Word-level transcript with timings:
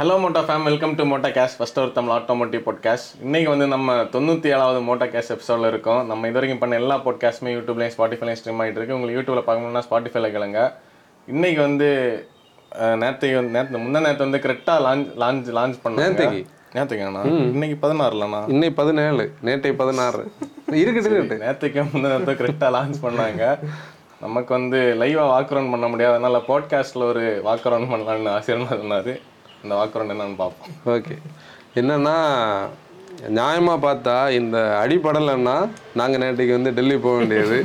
Hello 0.00 0.14
Motta 0.20 0.40
fam 0.48 0.62
welcome 0.62 0.94
to 0.98 1.04
Motta 1.04 1.28
cash 1.28 1.56
first 1.58 1.78
ஒரு 1.78 1.90
தமிழ் 1.92 2.12
automotive 2.16 2.60
podcast 2.66 3.08
இன்னைக்கு 3.22 3.48
வந்து 3.50 3.66
நம்ம 3.66 3.94
தொண்ணூற்றி 4.14 4.46
ஏழாவது 4.46 4.80
மோட்டா 4.80 5.06
கேஷ் 5.06 5.32
எபிசோடில் 5.34 5.66
இருக்கோம். 5.66 6.06
நம்ம 6.06 6.22
இது 6.26 6.32
வரைக்கும் 6.32 6.60
பண்ண 6.60 6.76
எல்லா 6.76 6.96
பாட்காஸ்ட்டுமே 7.04 7.50
யூடியூப்லேயும் 7.56 7.92
ஸ்பாட்டிஃபைலையும் 7.96 8.38
ஸ்ட்ரீம் 8.40 8.60
ஆகிட்டு 8.62 8.78
இருக்கு. 8.78 8.96
உங்களுக்கு 8.98 9.18
யூடியூப்ல 9.18 9.42
பார்க்கணும்னா 9.48 9.82
ஸ்பாட்டிஃபைல 9.88 10.30
கேளுங்க. 10.36 10.60
இன்னைக்கு 11.26 11.60
வந்து 11.60 11.88
வந்து 12.76 13.50
நேற்று 13.56 13.78
முந்தா 13.82 14.02
நேற்று 14.06 14.24
வந்து 14.26 14.40
கரெக்டாக 14.46 14.78
லான்ச் 14.86 15.10
லான்ச் 15.22 15.50
லான்ச் 15.58 15.78
பண்ணாங்க. 15.84 16.06
நேத்தைக்கு? 16.06 16.40
நேற்றுக்காண்ணா 16.76 17.24
இன்னைக்கு 17.24 17.78
பதினாறுலண்ணா 17.86 18.40
இன்னை 18.54 18.70
பதினேழு. 18.80 19.26
நேற்றை 19.48 19.72
பதினாறு. 19.82 20.22
இருக்கட்டும் 20.82 21.42
நேற்றுக்கு 21.46 21.84
முந்தின 21.90 22.12
நேரத்தை 22.12 22.34
கரெக்டாக 22.42 22.74
லான்ச் 22.78 23.00
பண்ணாங்க. 23.02 23.42
நமக்கு 24.20 24.54
வந்து 24.58 24.80
லைவாக 25.02 25.32
வாக் 25.34 25.52
அரவுண்ட் 25.52 25.74
பண்ண 25.74 25.88
முடியாது. 25.88 26.14
அதனால 26.14 26.40
பாட்காஸ்ட்டில் 26.48 27.10
ஒரு 27.12 27.26
வாக் 27.48 27.68
அரவுண்ட் 27.70 27.92
பண்ணலான்னு 27.94 28.32
ஆசிரியர் 28.36 28.68
சொன்னார். 28.68 29.12
இந்த 29.64 29.72
வாக் 29.78 29.96
அரவுண்ட் 29.96 30.14
என்னன்னு 30.16 30.38
பார்ப்போம். 30.42 30.74
ஓகே 30.94 31.16
என்னன்னா 31.80 32.16
நியாயமாக 33.38 33.78
பார்த்தா 33.86 34.16
இந்த 34.40 34.58
அடிப்படலைன்னா 34.82 35.56
நாங்கள் 36.00 36.22
நேற்றுக்கு 36.22 36.58
வந்து 36.58 36.76
டெல்லி 36.78 36.96
போக 37.06 37.16
வேண்டியது. 37.20 37.58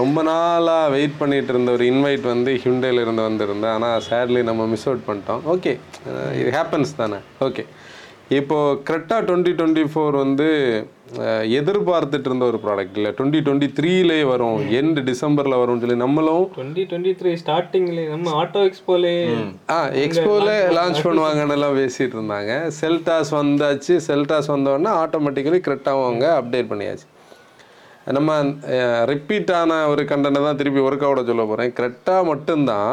ரொம்ப 0.00 0.18
நாளாக 0.28 0.92
வெயிட் 0.94 1.18
பண்ணிட்டு 1.20 1.52
இருந்த 1.52 1.70
ஒரு 1.76 1.84
இன்வைட் 1.92 2.24
வந்து 2.32 2.50
ஹிண்டேல 2.64 3.02
இருந்து 3.04 3.22
வந்திருந்தேன். 3.28 3.74
ஆனால் 3.76 4.02
சேட்லி 4.08 4.40
நம்ம 4.48 4.66
மிஸ் 4.72 4.86
அவுட் 4.88 5.06
பண்ணிட்டோம். 5.08 5.42
ஓகே 5.54 5.72
இது 6.40 6.50
ஹேப்பன்ஸ் 6.58 6.92
தானே. 7.02 7.18
ஓகே 7.46 7.64
இப்போது 8.28 8.78
கரெக்டாக 8.88 9.24
டுவெண்ட்டி 9.26 9.52
டுவெண்ட்டி 9.58 9.82
ஃபோர் 9.90 10.14
வந்து 10.22 10.46
எதிர்பார்த்துட்டு 11.58 12.28
இருந்த 12.28 12.44
ஒரு 12.50 12.58
ப்ராடக்ட் 12.64 12.96
இல்லை. 12.98 13.10
டுவெண்ட்டி 13.18 13.40
டுவெண்ட்டி 13.46 13.68
த்ரீலே 13.76 14.18
வரும். 14.30 14.56
எண்டு 14.78 15.00
டிசம்பரில் 15.10 15.58
வரும்னு 15.60 15.82
சொல்லி 15.84 15.98
நம்மளும் 16.04 16.44
டுவெண்ட்டி 16.56 16.84
டுவெண்ட்டி 16.90 17.12
த்ரீ 17.20 17.32
ஸ்டார்டிங்ல 17.42 18.04
நம்ம 18.14 18.32
ஆட்டோ 18.42 18.62
எக்ஸ்போலே 18.68 19.14
ஆ 19.74 19.78
எக்ஸ்போல 20.04 20.56
லான்ச் 20.78 21.04
பண்ணுவாங்கன்னு 21.08 21.56
எல்லாம் 21.58 21.78
பேசிட்டு 21.80 22.16
இருந்தாங்க 22.18 22.54
செல்டாஸ் 22.80 23.32
வந்தாச்சு. 23.40 23.96
செல்டாஸ் 24.08 24.52
வந்தோடனே 24.54 24.92
ஆட்டோமேட்டிக்கலி 25.02 25.60
கரெக்டாகவும் 25.68 26.08
அவங்க 26.08 26.26
அப்டேட் 26.40 26.72
பண்ணியாச்சு. 26.72 27.06
நம்ம 28.16 28.32
ரிப்பீட்டான 29.12 29.78
ஒரு 29.92 30.04
கண்டனை 30.10 30.40
தான் 30.42 30.58
திருப்பி 30.62 30.80
ஒர்க் 30.88 31.06
அவுட 31.06 31.22
சொல்ல 31.30 31.44
போகிறேன் 31.44 31.72
கரெக்டாக 31.78 32.24
மட்டும்தான் 32.32 32.92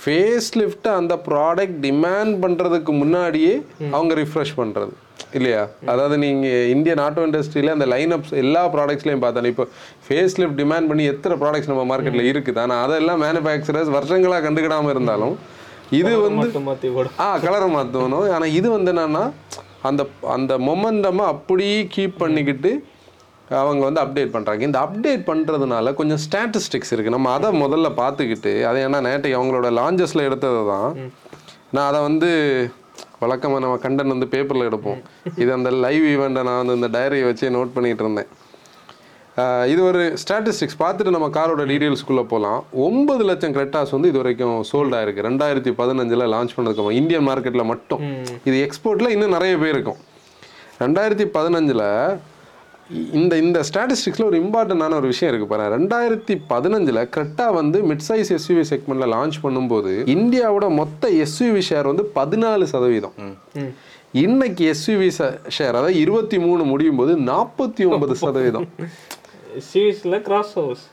ஃபேஸ் 0.00 0.48
லிஃப்ட்டை 0.58 0.90
அந்த 1.00 1.14
ப்ராடக்ட் 1.28 1.78
டிமாண்ட் 1.86 2.34
பண்ணுறதுக்கு 2.44 2.92
முன்னாடியே 3.02 3.54
அவங்க 3.94 4.12
ரிஃப்ரெஷ் 4.20 4.52
பண்ணுறது 4.60 4.92
இல்லையா? 5.38 5.62
அதாவது 5.92 6.14
நீங்கள் 6.22 6.68
இந்தியன் 6.74 7.02
ஆட்டோ 7.06 7.24
இண்டஸ்ட்ரியில் 7.26 7.74
அந்த 7.74 7.86
லைனப்ஸ் 7.92 8.32
எல்லா 8.42 8.62
ப்ராடக்ட்ஸ்லையும் 8.74 9.24
பார்த்தாலும் 9.24 9.52
இப்போ 9.52 9.64
ஃபேஸ் 10.06 10.36
லிஃப்ட் 10.40 10.58
டிமாண்ட் 10.62 10.88
பண்ணி 10.90 11.04
எத்தனை 11.12 11.34
ப்ராடக்ட்ஸ் 11.42 11.70
நம்ம 11.72 11.84
மார்க்கெட்டில் 11.90 12.28
இருக்குது? 12.32 12.60
ஆனால் 12.64 12.82
அதெல்லாம் 12.86 13.20
மேனுஃபேக்சரர்ஸ் 13.24 13.90
வருஷங்களாக 13.96 14.42
கண்டுக்கிடாமல் 14.46 14.94
இருந்தாலும் 14.94 15.34
இது 16.00 16.10
வந்து 16.24 16.46
ஆ 17.24 17.28
கலரை 17.44 17.68
மாற்றணும் 17.76 18.26
ஆனால் 18.36 18.54
இது 18.58 18.68
வந்து 18.76 18.92
என்னன்னா 18.94 19.24
அந்த 19.88 20.02
அந்த 20.36 20.52
மொமெண்டமை 20.68 21.24
அப்படியே 21.34 21.78
கீப் 21.94 22.16
பண்ணிக்கிட்டு 22.22 22.72
அவங்க 23.58 23.82
வந்து 23.88 24.00
அப்டேட் 24.02 24.34
பண்ணுறாங்க 24.34 24.66
இந்த 24.68 24.78
அப்டேட் 24.86 25.22
பண்ணுறதுனால 25.30 25.92
கொஞ்சம் 26.00 26.20
ஸ்டாட்டிஸ்டிக்ஸ் 26.24 26.92
இருக்குது 26.94 27.16
நம்ம 27.16 27.30
அதை 27.36 27.48
முதல்ல 27.62 27.88
பார்த்துக்கிட்டு 28.02 28.52
அதை 28.70 28.80
ஏன்னா 28.88 29.00
நேற்றைக்கு 29.08 29.38
அவங்களோட 29.38 29.70
லாஞ்சஸில் 29.80 30.26
எடுத்தது 30.28 30.60
தான். 30.72 30.90
நான் 31.76 31.88
அதை 31.90 32.00
வந்து 32.08 32.30
வழக்கமாக 33.22 33.62
நம்ம 33.64 33.78
கண்டன் 33.86 34.12
வந்து 34.14 34.28
பேப்பரில் 34.34 34.68
எடுப்போம். 34.68 35.00
இது 35.42 35.50
அந்த 35.56 35.70
லைவ் 35.86 36.04
ஈவெண்ட்டை 36.12 36.44
நான் 36.48 36.60
வந்து 36.62 36.76
இந்த 36.78 36.88
டைரியை 36.98 37.24
வச்சு 37.30 37.56
நோட் 37.56 37.74
பண்ணிகிட்டு 37.74 38.04
இருந்தேன். 38.06 38.30
இது 39.72 39.80
ஒரு 39.88 40.00
ஸ்டாட்டிஸ்டிக்ஸ் 40.22 40.78
பார்த்துட்டு 40.80 41.12
நம்ம 41.16 41.28
காரோட 41.36 41.62
டீடைல்ஸ்குள்ளே 41.70 42.24
போகலாம் 42.32 42.60
ஒன்பது 42.86 43.22
லட்சம் 43.28 43.54
கிரெட்டாஸ் 43.56 43.92
வந்து 43.96 44.10
இது 44.10 44.20
வரைக்கும் 44.22 44.56
சோல்ட் 44.70 44.96
ஆயிருக்கு. 44.96 45.24
ரெண்டாயிரத்தி 45.28 45.72
பதினஞ்சில் 45.80 46.24
லான்ச் 46.34 46.56
பண்ணதுக்கு 46.56 46.98
இந்தியன் 47.00 47.26
மார்க்கெட்டில் 47.28 47.70
மட்டும். 47.72 48.02
இது 48.48 48.56
எக்ஸ்போர்ட்டில் 48.66 49.14
இன்னும் 49.14 49.36
நிறைய 49.36 49.54
பேர் 49.62 49.74
இருக்கும். 49.76 50.00
ரெண்டாயிரத்தி 50.84 51.26
பதினஞ்சில் 51.36 51.86
இந்த 53.18 53.34
இந்த 53.44 53.58
ஸ்டாட்டிஸ்டிக்ஸில் 53.68 54.26
ஒரு 54.28 54.36
இம்பார்ட்டண்டான 54.42 54.96
ஒரு 55.00 55.08
விஷயம் 55.12 55.30
இருக்குது 55.30 55.50
பாருங்க. 55.52 55.70
ரெண்டாயிரத்தி 55.76 56.34
பதினஞ்சில் 56.52 57.00
கிரெட்டா 57.14 57.46
வந்து 57.58 57.78
மிட் 57.90 58.04
சைஸ் 58.08 58.30
எஸ்யூவி 58.36 58.64
செக்மெண்ட்டில் 58.70 59.12
லான்ச் 59.14 59.38
பண்ணும்போது 59.44 59.92
இந்தியாவோட 60.16 60.68
மொத்த 60.80 61.10
எஸ்யூவி 61.24 61.62
ஷேர் 61.68 61.88
வந்து 61.90 62.04
பதினாலு 62.18 62.66
சதவீதம். 62.72 63.14
இன்னைக்கு 64.24 64.64
எஸ்யூவி 64.72 65.10
ஷேர் 65.56 65.76
அதாவது 65.78 66.00
இருபத்தி 66.04 66.40
மூணு 66.46 66.64
முடியும் 66.72 66.98
போது 67.02 67.14
நாற்பத்தி 67.30 67.84
ஒன்பது 67.92 68.16
சதவீதம். 68.24 68.66
கிராஸ் 70.28 70.54
ஹவுஸ் 70.60 70.84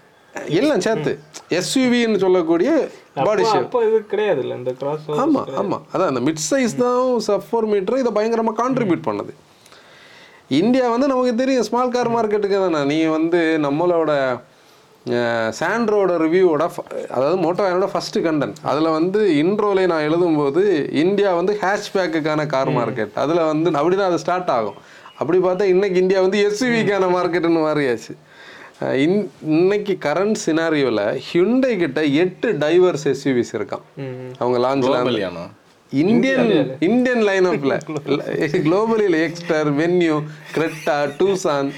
எல்லாம் 0.60 0.86
சேர்த்து. 0.86 1.12
எஸ்யூவின்னு 1.60 2.24
சொல்லக்கூடிய 2.26 2.72
பாடி 3.28 3.44
ஷேப் 3.52 3.76
இது 3.88 4.00
கிடையாது 4.14 4.42
இல்ல 4.46 4.54
இந்த 4.62 4.72
கிராஸ் 4.82 5.06
ஹவுஸ் 5.10 5.22
ஆமா 5.26 5.44
ஆமா. 5.62 5.78
அதான் 5.94 6.10
அந்த 6.14 6.24
மிட் 6.30 6.46
சைஸ் 6.50 6.80
தான் 6.86 7.04
சப் 7.28 7.48
ஃபோர் 7.50 7.70
மீட்டர் 7.74 8.02
இதை 8.04 8.14
பயங்கரமா 8.20 8.56
கான்ட்ரிபியூட் 8.64 9.06
பண்ணுது. 9.10 9.34
இந்தியா 10.50 10.86
வந்து 10.94 11.08
நமக்கு 11.12 11.34
தெரியும் 11.42 11.66
ஸ்மால் 11.68 11.96
கார் 11.96 12.10
மார்க்கெட்டுக்கு 12.16 12.60
தானே. 12.66 12.82
நீ 12.92 12.98
வந்து 13.18 13.42
நம்மளோட 13.66 14.12
சாண்ட்ரோட 15.60 16.14
ரிவ்யூவோட 16.24 16.64
அதாவது 17.16 17.38
மோட்டோவோட 17.44 17.88
ஃபர்ஸ்ட் 17.92 18.18
கண்டன் 18.26 18.56
அதில் 18.70 18.96
வந்து 18.96 19.20
இன்ட்ரோலே 19.42 19.84
நான் 19.92 20.08
எழுதும்போது 20.10 20.64
இந்தியா 21.04 21.30
வந்து 21.40 21.54
ஹேஷ்பேக்குக்கான 21.62 22.46
கார் 22.54 22.72
மார்க்கெட் 22.78 23.14
அதில் 23.24 23.48
வந்து 23.52 23.72
அப்படிதான் 23.80 24.12
அது 24.12 24.24
ஸ்டார்ட் 24.24 24.52
ஆகும். 24.56 24.80
அப்படி 25.20 25.38
பார்த்தா 25.46 25.68
இன்னைக்கு 25.74 26.02
இந்தியா 26.04 26.22
வந்து 26.26 26.40
எஸ்யூவிக்கான 26.48 27.06
மார்க்கெட்டுன்னு 27.16 27.62
மாறியாச்சு. 27.68 28.16
இன் 29.04 29.20
இன்னைக்கு 29.58 29.94
கரண்ட் 30.08 30.38
சினாரியோவில் 30.46 31.06
ஹியுண்டை 31.28 31.72
கிட்ட 31.84 32.02
எட்டு 32.24 32.50
டைவர்ஸ் 32.66 33.08
எஸ்யூவிஸ் 33.14 33.54
இருக்கான். 33.60 33.86
அவங்க 34.42 34.60
லான்ச்ல 34.66 35.00
இந்தியன் 36.02 36.50
இந்தியன் 36.82 37.22
லைனப்ல 37.28 37.74
குளோபலியில் 38.66 39.18
Exter 39.20 39.70
Venue 39.78 40.16
Creta 40.54 40.96
Tucson 41.20 41.70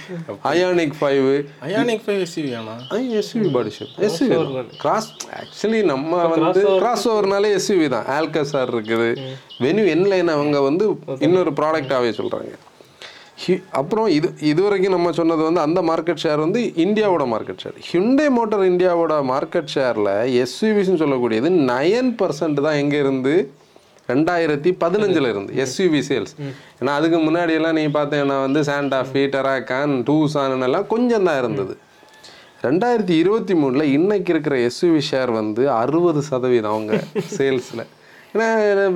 Ioniq 0.52 0.96
five 1.00 1.28
Ioniq 1.68 2.04
five 2.06 2.22
எஸ்யூவியாண்ணா 2.26 2.76
SUV 3.20 3.50
body 3.52 3.74
shape 3.76 3.94
SUV 4.08 4.40
cross 4.82 5.10
actually 5.42 5.82
நம்ம 5.86 6.24
வந்து 6.36 6.64
கிராஸ் 6.80 7.06
ஓவர்னாலே 7.10 7.52
எஸ்யூவி 7.58 7.88
தான். 7.88 8.08
ஆல்கசார் 8.16 8.72
இருக்குது. 8.74 9.10
வென்யூ 9.64 9.86
என் 9.88 10.08
லைன் 10.08 10.32
அவங்க 10.36 10.58
வந்து 10.62 10.88
இன்னொரு 11.28 11.54
ப்ராடக்டாகவே 11.60 12.12
சொல்கிறாங்க 12.18 12.56
அப்புறம் 13.80 14.08
இது 14.10 14.30
இது 14.44 14.62
வரைக்கும் 14.64 14.96
நம்ம 14.96 15.12
சொன்னது 15.12 15.44
வந்து 15.44 15.62
அந்த 15.62 15.82
மார்க்கெட் 15.90 16.24
ஷேர் 16.24 16.40
வந்து 16.40 16.62
இந்தியாவோட 16.84 17.26
மார்க்கெட் 17.34 17.62
ஷேர் 17.64 17.78
ஹிண்டே 17.90 18.26
மோட்டார் 18.38 18.66
இந்தியாவோட 18.66 19.14
மார்க்கெட் 19.30 19.72
ஷேரில் 19.76 20.10
எஸ்யூவிஸ்னு 20.42 21.02
சொல்லக்கூடியது 21.04 21.50
நயன் 21.70 22.12
பர்சன்ட் 22.20 22.60
தான் 22.66 22.80
எங்கே 22.80 23.00
இருந்து 23.00 23.36
ரெண்டாயிரத்தி 24.12 24.72
பதினஞ்சுல 24.84 25.30
இருந்து 25.34 25.54
எஸ்யூவி 25.64 26.02
சேல்ஸ் 26.08 26.34
ஏன்னா 26.80 26.94
அதுக்கு 27.00 27.20
முன்னாடி 27.28 27.54
எல்லாம் 27.60 27.78
நீ 27.80 27.84
பார்த்தேன்னா 28.00 28.38
வந்து 28.46 28.62
சாண்டாஃபி 28.70 29.24
டெராகான் 29.36 29.94
டூசான் 30.10 30.66
எல்லாம் 30.68 30.90
கொஞ்சம் 30.94 31.28
தான் 31.30 31.40
இருந்தது. 31.44 31.76
ரெண்டாயிரத்தி 32.68 33.16
இருபத்தி 33.22 33.54
மூணில் 33.54 33.92
இன்னைக்கு 33.98 34.32
இருக்கிற 34.34 34.56
எஸ்யூவி 34.70 35.02
ஷேர் 35.10 35.32
வந்து 35.32 35.64
அறுபது 35.82 36.22
சதவீதம் 36.30 36.74
அவங்க 36.74 36.94
சேல்ஸில் 37.38 37.86
ஏன்னா 38.34 38.48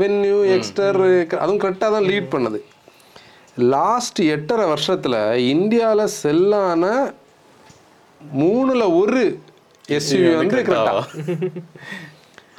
வென்யூ 0.02 0.40
எக்ஸ்டர் 0.56 1.00
அதுவும் 1.42 1.62
கரெக்டாக 1.64 1.92
தான் 1.96 2.08
லீட் 2.10 2.34
பண்ணுது. 2.34 2.60
லாஸ்ட் 3.76 4.20
எட்டரை 4.36 4.66
வருஷத்தில் 4.74 5.20
இந்தியாவில் 5.54 6.14
செல்லான 6.22 6.84
மூணுல 8.22 8.84
ஒரு 9.00 9.24
எஸ்யூவி 9.98 10.30
வந்து 10.36 10.60
கரெக்டா 10.68 10.94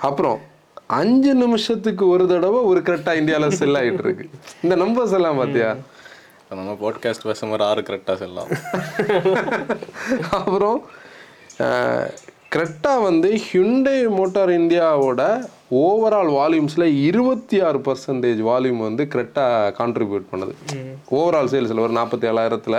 அப்புறம் 0.09 0.39
அஞ்சு 0.95 1.33
நிமிஷத்துக்கு 1.35 2.05
ஒரு 2.09 2.25
தடவை 2.27 2.61
ஒரு 2.71 2.81
கரெக்டா 2.81 3.13
இந்தியாவில் 3.21 3.57
செல் 3.61 3.79
ஆயிட்டு 3.81 4.05
இருக்கு 4.07 4.25
இந்த 4.65 4.75
நம்பர்ஸ் 4.77 5.17
எல்லாம் 5.19 5.41
பார்த்தியா 5.41 5.71
நம்ம 6.51 6.75
பாட்காஸ்ட் 6.83 7.29
பேசும்போது 7.29 7.65
ஆறு 7.65 7.83
கரெக்டாக 7.83 8.17
செல்லாம் 8.23 8.51
அப்புறம் 10.39 10.79
கரெக்டா 12.53 12.93
வந்து 13.03 13.29
ஹியுண்டை 13.45 13.95
மோட்டார் 14.19 14.51
இந்தியாவோட 14.51 15.23
ஓவரால் 15.81 16.31
வால்யூம்ஸில் 16.37 16.87
இருபத்தி 17.09 17.57
ஆறு 17.61 17.79
பர்சன்டேஜ் 17.79 18.41
வால்யூம் 18.49 18.83
வந்து 18.83 19.03
கரெக்டாக 19.15 19.73
கான்ட்ரிபியூட் 19.79 20.27
பண்ணுது. 20.33 20.55
ஓவரால் 21.11 21.51
சேல்ஸில் 21.53 21.85
ஒரு 21.87 21.95
நாற்பத்தி 21.99 22.29
ஏழாயிரத்தில் 22.31 22.79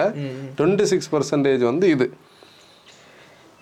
டுவெண்ட்டி 0.58 0.86
சிக்ஸ் 0.92 1.12
பர்சன்டேஜ் 1.12 1.64
வந்து 1.64 1.90
இது. 1.90 2.08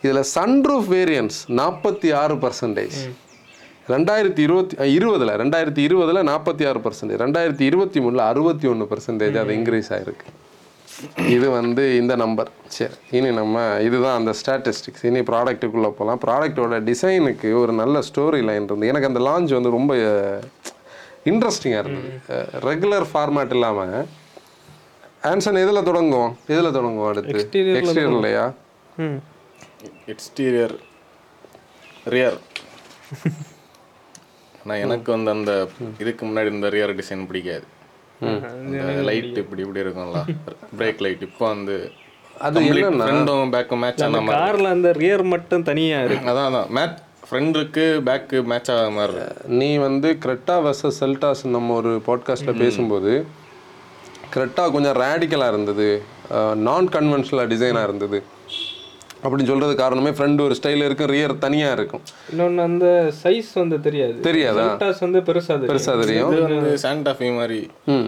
இதில் 0.04 0.24
சன்ரூஃப் 0.36 0.90
வேரியன்ஸ் 0.96 1.40
நாற்பத்தி 1.62 2.12
ஆறு 2.22 2.36
பர்சன்டேஜ் 2.36 3.00
ரெண்டாயிரத்தி 3.88 4.40
இருபத்தி 4.40 4.76
இருபதுல 4.98 5.32
ரெண்டாயிரத்தி 5.36 5.82
இருபதுல 5.88 6.20
நாற்பத்தி 6.24 6.64
ஆறு 6.70 6.80
பர்சன்டேஜ் 6.80 7.22
ரெண்டாயிரத்தி 7.24 7.62
இருபத்தி 7.62 8.00
மூணில் 8.00 8.24
அறுபத்தி 8.28 8.68
ஒன்று 8.68 8.86
பர்சன்டேஜ் 8.92 9.38
அது 9.38 9.54
இன்க்ரீஸ் 9.54 9.90
ஆயிருக்கு. 9.90 10.28
இது 11.28 11.50
வந்து 11.50 11.98
இந்த 11.98 12.16
நம்பர் 12.16 12.50
சரி 12.68 12.96
இனி 13.12 13.30
நம்ம 13.32 13.56
இதுதான் 13.80 14.16
அந்த 14.16 14.34
ஸ்டாட்டிஸ்டிக்ஸ் 14.40 15.06
இனி 15.06 15.20
ப்ராடக்ட்டுக்குள்ளே 15.22 15.90
போகலாம் 15.92 16.22
ப்ராடக்ட்டோட 16.26 16.78
டிசைனுக்கு 16.84 17.52
ஒரு 17.62 17.74
நல்ல 17.74 18.00
ஸ்டோரி 18.10 18.42
லைன் 18.50 18.68
இருந்து 18.68 18.88
எனக்கு 18.88 19.10
அந்த 19.12 19.22
லான்ச் 19.28 19.54
வந்து 19.54 19.70
ரொம்ப 19.70 19.94
இன்ட்ரெஸ்டிங்காக 21.26 21.84
இருந்தது. 21.84 22.12
ரெகுலர் 22.68 23.08
ஃபார்மேட் 23.12 23.54
இல்லாமல் 23.58 23.96
ஆன்சன் 25.24 25.62
எதில் 25.64 25.88
தொடங்குவோம்? 25.90 26.34
எதில் 26.48 26.76
தொடங்குவோம் 26.78 27.10
அடுத்து? 27.12 27.34
எக்ஸ்டீரியர்லையா 27.34 28.46
ம். 28.98 29.20
எக்ஸ்டீரியர் 30.14 30.76
ரியர் 32.16 32.40
ஆனால் 34.64 34.82
எனக்கு 34.86 35.10
வந்து 35.16 35.32
அந்த 35.38 35.54
இதுக்கு 36.04 36.24
முன்னாடி 36.26 36.52
இந்த 36.58 36.70
ரியர் 36.76 36.96
டிசைன் 37.00 37.26
பிடிக்காது. 37.30 37.66
லைட் 39.10 39.38
இப்படி 39.42 39.62
இப்படி 39.66 39.82
இருக்கும்ல. 39.86 40.20
பிரேக் 40.80 41.02
லைட் 41.06 41.24
இப்போ 41.28 41.46
வந்து 41.54 41.76
அது 42.46 42.60
என்னன்னா 42.60 43.08
ஃப்ரண்டும் 43.08 43.52
பேக்கும் 43.56 43.82
மேட்ச் 43.84 44.04
ஆன 44.06 44.22
மாதிரி. 44.22 44.38
கார்ல 44.38 44.70
அந்த 44.76 44.92
ரியர் 45.02 45.24
மட்டும் 45.34 45.66
தனியா 45.70 45.98
இருக்கு. 46.04 46.30
அதான் 46.32 46.48
அதான். 46.50 46.70
மேட் 46.78 46.96
ஃப்ரண்ட்டுக்கு 47.28 47.86
பேக்கு 48.08 48.38
மேட்ச் 48.52 48.72
ஆகாத 48.72 48.90
மாதிரி 48.98 49.14
இருக்கு. 49.18 49.50
நீ 49.62 49.70
வந்து 49.88 50.10
கிரெட்டா 50.26 50.56
வர்சஸ் 50.66 51.00
செல்டாஸ் 51.00 51.44
நம்ம 51.56 51.76
ஒரு 51.82 51.94
பாட்காஸ்ட்டில் 52.08 52.62
பேசும்போது 52.64 53.14
கிரெட்டா 54.36 54.64
கொஞ்சம் 54.76 54.98
ரேடிக்கலாக 55.04 55.54
இருந்தது. 55.54 55.90
நான் 56.68 56.88
கன்வென்ஷனலாக 56.96 57.52
டிசைனாக 57.54 57.88
இருந்தது. 57.90 58.20
அப்படின்னு 59.24 59.50
சொல்கிறது 59.52 59.76
காரணமே 59.82 60.12
ஃப்ரண்ட் 60.18 60.42
ஒரு 60.46 60.56
ஸ்டைல் 60.60 60.86
இருக்கும் 60.88 61.12
ரியர் 61.16 61.36
தனியாக 61.46 61.78
இருக்கும். 61.78 62.04
இன்னொன்னு 62.34 62.64
அந்த 62.70 62.88
சைஸ் 63.24 63.52
வந்து 63.62 63.80
தெரியாது. 63.88 64.18
தெரியாதா? 64.30 64.66
வந்து 65.04 65.20
பெருசா 65.30 65.56
பெருசாக 65.72 65.96
தெரியும். 66.04 66.32
இது 66.34 66.42
வந்து 66.56 66.74
சாண்டாஃபி 66.86 67.30
மாதிரி 67.40 67.60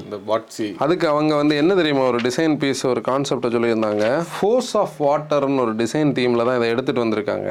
இந்த 0.01 0.19
பாட்ஸி 0.29 0.67
அதுக்கு 0.85 1.07
அவங்க 1.13 1.33
வந்து 1.41 1.55
என்ன 1.61 1.75
தெரியுமா 1.81 2.03
ஒரு 2.11 2.19
டிசைன் 2.27 2.57
பீஸ் 2.63 2.83
ஒரு 2.93 3.03
கான்செப்டை 3.09 3.49
சொல்லியிருந்தாங்க? 3.55 4.05
ஃபோர்ஸ் 4.33 4.73
ஆஃப் 4.81 4.97
வாட்டர்னு 5.07 5.63
ஒரு 5.67 5.75
டிசைன் 5.83 6.11
தீமில் 6.19 6.47
தான் 6.49 6.57
இதை 6.59 6.67
எடுத்துகிட்டு 6.73 7.05
வந்திருக்காங்க. 7.05 7.49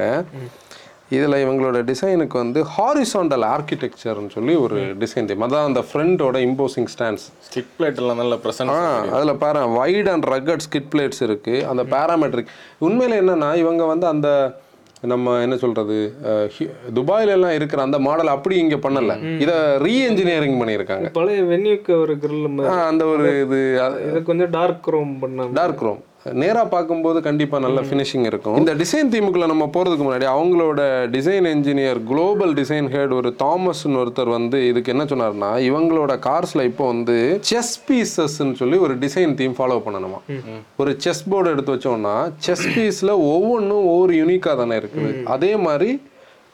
இதில் 1.09 1.41
இவங்களோட 1.43 1.79
டிசைனுக்கு 1.89 2.37
வந்து 2.43 2.59
ஹாரிசாண்டல் 2.75 3.45
ஆர்கிடெக்சர்னு 3.53 4.31
சொல்லி 4.35 4.53
ஒரு 4.65 4.77
டிசைன் 5.03 5.27
தீம் 5.29 5.45
அதான் 5.47 5.69
அந்த 5.69 5.81
ஃப்ரண்டோட 5.89 6.37
இம்போசிங் 6.47 6.89
ஸ்டாண்ட்ஸ் 6.93 7.25
ஸ்டிக் 7.47 7.71
பிளேட் 7.77 8.01
எல்லாம் 8.03 8.21
நல்ல 8.23 8.35
ப்ரெசன்ட் 8.43 8.73
ஆ 8.75 8.81
அதில் 9.17 9.39
பாரு 9.43 9.63
wide 9.79 10.09
and 10.13 10.27
rugged 10.33 10.65
skid 10.67 10.91
plates 10.93 11.23
இருக்குது 11.27 11.65
அந்த 11.71 11.83
பேராமெட்ரிக் 11.95 12.53
உண்மையில் 12.87 13.19
என்னன்னா 13.21 13.49
இவங்க 13.63 13.85
வந்து 13.93 14.07
அந்த 14.13 14.29
நம்ம 15.11 15.33
என்ன 15.45 15.55
சொல்கிறது 15.63 15.95
துபாயில 16.97 17.33
எல்லாம் 17.37 17.55
இருக்கிற 17.57 17.79
அந்த 17.87 17.97
மாடல் 18.05 18.31
அப்படி 18.33 18.55
இங்கே 18.61 18.77
பண்ணலை. 18.85 19.15
இதை 19.43 19.55
ரீஎன்ஜினியரிங் 19.85 20.57
பண்ணியிருக்காங்க. 20.61 21.07
பழைய 21.17 21.41
வென்யூக்கு 21.51 21.93
ஒரு 22.03 22.13
கிரில் 22.23 22.47
அந்த 22.89 23.05
ஒரு 23.13 23.27
இது 23.43 23.59
இதை 24.07 24.21
கொஞ்சம் 24.29 24.51
டார்க் 24.57 24.89
ரோம் 24.95 25.13
பண்ணாங்க 25.23 25.53
டார்க் 25.59 25.83
ரோம் 25.87 26.01
நேராக 26.41 26.67
பார்க்கும்போது 26.73 27.17
கண்டிப்பாக 27.25 27.61
நல்ல 27.63 27.79
ஃபினிஷிங் 27.87 28.23
இருக்கும். 28.29 28.55
இந்த 28.59 28.71
டிசைன் 28.79 29.09
தீமுக்குள்ள 29.13 29.47
நம்ம 29.51 29.65
போகிறதுக்கு 29.73 30.05
முன்னாடி 30.05 30.25
அவங்களோட 30.35 30.79
design 31.15 31.47
engineer 31.51 31.99
global 32.11 32.53
design 32.59 32.87
head 32.93 33.13
ஒரு 33.17 33.29
தாமஸ்னு 33.41 33.99
ஒருத்தர் 34.03 34.31
வந்து 34.35 34.59
இதுக்கு 34.69 34.93
என்ன 34.93 35.03
சொன்னார்னா 35.11 35.49
இவங்களோட 35.67 36.13
கார்ஸில் 36.27 36.63
இப்போ 36.69 36.85
வந்து 36.93 37.17
செஸ் 37.49 37.75
பீசஸ்ன்னு 37.89 38.55
சொல்லி 38.61 38.77
ஒரு 38.85 38.93
டிசைன் 39.03 39.35
தீம் 39.41 39.55
ஃபாலோ 39.57 39.77
பண்ணணுமா? 39.87 40.19
ஒரு 40.83 40.93
செஸ் 41.05 41.23
போர்டு 41.33 41.51
எடுத்து 41.55 41.75
வச்சோம்னா 41.75 42.15
செஸ் 42.45 42.65
பீஸில் 42.77 43.13
ஒவ்வொன்றும் 43.33 43.85
ஒவ்வொரு 43.91 44.15
யூனிக்காக 44.21 44.55
தானே 44.61 44.77
இருக்குது. 44.81 45.11
அதே 45.35 45.51
மாதிரி 45.65 45.91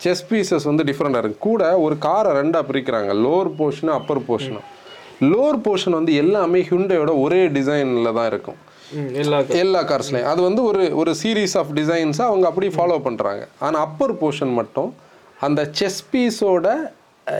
செஸ் 0.05 0.25
பீசஸ் 0.31 0.67
வந்து 0.71 0.85
டிஃப்ரெண்டாக 0.89 1.23
இருக்கு. 1.23 1.39
கூட 1.49 1.63
ஒரு 1.85 1.97
காரை 2.07 2.33
ரெண்டாக 2.39 2.63
பிரிக்கிறாங்க. 2.71 3.13
லோவர் 3.25 3.51
போர்ஷனும் 3.61 3.95
அப்பர் 3.99 4.21
போர்ஷனும் 4.31 4.67
லோவர் 5.31 5.61
போர்ஷன் 5.67 5.97
வந்து 5.99 6.13
எல்லாமே 6.25 6.61
ஹுண்டையோட 6.71 7.13
ஒரே 7.23 7.41
டிசைனில் 7.59 8.15
தான் 8.19 8.29
இருக்கும். 8.33 8.59
எல்லா 9.61 9.81
கார்ஸ்லையும் 9.91 10.31
அது 10.31 10.41
வந்து 10.41 10.63
ஒரு 10.63 10.83
ஒரு 11.01 11.11
சீரீஸ் 11.21 11.55
ஆஃப் 11.61 11.71
டிசைன்ஸை 11.79 12.25
அவங்க 12.29 12.45
அப்படி 12.51 12.67
ஃபாலோ 12.77 12.97
பண்ணுறாங்க 13.07 13.43
ஆனால் 13.65 13.81
அப்பர் 13.87 14.13
போர்ஷன் 14.21 14.53
மட்டும் 14.59 14.89
அந்த 15.47 15.61
செஸ் 15.79 16.01
பீஸோட 16.13 16.67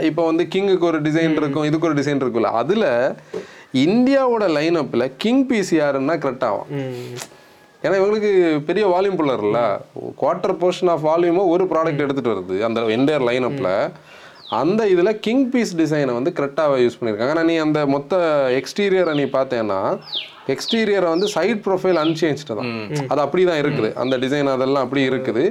இப்போ 0.09 0.21
வந்து 0.25 0.43
கிங்குக்கு 0.53 0.87
ஒரு 0.91 1.01
டிசைன் 1.01 1.35
இருக்கும் 1.41 1.67
இதுக்கு 1.69 1.87
ஒரு 1.89 1.97
டிசைன் 2.01 2.21
இருக்குல்ல 2.23 2.51
அதில் 2.61 2.87
இந்தியாவோட 3.87 4.45
லைனப்பில் 4.57 5.05
கிங் 5.23 5.43
பீஸ் 5.49 5.71
யாருன்னா 5.81 6.15
கரெக்ட் 6.23 6.47
ஆகும். 6.49 6.71
ஏன்னா 7.83 7.95
இவங்களுக்கு 7.99 8.31
பெரிய 8.69 8.85
வால்யூம் 8.93 9.17
புல்லர்ல 9.19 9.59
குவார்ட்டர் 10.21 10.55
போர்ஷன் 10.63 10.91
ஆஃப் 10.93 11.05
வால்யூமை 11.09 11.43
ஒரு 11.53 11.63
ப்ராடக்ட் 11.71 12.03
எடுத்துகிட்டு 12.05 12.33
வருது. 12.33 12.57
அந்த 12.67 12.81
என்டையர் 12.97 13.27
லைனப்பில் 13.29 13.71
அந்த 14.59 14.81
இதில் 14.93 15.19
கிங் 15.25 15.45
பீஸ் 15.51 15.73
டிசைனை 15.81 16.13
வந்து 16.17 16.31
கரெக்டாக 16.37 16.79
யூஸ் 16.83 16.97
பண்ணியிருக்காங்க 16.99 17.33
ஆனால் 17.35 17.47
நீ 17.49 17.55
அந்த 17.65 17.79
மொத்த 17.95 18.17
எக்ஸ்டீரியரை 18.59 19.13
நீ 19.19 19.25
பார்த்தேன்னா 19.35 19.77
எக்ஸ்டீரியரை 20.53 21.07
வந்து 21.13 21.27
சைட் 21.35 21.61
ப்ரொஃபைல் 21.65 21.99
அன்சேஞ்ச்டு 22.03 22.57
தான். 22.59 22.71
அது 23.11 23.21
அப்படி 23.25 23.43
தான் 23.49 23.61
இருக்குது 23.63 23.89
அந்த 24.03 24.15
டிசைன் 24.23 24.49
அதெல்லாம் 24.55 24.85
அப்படி 24.85 25.03
இருக்குது. 25.11 25.43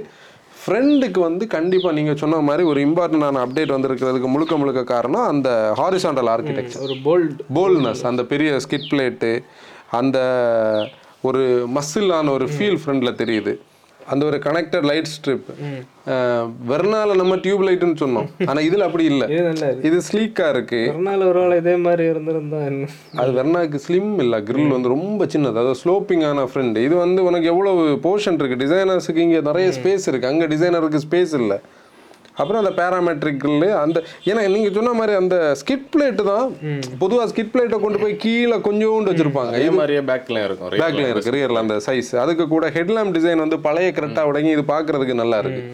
ஃப்ரெண்டுக்கு 0.62 1.20
வந்து 1.26 1.44
கண்டிப்பாக 1.54 1.96
நீங்கள் 1.98 2.18
சொன்ன 2.22 2.40
மாதிரி 2.48 2.62
ஒரு 2.70 2.80
இம்பார்ட்டண்டான 2.86 3.42
அப்டேட் 3.44 3.74
வந்திருக்கிறதுக்கு 3.76 4.30
முழுக்க 4.32 4.54
முழுக்க 4.62 4.80
காரணம் 4.92 5.26
அந்த 5.32 5.48
ஹாரிசாண்டல் 5.80 6.30
ஆர்கிடெக்சர் 6.34 6.84
ஒரு 6.88 6.96
போல்ட் 7.06 7.40
போல்ட்னஸ் 7.58 8.02
அந்த 8.10 8.22
பெரிய 8.32 8.58
ஸ்கிட் 8.64 8.88
பிளேட்டு 8.92 9.30
அந்த 10.00 10.18
ஒரு 11.28 11.42
மசிலான 11.76 12.30
ஒரு 12.36 12.48
ஃபீல் 12.54 12.80
ஃப்ரண்டில் 12.82 13.18
தெரியுது. 13.22 13.54
அந்த 14.12 14.22
ஒரு 14.26 14.38
கனெக்டட் 14.44 14.86
லைட் 14.90 15.08
ஸ்ட்ரிப் 15.14 15.46
வெர்னால 16.70 17.16
நம்ம 17.20 17.34
டியூப் 17.44 17.62
லைட்னு 17.66 18.00
சொன்னோம். 18.02 18.28
ஆனால் 18.46 18.64
இதில் 18.68 18.86
அப்படி 18.86 19.04
இல்லை. 19.10 19.26
இது 19.30 19.42
நல்லா 19.42 19.66
இருக்கு. 19.70 20.40
இருக்கு. 20.52 20.80
ஒரு 21.28 21.56
இதே 21.56 21.74
மாதிரி 21.86 22.04
இருந்திருந்தா 22.12 22.60
அது 23.22 23.30
வெர்னாக்கு 23.38 23.78
ஸ்லிம் 23.88 24.10
இல்லை 24.24 24.38
grill 24.48 24.68
வந்து 24.76 24.92
ரொம்ப 24.94 25.24
சின்னது. 25.24 25.52
அதாவது 25.54 25.76
ஸ்லோப்பிங்கான 25.84 26.46
ஃப்ரெண்ட் 26.52 26.82
இது 26.86 26.94
வந்து 27.04 27.20
உனக்கு 27.24 27.46
எவ்வளவு 27.46 27.84
போர்ஷன் 28.06 28.38
இருக்கு? 28.42 28.60
டிசைனர்ஸுக்கு 28.64 29.22
இங்கே 29.26 29.40
நிறைய 29.50 29.68
ஸ்பேஸ் 29.78 30.08
இருக்கு. 30.12 30.30
அங்கே 30.32 30.46
டிசைனருக்கு 30.54 31.00
ஸ்பேஸ் 31.08 31.34
இல்லை. 31.42 31.60
அப்புறம் 32.40 32.64
அந்த 32.64 32.82
பேராமெட்ரிக் 32.82 33.38
grill 33.44 33.80
அந்த 33.82 34.02
ஏன்னா 34.24 34.48
நீங்கள் 34.48 34.72
சொன்ன 34.72 34.92
மாதிரி 34.92 35.16
அந்த 35.16 35.56
ஸ்கிட் 35.64 35.86
பிளேட்டு 35.96 36.22
தான் 36.22 36.56
பொதுவாக 36.98 37.32
ஸ்கிட் 37.32 37.46
பிளேட்டை 37.46 37.80
கொண்டு 37.80 37.98
போய் 37.98 38.16
கீழே 38.16 38.56
கொஞ்சோண்டு 38.56 39.08
வச்சிருப்பாங்க. 39.10 39.46
அதே 39.46 39.70
மாதிரியே 39.70 39.98
பேக்ல 39.98 40.44
இருக்கும். 40.44 40.70
பேக்ல 40.70 41.10
இருக்கு 41.10 41.30
ரியர்ல 41.30 41.56
அந்த 41.56 41.80
சைஸ் 41.86 42.16
அதுக்கு 42.16 42.48
கூட 42.48 42.70
ஹெட்லாம்ப் 42.70 43.12
டிசைன் 43.12 43.36
வந்து 43.36 43.58
பழைய 43.58 43.92
கரெக்டாக 43.96 44.22
உடங்கி 44.22 44.50
இது 44.50 44.62
பார்க்கிறதுக்கு 44.62 45.14
நல்லா 45.14 45.38
இருக்கு. 45.38 45.72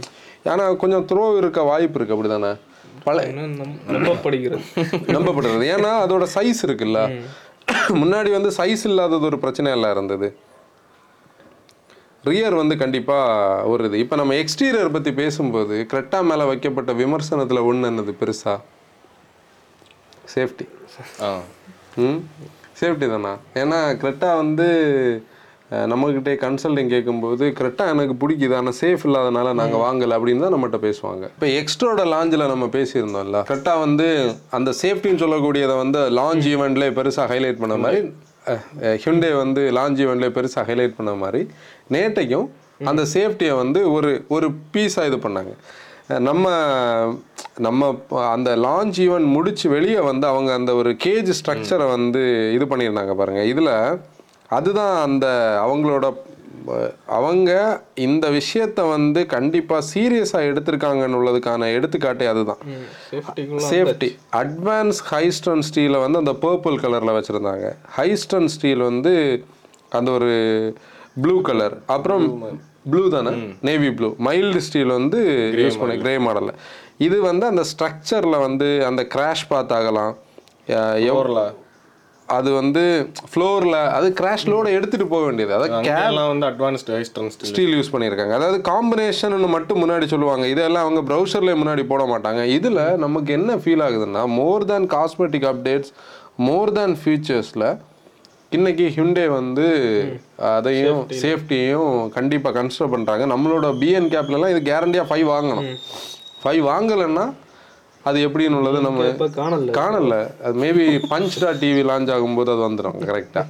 ஆனா 0.51 0.73
கொஞ்சம் 0.73 1.07
த்ரோ 1.07 1.37
இருக்க 1.37 1.63
வாய்ப்பு 1.63 2.05
இருக்கு 2.05 2.15
அப்படிதானே? 2.15 2.57
பழைய 3.05 3.33
இன்னும் 3.33 3.67
நம்- 3.67 3.91
நம்பப்படுகிறது. 3.91 4.61
நம்பப்படுறது 5.17 5.75
ஏன்னா 5.75 5.91
அதோட 6.07 6.27
சைஸ் 6.35 6.67
இருக்குல்ல. 6.67 7.21
முன்னாடி 7.89 8.31
வந்து 8.31 8.53
சைஸ் 8.57 8.85
இல்லாதது 8.85 9.21
ஒரு 9.21 9.37
பிரச்சனையெல்லாம் 9.37 9.91
இருந்தது. 9.91 10.37
ரியர் 12.27 12.55
வந்து 12.55 12.75
கண்டிப்பா 12.77 13.17
ஒரு 13.73 13.85
இது 13.89 13.97
இப்போ 14.03 14.17
நம்ம 14.17 14.37
எக்ஸ்டீரியர் 14.41 14.95
பத்தி 14.95 15.11
பேசும்போது 15.19 15.77
கிரெட்டா 15.91 16.19
மேல 16.29 16.45
வைக்கப்பட்ட 16.49 16.93
விமர்சனத்துல 17.01 17.63
ஒண்ணு 17.69 17.91
என்னது 17.91 18.15
பெருசா? 18.21 18.55
சேஃப்டி 20.33 20.65
ஆ. 21.23 21.31
ம்? 22.03 22.21
சேஃப்டி 22.81 23.07
தானா? 23.09 23.33
ஏன்னா 23.61 23.81
கிரெட்டா 24.01 24.31
வந்து 24.41 24.67
அஹ், 25.71 25.87
நம்மகிட்டே 25.91 26.33
கன்சல்டிங் 26.43 26.91
கேட்கும்போது 26.91 27.45
கிரெட்டா 27.57 27.85
எனக்கு 27.93 28.15
பிடிக்குது. 28.21 28.55
ஆனால் 28.59 28.77
சேஃப் 28.81 29.05
இல்லாதனால 29.07 29.53
நாங்கள் 29.61 29.83
வாங்கலை 29.83 30.15
அப்படின்னு 30.17 30.45
தான் 30.45 30.55
நம்மகிட்ட 30.55 30.79
பேசுவாங்க. 30.85 31.25
இப்போ 31.33 31.49
எக்ஸ்ட்ரோட 31.61 32.03
லாஞ்சில் 32.13 32.45
நம்ம 32.53 32.67
பேசியிருந்தோம்ல 32.75 33.41
கிரெட்டா 33.49 33.75
வந்து 33.81 34.07
அந்த 34.53 34.73
சேஃப்டின்னு 34.81 35.23
சொல்லக்கூடியதை 35.25 35.77
வந்து 35.81 36.03
லாஞ்ச் 36.19 36.47
ஈவெண்ட்லேயே 36.53 36.95
பெருசாக 36.99 37.27
ஹைலைட் 37.33 37.63
பண்ண 37.63 37.77
மாதிரி 37.79 38.01
ஹிண்டே 39.05 39.31
வந்து 39.37 39.63
லாஞ்ச் 39.77 40.01
ஈவெண்ட்லேயே 40.05 40.35
பெருசாக 40.37 40.65
ஹைலைட் 40.71 40.97
பண்ண 40.97 41.15
மாதிரி 41.15 41.41
நேட்டைக்கும் 41.93 42.47
அந்த 42.85 43.03
சேஃப்டியை 43.15 43.55
வந்து 43.57 43.81
ஒரு 43.93 44.11
ஒரு 44.29 44.49
பீஸாக 44.75 45.09
இது 45.11 45.17
பண்ணாங்க. 45.17 45.53
நம்ம 46.29 46.47
நம்ம 47.59 47.89
அந்த 48.33 48.51
லான்ச் 48.57 48.99
ஈவெண்ட் 49.05 49.29
முடிச்சு 49.37 49.67
வெளியே 49.69 50.01
வந்து 50.01 50.27
அவங்க 50.27 50.53
அந்த 50.53 50.75
ஒரு 50.75 50.91
கேஜ் 51.05 51.31
ஸ்ட்ரக்சரை 51.39 51.87
வந்து 51.91 52.23
இது 52.57 52.65
பண்ணியிருந்தாங்க 52.65 53.15
பாருங்கள் 53.17 53.51
இதில் 53.53 53.73
அதுதான் 54.49 54.95
அந்த 54.99 55.27
அவங்களோட 55.67 56.07
அவங்க 57.17 57.51
இந்த 58.01 58.31
விஷயத்த 58.31 58.89
வந்து 58.89 59.27
கண்டிப்பாக 59.27 59.87
சீரியஸாக 59.93 60.49
எடுத்திருக்காங்கன்னு 60.51 61.19
உள்ளதுக்கான 61.19 61.69
எடுத்துக்காட்டே 61.77 62.27
அதுதான். 62.27 62.61
சேஃப்டி 63.71 64.09
அட்வான்ஸ் 64.37 65.01
ஹைஸ்டன் 65.11 65.65
ஸ்டீலை 65.69 66.01
வந்து 66.01 66.19
அந்த 66.19 66.35
பர்பிள் 66.43 66.79
கலரில் 66.81 67.17
வச்சுருந்தாங்க. 67.17 67.67
ஹைஸ்டன் 67.97 68.49
ஸ்டீல் 68.49 68.83
வந்து 68.83 69.13
அந்த 69.91 70.11
ஒரு 70.13 70.33
ப்ளூ 71.21 71.41
கலர் 71.43 71.77
அப்புறம் 71.87 72.25
ப்ளூ 72.91 73.09
தானே? 73.09 73.31
நேவி 73.63 73.91
ப்ளூ 73.93 74.09
மைல்டு 74.21 74.61
ஸ்டீல் 74.61 74.93
வந்து 74.93 75.21
யூஸ் 75.61 75.79
பண்ண 75.79 75.95
கிரே 75.97 76.17
மாடலில் 76.19 76.57
இது 76.99 77.21
வந்து 77.23 77.47
அந்த 77.47 77.63
ஸ்ட்ரக்சரில் 77.71 78.39
வந்து 78.41 78.85
அந்த 78.85 79.03
கிராஷ் 79.15 79.49
பார்த்தாகலாம் 79.51 80.13
அஹ் 80.71 80.99
எவ்- 81.01 81.17
ஃப்ளோர்ல 81.17 81.43
அது 82.35 82.51
வந்து 82.59 82.83
ஃப்ளோரில் 83.33 83.77
அது 83.97 84.07
கிராஷ் 84.21 84.47
லோட 84.53 84.67
எடுத்துகிட்டு 84.77 85.07
போக 85.13 85.25
வேண்டியது. 85.27 85.53
அதாவது 85.57 85.91
எல்லாம் 86.09 86.31
வந்து 86.33 86.47
அட்வான்ஸ்டு 86.51 87.01
ஸ்டில் 87.51 87.75
யூஸ் 87.79 87.93
பண்ணியிருக்காங்க. 87.95 88.35
அதாவது 88.39 88.59
காம்பினேஷன் 88.71 89.37
மட்டும் 89.57 89.81
முன்னாடி 89.83 90.07
சொல்லுவாங்க. 90.13 90.47
இதெல்லாம் 90.55 90.85
அவங்க 90.87 91.03
ப்ரௌசர்லேயே 91.11 91.59
முன்னாடி 91.63 91.85
போட 91.93 92.05
மாட்டாங்க. 92.13 92.43
இதில் 92.59 92.83
நமக்கு 93.05 93.33
என்ன 93.39 93.59
ஃபீல் 93.65 93.85
ஆகுதுன்னா 93.89 94.25
மோர் 94.39 94.67
தேன் 94.73 94.89
காஸ்மெட்டிக் 94.97 95.49
அப்டேட்ஸ் 95.53 95.93
மோர் 96.49 96.75
தேன் 96.79 96.97
ஃபியூச்சர்ஸில் 97.03 97.69
இன்னைக்கு 98.57 98.85
ஹிண்டே 98.97 99.25
வந்து 99.39 99.65
அதையும் 100.57 101.01
சேஃப்டியையும் 101.23 101.95
கண்டிப்பாக 102.17 102.55
கன்சிடர் 102.59 102.93
பண்ணுறாங்க 102.93 103.25
நம்மளோட 103.33 103.67
பிஎன் 103.81 104.13
கேப்லலாம் 104.13 104.53
இது 104.55 104.61
கேரண்டியாக 104.73 105.09
ஃபைவ் 105.11 105.27
வாங்கணும். 105.35 105.69
ஃபைவ் 106.43 106.63
வாங்கலைன்னா 106.73 107.25
அது 108.07 108.19
எப்படின்னு 108.27 108.55
உள்ளது 108.55 108.81
நம்ம 108.81 109.05
காணல. 109.37 109.71
காணல. 109.73 110.15
அது 110.43 110.55
மேபி 110.63 110.85
பஞ்ச் 111.11 111.37
டா 111.41 111.51
டிவி 111.63 111.83
லான்ச் 111.83 112.13
ஆகும்போது 112.13 112.51
அது 112.51 112.63
வந்துடும் 112.67 112.99
கரெக்டா 113.09 113.43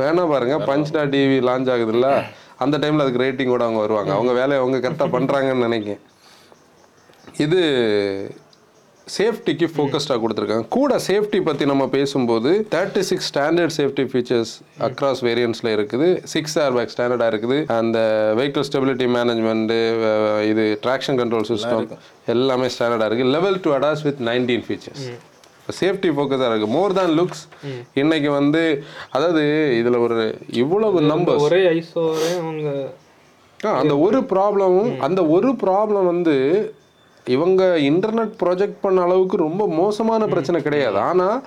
வேணா 0.00 0.24
பாருங்க 0.28 0.56
பஞ்ச் 0.64 0.92
டா 0.92 1.02
டிவி 1.14 1.38
லான்ச் 1.48 1.70
ஆகுதுல்ல 1.70 2.08
அந்த 2.56 2.78
டைம்ல 2.78 3.04
அதுக்கு 3.04 3.22
ரேட்டிங்கோட 3.22 3.62
அவங்க 3.62 3.80
வருவாங்க. 3.80 4.12
அவங்க 4.12 4.32
வேலையை 4.32 4.58
அவங்க 4.62 4.78
கரெக்டாக 4.78 5.10
பண்றாங்கன்னு 5.10 5.66
நினைக்கிறேன். 5.68 6.02
இது 7.38 7.60
சேஃப்டிக்கு 9.06 9.66
ஃபோக்கஸ்டாக 9.70 10.18
கொடுத்துருக்காங்க. 10.20 10.66
கூட 10.74 10.92
சேஃப்டி 11.06 11.38
பற்றி 11.44 11.64
நம்ம 11.66 11.84
பேசும்போது 11.90 12.50
thirty 12.72 13.02
six 13.08 13.26
standard 13.30 13.74
safety 13.76 14.04
features 14.10 14.52
across 14.86 15.20
வேரியன்ஸில் 15.26 15.70
இருக்குது. 15.72 16.06
சிக்ஸ் 16.32 16.56
ஏர் 16.60 16.76
பேக் 16.76 16.92
ஸ்டாண்டர்டாக 16.94 17.32
இருக்குது. 17.32 17.58
அந்த 17.76 17.98
வெஹிக்கிள் 18.38 18.66
ஸ்டெபிலிட்டி 18.68 19.06
மேனேஜ்மெண்ட்டு 19.14 19.78
இது 20.50 20.64
ட்ராக்ஷன் 20.84 21.18
கண்ட்ரோல் 21.20 21.46
சிஸ்டம் 21.50 21.84
எல்லாமே 22.34 22.68
ஸ்டாண்டர்டாக 22.74 23.08
இருக்குது 23.10 23.34
level 23.34 23.58
two 23.62 23.72
ADAS 23.76 24.04
with 24.04 24.22
nineteen 24.28 24.64
features 24.66 25.04
safety 25.74 26.08
ஃபோக்கஸாக 26.14 26.48
இருக்குது 26.50 26.74
மோர் 26.74 26.94
தேன் 26.96 27.14
லுக்ஸ் 27.18 27.42
இன்னைக்கு 28.00 28.30
வந்து 28.34 28.62
அதாவது 29.12 29.42
இதில் 29.78 29.98
ஒரு 30.02 30.16
இவ்வளவு 30.60 30.98
நம்பர்ஸ் 31.10 31.44
ஒரே 32.10 32.32
ஆ, 33.60 33.70
அந்த 33.80 33.94
ஒரு 34.04 34.18
ப்ராப்ளமும் 34.32 34.72
அந்த 35.06 35.20
ஒரு 35.32 35.50
ப்ராப்ளம் 35.62 36.08
வந்து 36.10 36.34
இவங்க 37.34 37.62
இன்டர்நெட் 37.90 38.32
ப்ரொஜெக்ட் 38.42 38.80
பண்ண 38.84 39.04
அளவுக்கு 39.06 39.36
ரொம்ப 39.46 39.62
மோசமான 39.80 40.26
பிரச்சனை 40.32 40.58
கிடையாது. 40.62 40.98
ஆனால் 41.10 41.38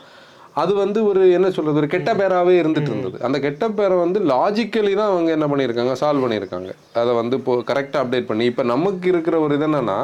அது 0.61 0.73
வந்து 0.83 0.99
ஒரு 1.09 1.23
என்ன 1.37 1.47
சொல்றது 1.55 1.79
ஒரு 1.81 1.89
கெட்ட 1.93 2.11
பேராகவே 2.19 2.53
இருந்துட்டு 2.61 2.91
இருந்தது. 2.91 3.17
அந்த 3.27 3.37
கெட்ட 3.43 3.65
பேரை 3.79 3.97
வந்து 4.03 4.19
லாஜிக்கலி 4.31 4.93
தான் 4.99 5.11
அவங்க 5.13 5.29
என்ன 5.37 5.47
பண்ணியிருக்காங்க 5.51 5.93
சால்வ் 6.01 6.23
பண்ணியிருக்காங்க. 6.25 6.71
அதை 7.01 7.11
வந்து 7.21 7.37
இப்போ 7.41 7.55
கரெக்டாக 7.71 8.03
அப்டேட் 8.03 8.29
பண்ணி 8.31 8.45
இப்போ 8.51 8.63
நமக்கு 8.73 9.07
இருக்கிற 9.13 9.37
ஒரு 9.45 9.55
இது 9.57 9.67
என்னன்னா 9.69 9.99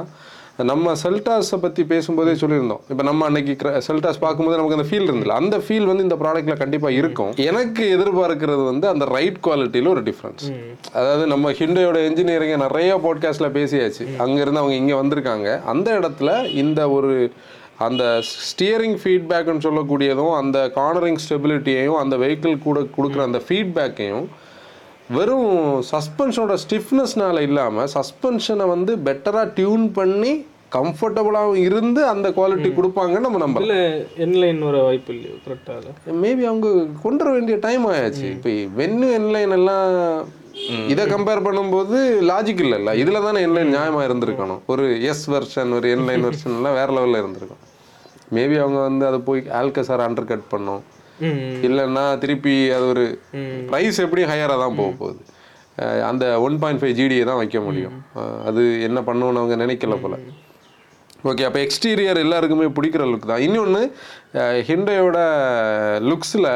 நம்ம 0.60 0.92
செல்டாஸை 1.02 1.58
பற்றி 1.62 1.84
பேசும்போதே 1.92 2.34
சொல்லியிருந்தோம். 2.42 2.82
இப்போ 2.92 3.04
நம்ம 3.08 3.26
அன்னைக்கு 3.28 3.54
செல்டாஸ் 3.88 4.20
பார்க்கும்போது 4.24 4.58
நமக்கு 4.58 4.78
அந்த 4.78 4.88
ஃபீல் 4.90 5.08
இருந்தல 5.10 5.38
அந்த 5.42 5.56
ஃபீல் 5.66 5.88
வந்து 5.90 6.06
இந்த 6.08 6.18
ப்ராடக்ட்ல 6.24 6.56
கண்டிப்பாக 6.60 6.98
இருக்கும். 7.00 7.32
எனக்கு 7.50 7.84
எதிர்பார்க்கிறது 7.96 8.64
வந்து 8.72 8.86
அந்த 8.92 9.06
ரைட் 9.16 9.40
குவாலிட்டியில் 9.48 9.90
ஒரு 9.94 10.04
டிஃப்ரென்ஸ் 10.10 10.46
அதாவது 10.98 11.26
நம்ம 11.34 11.54
ஹிண்டையோட 11.60 11.98
இன்ஜினியரிங்கை 12.10 12.60
நிறைய 12.66 12.92
பாட்காஸ்ட்ல 13.06 13.50
பேசியாச்சு. 13.58 14.06
அங்கேருந்து 14.26 14.62
அவங்க 14.64 14.78
இங்கே 14.82 14.96
வந்திருக்காங்க. 15.02 15.50
அந்த 15.74 15.90
இடத்துல 16.00 16.30
இந்த 16.64 16.90
ஒரு 16.98 17.16
அந்த 17.88 18.04
ஸ்டியரிங் 18.50 18.98
ஃபீட்பேக்னு 19.02 19.66
சொல்லக்கூடியதும் 19.68 20.34
அந்த 20.42 20.58
கார்னரிங் 20.80 21.22
ஸ்டெபிலிட்டியையும் 21.26 22.00
அந்த 22.04 22.16
வெஹிக்கிள் 22.24 22.66
கூட 22.68 22.80
கொடுக்குற 22.98 23.24
அந்த 23.30 23.42
ஃபீட்பேக்கையும் 23.48 24.28
வெறும் 25.10 25.52
சஸ்பென்ஷனோட 25.92 26.56
ஸ்டிஃப்னஸ்னால 26.64 27.40
இல்லாமல் 27.48 27.90
சஸ்பென்ஷனை 27.98 28.66
வந்து 28.74 28.92
பெட்டராக 29.08 29.48
டியூன் 29.58 29.86
பண்ணி 29.98 30.34
கம்ஃபர்டபுளாகவும் 30.76 31.64
இருந்து 31.68 32.02
அந்த 32.12 32.28
குவாலிட்டி 32.38 32.70
கொடுப்பாங்கன்னு 32.78 33.26
நம்ம 33.26 33.42
நம்பலாம் 33.44 33.66
இல்ல 33.66 33.76
என்லைன் 34.26 34.62
வர 34.68 34.78
வாய்ப்பு 34.86 35.12
இல்லையோ 35.16 35.36
கரெக்டாக 35.48 36.16
மேபி 36.22 36.46
அவங்க 36.52 36.70
கொண்டு 37.04 37.22
வர 37.24 37.34
வேண்டிய 37.36 37.58
டைம் 37.66 37.84
ஆயாச்சு. 37.92 38.24
இப்போ 38.36 38.54
வென்னு 38.80 39.10
என்லைன் 39.18 39.54
எல்லாம் 39.58 39.92
இதை 40.94 41.04
கம்பேர் 41.14 41.46
பண்ணும்போது 41.48 42.00
லாஜிக் 42.32 42.64
இல்லைல்ல 42.66 42.92
இதில் 43.02 43.26
தானே 43.28 43.40
என்லைன் 43.48 43.74
நியாயமாக 43.76 44.08
இருந்திருக்கணும். 44.10 44.64
ஒரு 44.74 44.86
எஸ் 45.12 45.26
வெர்ஷன் 45.36 45.72
ஒரு 45.78 45.88
என்லைன் 45.96 46.26
வெர்ஷன் 46.28 46.58
எல்லாம் 46.58 46.78
வேற 46.80 46.90
லெவலில் 46.98 47.22
இருந்திருக்கும் 47.22 47.64
மேபி 48.38 48.58
அவங்க 48.64 48.80
வந்து 48.90 49.06
அதை 49.10 49.20
போய் 49.30 49.42
ஆல்கசார் 49.62 50.06
அண்டர் 50.08 50.32
கட் 50.32 50.52
பண்ணோம். 50.52 50.84
இல்லைன்னா 51.68 52.06
திருப்பி 52.24 52.56
அது 52.78 52.86
ஒரு 52.94 53.04
ப்ரைஸ் 53.70 54.00
எப்படியும் 54.06 54.32
ஹையராக 54.32 54.58
தான் 54.64 54.78
போக 54.80 54.92
போகுது. 55.02 55.22
அந்த 56.10 56.24
ஒன் 56.46 56.58
பாயிண்ட் 56.62 56.82
ஃபைவ் 56.82 56.98
ஜிடியை 57.00 57.26
தான் 57.30 57.40
வைக்க 57.42 57.60
முடியும். 57.68 57.96
அது 58.50 58.64
என்ன 58.88 59.00
பண்ணணும்னு 59.08 59.42
அவங்க 59.42 59.58
நினைக்கல 59.66 59.98
போல. 60.04 60.18
ஓகே 61.32 61.46
அப்போ 61.48 61.60
எக்ஸ்டீரியர் 61.66 62.24
எல்லாருக்குமே 62.26 62.66
பிடிக்கிற 62.78 63.04
லுக் 63.12 63.30
தான். 63.32 63.44
இன்னொன்று 63.48 63.84
ஹிண்டையோட 64.70 65.20
லுக்ஸில் 66.10 66.52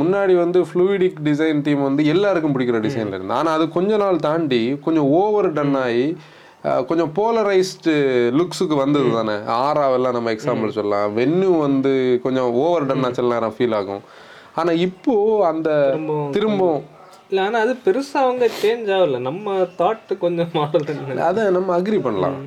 முன்னாடி 0.00 0.34
வந்து 0.42 0.60
ஃப்ளூயிடிக் 0.68 1.18
டிசைன் 1.28 1.60
டீம் 1.66 1.82
வந்து 1.88 2.02
எல்லாருக்கும் 2.12 2.54
பிடிக்கிற 2.54 2.78
டிசைனில் 2.86 3.16
இருந்து. 3.16 3.36
ஆனால் 3.40 3.56
அது 3.58 3.64
கொஞ்ச 3.76 3.90
நாள் 4.02 4.24
தாண்டி 4.26 4.62
கொஞ்சம் 4.86 5.08
ஓவர் 5.20 5.48
டன் 5.58 5.76
ஆகி 5.84 6.06
கொஞ்சம் 6.62 7.10
போலரைஸ்டு 7.16 7.92
லுக்ஸுக்கு 8.38 8.76
வந்தது 8.82 9.10
தானே. 9.12 9.36
ஆறாவெல்லாம் 9.64 10.16
நம்ம 10.16 10.32
எக்ஸாம்பிள் 10.32 10.76
சொல்லலாம். 10.78 11.16
வென்னு 11.18 11.48
வந்து 11.58 11.92
கொஞ்சம் 12.22 12.50
ஓவர் 12.62 12.86
டன்னா 12.86 13.10
சில 13.10 13.32
நேரம் 13.34 13.54
ஃபீல் 13.58 13.76
ஆகும். 13.80 14.02
ஆனால் 14.54 14.80
இப்போ 14.86 15.14
அந்த 15.50 15.70
திரும்பவும் 16.36 16.84
இல்ல 17.30 17.40
ஆனா 17.42 17.58
அது 17.64 17.72
பெருசா 17.86 18.18
அவங்க 18.26 18.44
சேஞ்ச் 18.62 18.88
ஆகல. 18.96 19.18
நம்ம 19.18 19.54
தாட் 19.80 20.12
கொஞ்சம் 20.18 20.50
மாடல் 20.52 21.24
அதை 21.30 21.42
நம்ம 21.56 21.78
அக்ரி 21.78 21.98
பண்ணலாம். 22.02 22.38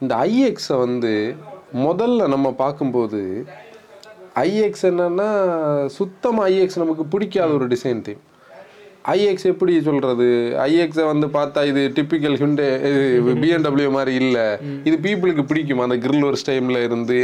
இந்த 0.00 0.14
ஐஎக்ஸை 0.28 0.76
வந்து 0.86 1.12
முதல்ல 1.86 2.28
நம்ம 2.28 2.52
பார்க்கும்போது 2.62 3.20
ஐஎக்ஸ் 4.34 4.84
என்னன்னா 4.90 5.28
சுத்தமாக 5.98 6.50
ஐஎக்ஸ் 6.50 6.82
நமக்கு 6.82 7.04
பிடிக்காத 7.04 7.50
ஒரு 7.52 7.66
டிசைன் 7.66 8.00
தீம் 8.00 8.22
ஐஎக்ஸ் 9.14 9.46
எப்படி 9.50 9.72
சொல்றது? 9.88 10.26
ஐஎக்ஸை 10.68 11.04
வந்து 11.10 11.26
பார்த்தா 11.36 11.60
இது 11.70 11.82
டிப்பிக்கல் 11.96 12.36
ஹிண்டே 12.40 12.66
இது 12.88 13.34
பிஎன்டபிள்யூ 13.42 13.90
மாதிரி 13.96 14.14
இல்லை. 14.22 14.46
இது 14.88 14.96
பீப்புளுக்கு 15.04 15.44
பிடிக்கும்? 15.50 15.82
அந்த 15.84 15.96
grill 16.04 16.22
ஒரு 16.30 16.38
ஸ்டைமில் 16.42 16.84
இருந்து 16.86 17.18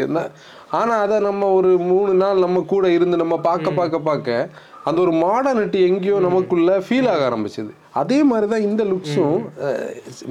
ஆனால் 0.78 1.00
அதை 1.04 1.16
நம்ம 1.28 1.48
ஒரு 1.56 1.72
மூணு 1.90 2.12
நாள் 2.22 2.44
நம்ம 2.44 2.62
கூட 2.72 2.86
இருந்து 2.98 3.16
நம்ம 3.22 3.36
பார்க்க 3.48 3.78
பார்க்க 3.80 4.06
பார்க்க 4.10 4.48
அந்த 4.88 4.98
ஒரு 5.04 5.12
மாடர்னிட்டி 5.24 5.80
எங்கேயோ 5.88 6.16
நமக்குள்ள 6.26 6.70
ஃபீல் 6.86 7.10
ஆக 7.12 7.22
ஆரம்பிச்சது. 7.28 7.70
அதே 8.00 8.18
மாதிரி 8.30 8.46
தான் 8.52 8.66
இந்த 8.68 8.82
லுக்ஸும் 8.92 9.38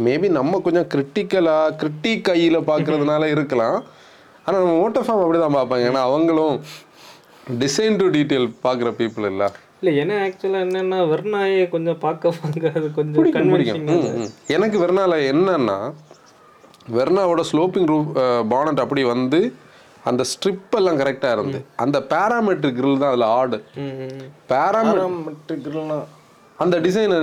மேபி 0.07 0.27
நம்ம 0.39 0.59
கொஞ்சம் 0.65 0.89
கிரிட்டிக்கலாக 0.93 1.75
கிரிட்டிக் 1.81 2.25
கையில் 2.29 2.67
பார்க்கறதுனால 2.71 3.29
இருக்கலாம். 3.35 3.77
ஆனால் 4.45 4.62
நம்ம 4.63 4.75
மோட்டோ 4.81 5.03
ஃபார்ம் 5.05 5.23
அப்படி 5.25 5.39
தான் 5.43 5.57
பார்ப்பாங்க. 5.59 5.85
ஏன்னா 5.91 6.01
அவங்களும் 6.09 6.55
டிசைன் 7.63 8.00
டு 8.01 8.07
டீட்டெயில் 8.17 8.50
பார்க்குற 8.65 8.91
பீப்புள் 9.00 9.29
இல்லை. 9.31 9.50
இல்ல 9.83 9.91
ஏன்னா 10.01 10.15
ஆக்சுவலா 10.23 10.59
என்னன்னா 10.65 10.99
வெர்னாயே 11.09 11.63
கொஞ்சம் 11.69 11.97
பார்க்க 11.99 12.33
பார்க்க 12.37 12.71
அது 12.73 12.87
கொஞ்சம் 12.93 13.89
ம். 13.95 14.29
எனக்கு 14.49 14.77
வெர்னால 14.79 15.15
என்னன்னா 15.31 15.77
வெர்னாவோட 16.91 17.41
ஸ்லோப்பிங் 17.51 17.87
ரூப் 17.87 18.09
பானட் 18.51 18.81
அப்படி 18.81 19.03
வந்து 19.09 19.39
அந்த 20.03 20.23
ஸ்ட்ரிப் 20.31 20.73
எல்லாம் 20.75 20.99
கரெக்டாக 20.99 21.35
இருந்து 21.35 21.59
அந்த 21.75 21.97
பேராமெட்ரிக் 22.09 22.79
grill 22.79 22.97
தான் 22.97 23.11
அதில் 23.11 23.29
ஆடு. 23.35 23.57
பேராமெட்ரிக் 24.49 25.69
அந்த 26.59 26.75
டிசைன் 26.79 27.13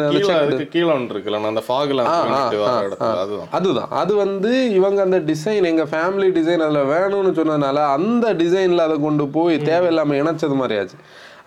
கீழே 0.70 0.86
ஒன்று 0.90 1.12
இருக்குல்ல 1.14 1.50
அந்த 1.50 1.62
ஃபாகில் 1.66 2.00
அதுதான். 2.04 3.50
அதுதான். 3.52 3.90
அது 3.98 4.12
வந்து 4.16 4.50
இவங்க 4.72 5.00
அந்த 5.02 5.18
டிசைன் 5.28 5.68
எங்க 5.68 5.84
ஃபேமிலி 5.86 6.28
டிசைன் 6.38 6.64
அதுல 6.66 6.82
வேணும்னு 6.90 7.32
சொன்னதுனால 7.36 7.84
அந்த 7.92 8.34
டிசைன்ல 8.40 8.86
அதை 8.88 8.96
கொண்டு 9.00 9.26
போய் 9.28 9.56
தேவையில்லாம 9.68 10.18
இணைச்சது 10.20 10.56
மாதிரி 10.56 10.78
ஆச்சு. 10.78 10.98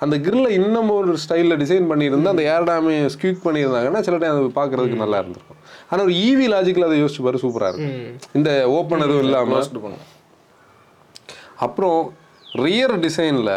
அந்த 0.03 0.15
கிரில்ல 0.25 0.47
இன்னும் 0.59 0.89
ஒரு 0.99 1.13
ஸ்டைலில் 1.23 1.59
டிசைன் 1.63 1.89
பண்ணியிருந்து 1.91 2.31
அந்த 2.31 2.43
ஏர்டாமே 2.53 2.95
ஸ்கியூக் 3.15 3.43
பண்ணியிருந்தாங்கன்னா 3.45 4.01
சில 4.07 4.17
டைம் 4.21 4.37
அது 4.37 4.49
பார்க்கறதுக்கு 4.59 5.03
நல்லா 5.03 5.19
இருந்திருக்கும். 5.21 5.59
ஆனா 5.89 5.99
ஒரு 6.07 6.13
ஈவி 6.27 6.47
லாஜிக்கில் 6.53 6.87
அதை 6.87 6.97
யோசிச்சு 7.03 7.25
பாரு 7.27 7.43
சூப்பரா 7.43 7.69
இருக்கு. 7.71 7.91
இந்த 8.39 8.49
ஓப்பன் 8.77 9.05
எதுவும் 9.07 9.25
இல்லாம 9.27 9.61
பண்ணும் 9.85 10.05
அப்புறம் 11.65 11.99
ரியர் 12.65 12.95
டிசைனில் 13.05 13.55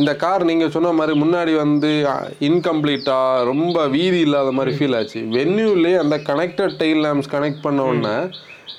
இந்த 0.00 0.12
கார் 0.22 0.42
நீங்கள் 0.50 0.72
சொன்ன 0.74 0.92
மாதிரி 0.98 1.14
முன்னாடி 1.22 1.52
வந்து 1.64 1.90
இன்கம்ப்ளீட்டாக 2.48 3.44
ரொம்ப 3.50 3.86
வீதி 3.96 4.20
இல்லாத 4.26 4.50
மாதிரி 4.58 4.72
ஃபீல் 4.76 4.96
ஆச்சு. 4.98 5.20
வென்யூலே 5.36 5.92
அந்த 6.02 6.16
கனெக்டட் 6.30 6.78
டெயில் 6.82 7.02
லேம்ப்ஸ் 7.06 7.30
கனெக்ட் 7.34 7.64
பண்ண 7.66 7.84
உடனே 7.90 8.14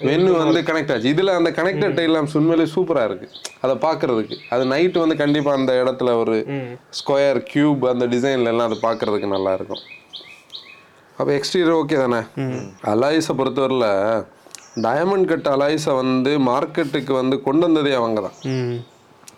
வென்யூ 0.07 0.33
வந்து 0.43 0.59
கனெக்ட் 0.69 0.91
ஆச்சு. 0.93 1.11
இதில் 1.13 1.37
அந்த 1.39 1.49
கனெக்டட் 1.57 1.95
டெயில் 1.97 2.13
லேம்ப்ஸ் 2.15 2.37
உண்மையிலே 2.39 2.65
சூப்பராக 2.75 3.09
இருக்குது 3.09 3.35
அதை 3.63 3.73
பார்க்குறதுக்கு. 3.85 4.35
அது 4.53 4.63
நைட்டு 4.73 5.03
வந்து 5.03 5.17
கண்டிப்பாக 5.23 5.59
அந்த 5.59 5.73
இடத்துல 5.81 6.15
ஒரு 6.21 6.37
ஸ்கொயர் 6.99 7.39
கியூப் 7.51 7.83
அந்த 7.93 8.05
டிசைன்ல 8.13 8.53
எல்லாம் 8.53 8.69
அதை 8.69 8.77
பார்க்குறதுக்கு 8.87 9.29
நல்லா 9.35 9.53
இருக்கும். 9.57 9.83
அப்போ 11.17 11.31
எக்ஸ்டீரியர் 11.39 11.79
ஓகே 11.81 11.97
தானே? 12.03 12.21
அலாய்ஸை 12.93 13.35
பொறுத்தவரையில் 13.41 13.89
டயமண்ட் 14.85 15.29
கட் 15.31 15.51
அலாய்ஸை 15.53 15.93
வந்து 16.03 16.31
மார்க்கெட்டுக்கு 16.49 17.13
வந்து 17.21 17.37
கொண்டு 17.47 17.63
வந்ததே 17.67 17.93
அவங்க 17.99 18.21
தான். 18.27 18.37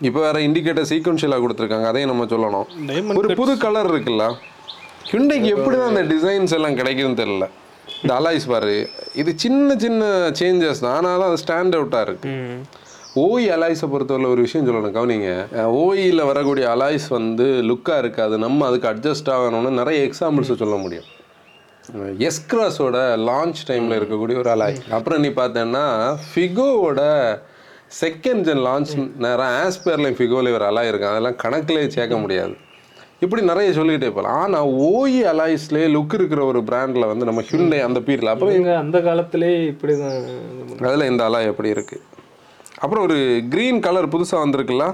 இப்போ 0.07 0.19
வேற 0.25 0.37
இண்டிகேட்டர் 0.47 0.87
சீக்வன்ஷியலாக 0.91 1.43
கொடுத்துருக்காங்க. 1.43 1.87
அதையும் 1.91 2.11
நம்ம 2.11 2.25
சொல்லணும். 2.33 3.17
ஒரு 3.19 3.35
புது 3.41 3.53
கலர் 3.65 3.89
இருக்குல்ல? 3.93 4.25
ஹிண்டைக்கு 5.11 5.49
எப்படி 5.55 5.75
தான் 5.79 5.91
அந்த 5.93 6.03
டிசைன்ஸ் 6.13 6.55
எல்லாம் 6.57 6.77
கிடைக்குதுன்னு 6.79 7.19
தெரியல. 7.21 7.47
இந்த 8.01 8.13
அலாய்ஸ் 8.19 8.47
பாரு. 8.51 8.75
இது 9.21 9.31
சின்ன 9.43 9.75
சின்ன 9.83 10.05
சேஞ்சஸ் 10.39 10.83
தான். 10.85 10.95
ஆனாலும் 10.97 11.27
அது 11.29 11.37
ஸ்டாண்ட் 11.43 11.77
அவுட்டாக 11.79 12.07
இருக்கு. 12.07 12.31
ஓய் 13.23 13.47
அலாய்ஸை 13.55 13.87
பொறுத்தவரை 13.93 14.29
ஒரு 14.33 14.41
விஷயம் 14.45 14.67
சொல்லணும். 14.67 14.95
கவனிங்க. 14.97 15.31
ஓயில் 15.83 16.21
வரக்கூடிய 16.31 16.67
அலாய்ஸ் 16.75 17.07
வந்து 17.17 17.47
லுக்காக 17.69 18.03
இருக்காது. 18.03 18.37
நம்ம 18.45 18.67
அதுக்கு 18.69 18.89
அட்ஜஸ்ட் 18.93 19.31
ஆகணும்னு 19.35 19.79
நிறைய 19.81 19.99
எக்ஸாம்பிள்ஸ் 20.07 20.61
சொல்ல 20.63 20.77
முடியும். 20.85 21.09
எஸ்கிராஸோட 22.27 22.97
லான்ச் 23.29 23.61
டைமில் 23.69 23.97
இருக்கக்கூடிய 23.99 24.35
ஒரு 24.43 24.49
அலாய் 24.55 24.77
அப்புறம் 24.97 25.21
நீ 25.25 25.31
பார்த்தேன்னா 25.41 25.85
ஃபிகோவோட 26.27 27.01
செகண்ட் 28.01 28.43
ஜென் 28.47 28.61
லான்ச் 28.67 28.93
நேரம் 29.23 29.55
ஆஸ்பேர்லையும் 29.63 30.17
ஃபிகோவில் 30.19 30.55
ஒரு 30.57 30.65
அலாய் 30.69 30.89
இருக்கு 30.91 31.09
அதெல்லாம் 31.11 31.39
கணக்கிலே 31.43 31.87
சேர்க்க 31.95 32.17
முடியாது. 32.23 32.53
இப்படி 33.23 33.41
நிறைய 33.49 33.69
சொல்லிக்கிட்டே 33.77 34.09
போகலாம் 34.15 34.39
ஆனால் 34.43 34.69
ஓஇ 34.87 35.19
அலாய்ஸ்லேயே 35.31 35.89
லுக் 35.95 36.15
இருக்கிற 36.17 36.41
ஒரு 36.51 36.59
பிராண்டில் 36.69 37.09
வந்து 37.11 37.27
நம்ம 37.29 37.43
ஹிண்டை 37.49 37.79
அந்த 37.87 37.99
பீரில் 38.07 38.31
அப்புறம் 38.31 38.55
இவங்க 38.55 38.73
அந்த 38.83 38.97
காலத்திலே 39.07 39.51
இப்படிதான் 39.71 40.15
இது 40.19 40.33
பண்ணாங்க. 40.39 40.87
அதில் 40.89 41.09
இந்த 41.11 41.23
அலாய் 41.29 41.49
எப்படி 41.51 41.69
இருக்கு? 41.75 41.97
அப்புறம் 42.83 43.03
ஒரு 43.07 43.17
க்ரீன் 43.53 43.83
கலர் 43.87 44.13
புதுசாக 44.13 44.43
வந்திருக்குல்ல? 44.43 44.87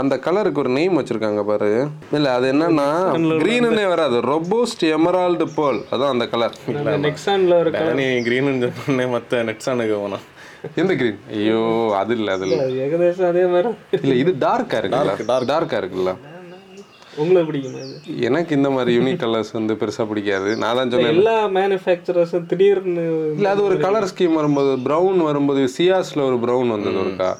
அந்த 0.00 0.14
கலருக்கு 0.26 0.62
ஒரு 0.62 0.70
நேம் 0.76 0.98
வச்சிருக்காங்க 0.98 1.42
பாரு. 1.48 1.70
இல்ல 2.16 2.26
அது 2.36 2.46
என்னன்னா 2.52 2.86
கிரீனுன்னே 3.42 3.86
வராது. 3.92 4.18
ரொபோஸ்ட் 4.32 4.84
எமரால்டு 4.96 5.46
பேர்ல் 5.56 5.80
அதான் 5.92 6.12
அந்த 6.14 6.26
கலர் 6.34 6.54
நெக்ஸான்ல 7.08 7.58
இருக்க 7.64 7.82
நீ 8.00 8.06
க்ரீன் 8.28 8.52
சொன்னே 8.84 9.06
மற்ற 9.16 9.42
நெட்ஸானுக்கு 9.50 9.96
போனோம் 10.04 10.26
எந்த 10.76 10.92
கிரீன் 10.94 11.18
ஐயோ 11.32 11.60
அது 11.92 12.12
இல்ல 12.14 12.32
அது 12.32 12.44
இல்ல. 12.46 12.58
அது 12.62 12.76
ஏகദേശம் 12.78 13.28
அதே 13.28 13.44
மாதிரி. 13.46 13.70
இல்ல 13.98 14.14
இது 14.14 14.32
டார்க்கா 14.40 14.78
இருக்குல்ல? 14.80 15.14
டார்க்கா 15.50 15.78
இருக்குல்ல? 15.78 16.12
உங்களுக்கு 17.20 17.48
பிடிக்குமா 17.48 17.80
எனக்கு 18.26 18.52
இந்த 18.56 18.68
மாதிரி 18.70 18.90
யூனிக் 18.96 19.18
கலர்ஸ் 19.22 19.50
வந்து 19.56 19.72
பெருசா 19.80 20.04
பிடிக்காது. 20.10 20.50
நான் 20.60 20.76
தான் 20.78 20.92
சொன்னேன் 20.92 21.10
எல்லா 21.14 21.34
மேனுஃபேக்சரர்ஸும் 21.56 22.46
திடீர்னு 22.50 23.02
இல்ல 23.34 23.48
அது 23.54 23.62
ஒரு 23.68 23.76
கலர் 23.84 24.06
ஸ்கீம் 24.10 24.38
வரும்போது 24.38 24.70
பிரவுன் 24.86 25.20
வரும்போது 25.26 25.62
சியாஸ்ல 25.74 26.22
ஒரு 26.28 26.38
பிரவுன் 26.44 26.72
வந்தது 26.74 27.00
ஒருக்கா? 27.02 27.30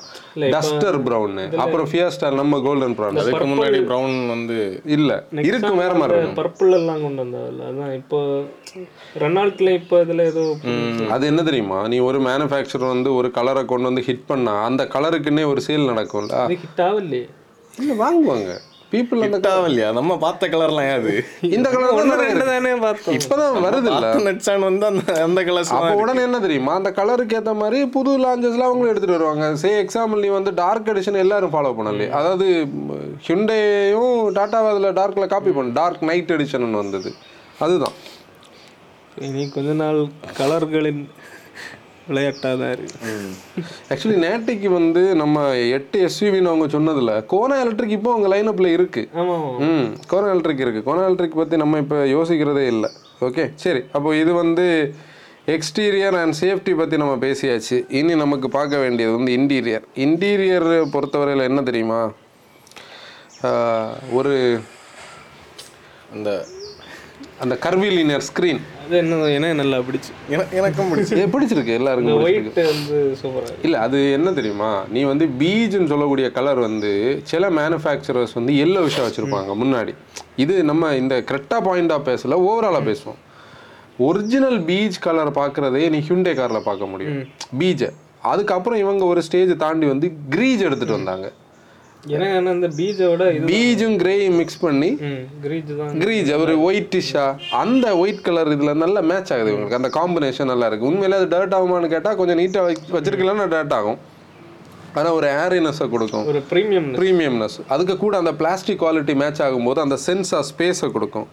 டஸ்டர் 0.55 0.99
பிரவுன் 1.07 1.39
அப்புறம் 1.65 1.89
ஃபியாஸ்டார் 1.91 2.39
நம்ம 2.41 2.61
கோல்டன் 2.67 2.97
ப்ரான் 2.99 3.21
அதுக்கு 3.23 3.49
முன்னாடி 3.51 3.81
ப்ரௌன் 3.89 4.17
வந்து 4.31 4.59
இல்ல 4.97 5.11
இருக்கு 5.43 5.73
வேற 5.83 5.93
மாதிரி 5.95 6.21
பர்பிள் 6.41 6.77
எல்லாம் 6.79 7.03
கொண்டு 7.05 7.23
வந்தாங்கல்ல 7.25 7.65
அதான் 7.71 7.95
இப்போ 8.01 8.19
ரெனால்ட்ல 9.23 9.71
இப்போ 9.81 9.97
இதுல 10.05 10.27
ஏதோ 10.31 10.45
அது 11.15 11.25
என்ன 11.31 11.43
தெரியுமா? 11.49 11.79
நீ 11.93 11.99
ஒரு 12.09 12.21
மேனுஃபேக்சர் 12.27 12.85
வந்து 12.87 13.13
ஒரு 13.19 13.31
கலரை 13.39 13.65
கொண்டு 13.65 13.89
வந்து 13.91 14.05
ஹிட் 14.07 14.29
பண்ணா 14.29 14.55
அந்த 14.67 14.85
கலருக்குன்னே 14.95 15.45
ஒரு 15.53 15.63
சேல் 15.67 15.91
நடக்கும்ல. 15.91 16.37
அது 16.43 16.59
ஹிட் 16.63 16.83
ஆகலையே. 16.87 17.25
இல்ல 17.75 17.93
வாங்குவாங்க. 18.01 18.53
பீப்புள் 18.93 19.25
அந்த 19.27 19.51
இல்லையா 19.67 19.89
நம்ம 19.99 20.17
பார்த்த 20.19 20.49
கலர்லாம் 20.49 20.89
யாது 20.89 21.13
இந்த 21.57 21.67
கலர் 21.75 21.95
தான் 21.99 22.11
நிறைய 22.13 22.31
ரெண்டு. 22.31 22.47
தானே 22.51 22.73
பார்த்தோம். 22.85 23.15
இப்பதான் 23.19 23.59
வருது 23.67 23.89
இல்ல? 23.93 24.07
நெட்ஸான் 24.27 24.65
வந்து 24.69 24.87
அந்த 24.87 25.23
அந்த 25.23 25.43
கலர்ஸ் 25.43 25.73
அப்போ 25.79 25.95
உடனே 26.03 26.23
என்ன 26.23 26.41
தெரியுமா? 26.41 26.75
அந்த 26.75 26.91
கலருக்கு 26.91 27.37
ஏத்த 27.39 27.55
மாதிரி 27.55 27.87
புது 27.87 28.13
லான்ச்சஸ்லாம் 28.19 28.71
அவங்களும் 28.71 28.93
எடுத்துட்டு 28.93 29.19
வருவாங்க. 29.19 29.57
சே 29.57 29.73
எக்ஸாம்பிள் 29.83 30.25
நீ 30.25 30.29
வந்து 30.29 30.55
டார்க் 30.55 30.91
எடிஷன் 30.95 31.23
எல்லாரும் 31.25 31.55
ஃபாலோ 31.55 31.73
பண்ணலையே 31.79 32.11
அதாவது 32.11 32.49
ஹிண்டேயும் 33.29 34.15
டாட்டாவை 34.39 34.71
அதில் 34.73 34.97
டார்க்ல 35.01 35.27
காப்பி 35.27 35.51
பண்ணு. 35.51 35.73
டார்க் 35.73 36.05
நைட் 36.05 36.33
எடிஷன் 36.33 36.71
வந்தது. 36.71 37.13
அதுதான். 37.59 37.97
இனி 39.21 39.43
கொஞ்ச 39.49 39.73
நாள் 39.73 39.99
கலர்களின் 40.39 41.03
விளையாட்டாக 42.13 42.55
தான் 42.63 42.73
இருக்கு 42.77 42.97
ஆக்சுவலி 43.93 44.19
நேட்டிக்கு 44.27 44.69
வந்து 44.79 45.03
நம்ம 45.23 45.45
எட்டு 45.77 45.99
எஸ்யூவின்னு 46.09 46.53
அவங்க 46.53 46.67
சொன்னதுல 46.77 47.13
கோனா 47.33 47.57
எலக்ட்ரிக் 47.65 47.97
இப்போ 47.99 48.11
அவங்க 48.15 48.29
லைனப்ல 48.35 48.71
இருக்கு. 48.77 49.03
ஆமா 49.21 49.35
ஆமா. 49.39 49.53
ம் 49.69 49.89
கோனா 50.11 50.33
எலக்ட்ரிக் 50.35 50.65
இருக்கு. 50.65 50.83
கோனா 50.89 51.07
எலக்ட்ரிக் 51.09 51.41
பத்தி 51.41 51.63
நம்ம 51.63 51.81
இப்போ 51.85 51.99
யோசிக்கிறதே 52.17 52.67
இல்லை. 52.75 52.91
ஓகே 53.29 53.45
சரி. 53.65 53.83
அப்போ 53.97 54.11
இது 54.23 54.33
வந்து 54.43 54.67
எக்ஸ்டீரியர் 55.55 56.17
அண்ட் 56.23 56.37
சேஃப்டி 56.41 56.73
பற்றி 56.81 56.97
நம்ம 57.03 57.15
பேசியாச்சு. 57.25 57.77
இனி 57.99 58.15
நமக்கு 58.25 58.49
பார்க்க 58.57 58.83
வேண்டியது 58.85 59.17
வந்து 59.17 59.33
இன்டீரியர் 59.39 59.87
இன்டீரியர் 60.05 60.69
பொறுத்தவரையில் 60.95 61.49
என்ன 61.51 61.63
தெரியுமா? 61.71 62.01
ஒரு 64.19 64.35
அந்த 66.15 66.31
அந்த 67.43 67.55
கர்விலினியர் 67.65 68.25
ஸ்க்ரீன் 68.29 68.61
அது 68.85 68.97
என்ன 68.97 69.17
என்ன 69.37 69.53
நல்லா 69.53 69.79
பிடிச்சு. 69.79 70.11
எனக்கு 70.35 70.57
எனக்கும் 70.57 70.91
பிடிச்சி. 70.91 71.15
பிடிச்சிருக்கு 71.35 71.73
எல்லாருக்கும் 71.79 72.21
பிடிச்சிருக்கு. 72.21 72.53
ஒயிட் 72.55 72.69
வந்து 72.73 73.17
சூப்பரா 73.23 73.55
இல்லை 73.63 73.79
அது 73.81 74.13
என்ன 74.13 74.33
தெரியுமா? 74.33 74.71
நீ 74.89 75.03
வந்து 75.03 75.27
பீஜ்னு 75.41 75.91
சொல்லக்கூடிய 75.93 76.31
கலர் 76.31 76.59
வந்து 76.59 76.93
சில 77.25 77.51
மேனுஃபேக்சரர்ஸ் 77.51 78.35
வந்து 78.35 78.53
எல்லோ 78.65 78.83
விஷயம் 78.83 79.09
வச்சுருப்பாங்க 79.09 79.57
முன்னாடி. 79.63 79.95
இது 80.37 80.65
நம்ம 80.71 80.93
இந்த 81.03 81.17
கரெக்டாக 81.31 81.61
பாயிண்டாக 81.69 82.07
பேசல 82.11 82.39
ஓவராலாக 82.49 82.85
பேசுவோம். 82.91 83.21
ஒரிஜினல் 84.09 84.61
பீச் 84.63 85.03
கலர் 85.07 85.33
பார்க்குறதே 85.41 85.85
நீ 85.95 85.99
ஹியூண்டே 86.09 86.35
காரில் 86.35 86.67
பார்க்க 86.71 86.87
முடியும். 86.87 87.21
பீஜை. 87.59 87.91
அதுக்கப்புறம் 88.33 88.79
இவங்க 88.79 89.05
ஒரு 89.05 89.23
ஸ்டேஜ் 89.23 89.53
தாண்டி 89.59 89.87
வந்து 89.87 90.09
க்ரீஜ் 90.31 90.63
எடுத்துகிட்டு 90.69 90.99
வந்தாங்க. 90.99 91.27
ஏன்னா 92.15 92.53
இந்த 92.57 92.69
பீஜோட 92.79 93.25
இது 93.35 93.49
பீஜும் 93.51 93.97
கிரேயும் 94.03 94.39
மிக்ஸ் 94.41 94.61
பண்ணி 94.63 94.89
ம் 95.09 95.21
கிரீஜ் 95.45 95.71
தான். 95.81 95.93
கிரீஜ் 96.03 96.31
ஒரு 96.45 96.55
ஒயிட்டிஷா 96.69 97.27
அந்த 97.61 97.87
ஒயிட் 98.03 98.25
கலர் 98.29 98.51
இதுல 98.55 98.73
நல்லா 98.85 99.01
மேட்ச் 99.11 99.33
ஆகுது 99.35 99.51
இவங்களுக்கு. 99.53 99.79
அந்த 99.81 99.91
காம்பினேஷன் 99.99 100.51
நல்லா 100.53 100.69
இருக்கு. 100.71 100.89
உண்மையிலே 100.91 101.19
அது 101.21 101.29
டர்ட் 101.35 101.55
ஆகுமான்னு 101.59 101.93
கேட்டா 101.95 102.13
கொஞ்சம் 102.21 102.41
நீட்டா 102.43 102.63
வச்சிருக்கலன்னா 102.97 103.47
டர்ட் 103.55 103.75
ஆகும். 103.79 103.99
ஆனா 104.99 105.11
ஒரு 105.19 105.29
ஏரினஸை 105.43 105.87
கொடுக்கும். 105.93 106.25
ஒரு 106.31 106.41
ப்ரீமியம் 106.53 106.89
ப்ரீமியம்னஸ் 107.01 107.59
அதுக்கு 107.75 107.95
கூட 108.05 108.17
அந்த 108.23 108.33
பிளாஸ்டிக் 108.41 108.81
குவாலிட்டி 108.83 109.15
மேட்ச் 109.23 109.43
ஆகும்போது 109.49 109.81
அந்த 109.85 109.99
சென்ஸ் 110.07 110.33
ஆஃப் 110.39 110.49
ஸ்பேஸை 110.53 110.89
கொடுக்கும். 110.97 111.29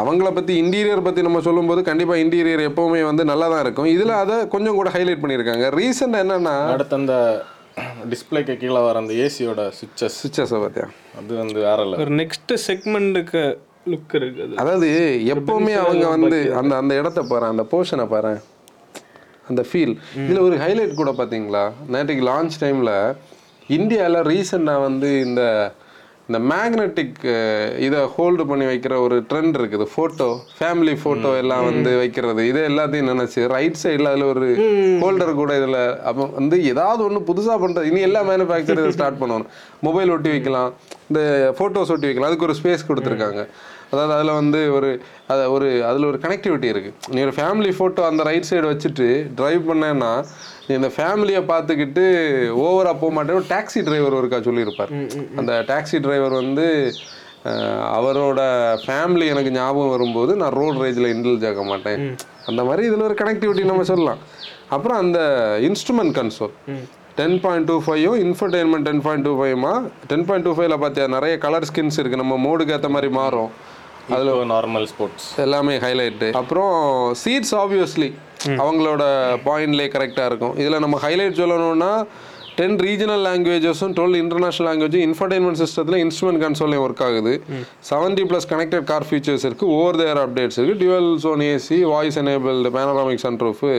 அவங்கள 0.00 0.28
பற்றி 0.34 0.52
இன்டீரியர் 0.62 1.06
பற்றி 1.06 1.22
நம்ம 1.26 1.40
சொல்லும்போது 1.46 1.80
கண்டிப்பாக 1.88 2.22
இன்டீரியர் 2.24 2.62
எப்போவுமே 2.68 3.00
வந்து 3.08 3.22
நல்லா 3.30 3.46
தான் 3.52 3.62
இருக்கும். 3.64 3.88
இதில் 3.94 4.20
அதை 4.22 4.36
கொஞ்சம் 4.54 4.78
கூட 4.80 4.90
ஹைலைட் 4.96 5.22
பண்ணியிருக்காங்க. 5.22 5.66
ரீசெண்டாக 5.78 6.24
என்னன்னா 6.26 6.54
அடுத்து 6.76 6.96
அந்த 7.00 7.16
டிஸ்பிளேக்கு 8.10 8.54
கீழே 8.56 8.80
வர 8.80 8.98
அந்த 8.98 9.14
ஏசியோட 9.24 9.60
சுவிச்சஸ் 9.78 10.16
சுவிச்சஸை 10.18 10.58
பார்த்தியா 10.58 10.86
அது 11.18 11.36
வந்து 11.36 11.58
வேற 11.60 11.78
இல்லை 11.82 11.98
ஒரு 11.98 12.14
நெக்ஸ்ட் 12.14 12.52
செக்மெண்ட்டுக்கு 12.66 13.42
லுக் 13.86 14.14
இருக்குது 14.14 14.54
அதாவது 14.54 14.88
எப்பவுமே 15.34 15.74
அவங்க 15.78 16.06
வந்து 16.08 16.38
அந்த 16.52 16.76
அந்த 16.76 16.94
இடத்த 16.94 17.22
பாரு 17.22 17.46
அந்த 17.46 17.64
போர்ஷனை 17.70 18.06
பாரு. 18.06 18.32
அந்த 19.48 19.62
ஃபீல் 19.62 19.94
இதில் 20.16 20.38
ஒரு 20.38 20.56
ஹைலைட் 20.56 20.94
கூட 20.94 21.10
பார்த்தீங்களா 21.12 21.62
நேற்றுக்கு 21.88 22.24
லான்ச் 22.28 22.58
டைமில் 22.60 22.94
இந்தியாவில் 23.68 24.26
ரீசெண்டாக 24.26 24.80
வந்து 24.80 25.20
இந்த 25.20 25.42
இந்த 26.28 26.38
மேக்னெட்டிக் 26.50 27.16
இதை 27.86 28.00
ஹோல்டு 28.16 28.42
பண்ணி 28.50 28.66
வைக்கிற 28.70 28.94
ஒரு 29.04 29.16
ட்ரெண்ட் 29.30 29.56
இருக்குது. 29.60 29.86
ஃபோட்டோ 29.94 30.28
ஃபேமிலி 30.58 30.94
ஃபோட்டோ 31.02 31.30
எல்லாம் 31.42 31.64
வந்து 31.68 31.90
வைக்கிறது. 32.02 32.42
இதை 32.50 32.62
எல்லாத்தையும் 32.70 33.10
நினச்சி 33.12 33.40
ரைட் 33.54 33.80
சைடில் 33.82 34.10
அதில் 34.12 34.30
ஒரு 34.32 34.46
ஹோல்டர் 35.02 35.32
கூட 35.42 35.52
இதில் 35.60 35.80
அப்போ 36.10 36.26
வந்து 36.38 36.58
ஏதாவது 36.72 37.02
ஒன்று 37.08 37.28
புதுசாக 37.30 37.58
பண்ணுறது 37.64 37.90
இனி 37.92 38.02
எல்லா 38.08 38.22
மேனுஃபேக்சர் 38.30 38.82
இதை 38.82 38.94
ஸ்டார்ட் 38.98 39.20
பண்ணணும். 39.22 39.50
மொபைல் 39.88 40.14
ஒட்டி 40.16 40.32
வைக்கலாம். 40.36 40.72
இந்த 41.10 41.20
ஃபோட்டோஸ் 41.58 41.92
ஒட்டி 41.96 42.08
வைக்கலாம். 42.10 42.30
அதுக்கு 42.30 42.48
ஒரு 42.48 42.58
ஸ்பேஸ் 42.60 42.88
கொடுத்துருக்காங்க. 42.90 43.42
அதாவது 43.92 44.12
அதில் 44.16 44.38
வந்து 44.40 44.60
ஒரு 44.76 44.90
அது 45.32 45.42
ஒரு 45.54 45.66
அதில் 45.88 46.06
ஒரு 46.10 46.18
கனெக்டிவிட்டி 46.22 46.68
இருக்குது 46.72 47.10
நீ 47.14 47.18
ஒரு 47.26 47.34
ஃபேமிலி 47.38 47.72
ஃபோட்டோ 47.78 48.02
அந்த 48.10 48.22
ரைட் 48.28 48.48
சைடு 48.50 48.66
வச்சுட்டு 48.70 49.08
டிரைவ் 49.40 49.62
பண்ணேன்னா 49.70 50.12
இந்த 50.76 50.88
ஃபேமிலியை 50.96 51.40
பார்த்துக்கிட்டு 51.50 52.04
ஓவராக 52.64 52.96
போக 53.02 53.10
மாட்டேன் 53.16 53.50
டாக்ஸி 53.54 53.80
டிரைவர் 53.88 54.16
ஒருக்கா 54.20 54.38
சொல்லியிருப்பார். 54.48 54.92
அந்த 55.40 55.52
டாக்ஸி 55.70 55.98
டிரைவர் 56.06 56.34
வந்து 56.42 56.66
அவரோட 57.98 58.40
ஃபேமிலி 58.84 59.26
எனக்கு 59.34 59.52
ஞாபகம் 59.58 59.92
வரும்போது 59.94 60.32
நான் 60.40 60.56
ரோட் 60.60 60.80
ரேஜில் 60.82 61.12
இன்டல்ஜ் 61.14 61.46
ஆக 61.50 61.62
மாட்டேன். 61.70 62.02
அந்த 62.50 62.60
மாதிரி 62.68 62.82
இதில் 62.88 63.06
ஒரு 63.08 63.16
கனெக்டிவிட்டி 63.22 63.62
நம்ம 63.70 63.86
சொல்லலாம். 63.92 64.20
அப்புறம் 64.76 65.00
அந்த 65.04 65.20
instrument 65.68 66.14
console 66.18 66.54
ten 67.18 67.38
point 67.44 67.68
two 67.70 67.76
ஃபைவும் 67.86 68.20
infotainment 68.26 68.86
ten 68.88 69.02
point 69.06 69.26
two 69.28 69.32
ஃபைவ்மா 69.40 69.72
டென் 70.10 70.26
பாயிண்ட் 70.28 70.46
டூ 70.48 70.52
ஃபைவ்ல 70.58 70.76
பார்த்தியா 70.84 71.06
நிறைய 71.16 71.34
கலர் 71.46 71.68
ஸ்கின்ஸ் 71.70 71.98
இருக்குது 72.00 72.22
நம்ம 72.22 72.36
மோடுக்கு 72.46 72.74
ஏற்ற 72.76 72.90
மாதிரி 72.96 73.10
மாறும். 73.20 73.50
அதில் 74.14 74.30
நார்மல் 74.52 74.86
ஸ்போர்ட்ஸ் 74.92 75.26
எல்லாமே 75.44 75.74
ஹைலைட்டு 75.84 76.28
அப்புறம் 76.40 76.72
சீட்ஸ் 77.22 77.54
ஆப்வியஸ்லி 77.62 78.08
அவங்களோட 78.64 79.02
பாயிண்ட்லேயே 79.48 79.94
கரெக்டாக 79.96 80.30
இருக்கும். 80.32 80.54
இதில் 80.62 80.82
நம்ம 80.86 80.98
ஹைலைட் 81.06 81.40
சொல்லணும்னா 81.42 81.92
டென் 82.56 82.74
ரீஜனல் 82.84 83.22
லாங்குவேஜஸும் 83.26 83.92
டுவெல் 83.96 84.16
இன்டர்நேஷனல் 84.22 84.66
லாங்குவேஜ் 84.68 84.96
இன்ஃபர்டைன்மெண்ட் 85.04 85.58
சிஸ்டத்தில் 85.60 85.96
இன்ஸ்ட்ருமெண்ட் 86.04 86.40
கன்சோல்லையும் 86.42 86.84
ஒர்க் 86.86 87.02
ஆகுது. 87.06 87.32
Seventy 87.90 88.24
plus 88.30 88.46
connected 88.50 88.86
car 88.90 89.06
features 89.10 89.46
இருக்குது 89.48 89.70
ஓவர் 89.76 89.98
தேர் 90.00 90.20
அப்டேட்ஸ் 90.24 90.58
இருக்குது 90.58 90.80
dual 90.82 91.08
zone 91.24 91.44
AC 91.46 91.78
voice 91.92 92.18
enabled 92.22 92.72
panoramic 92.76 93.22
sunroof 93.24 93.72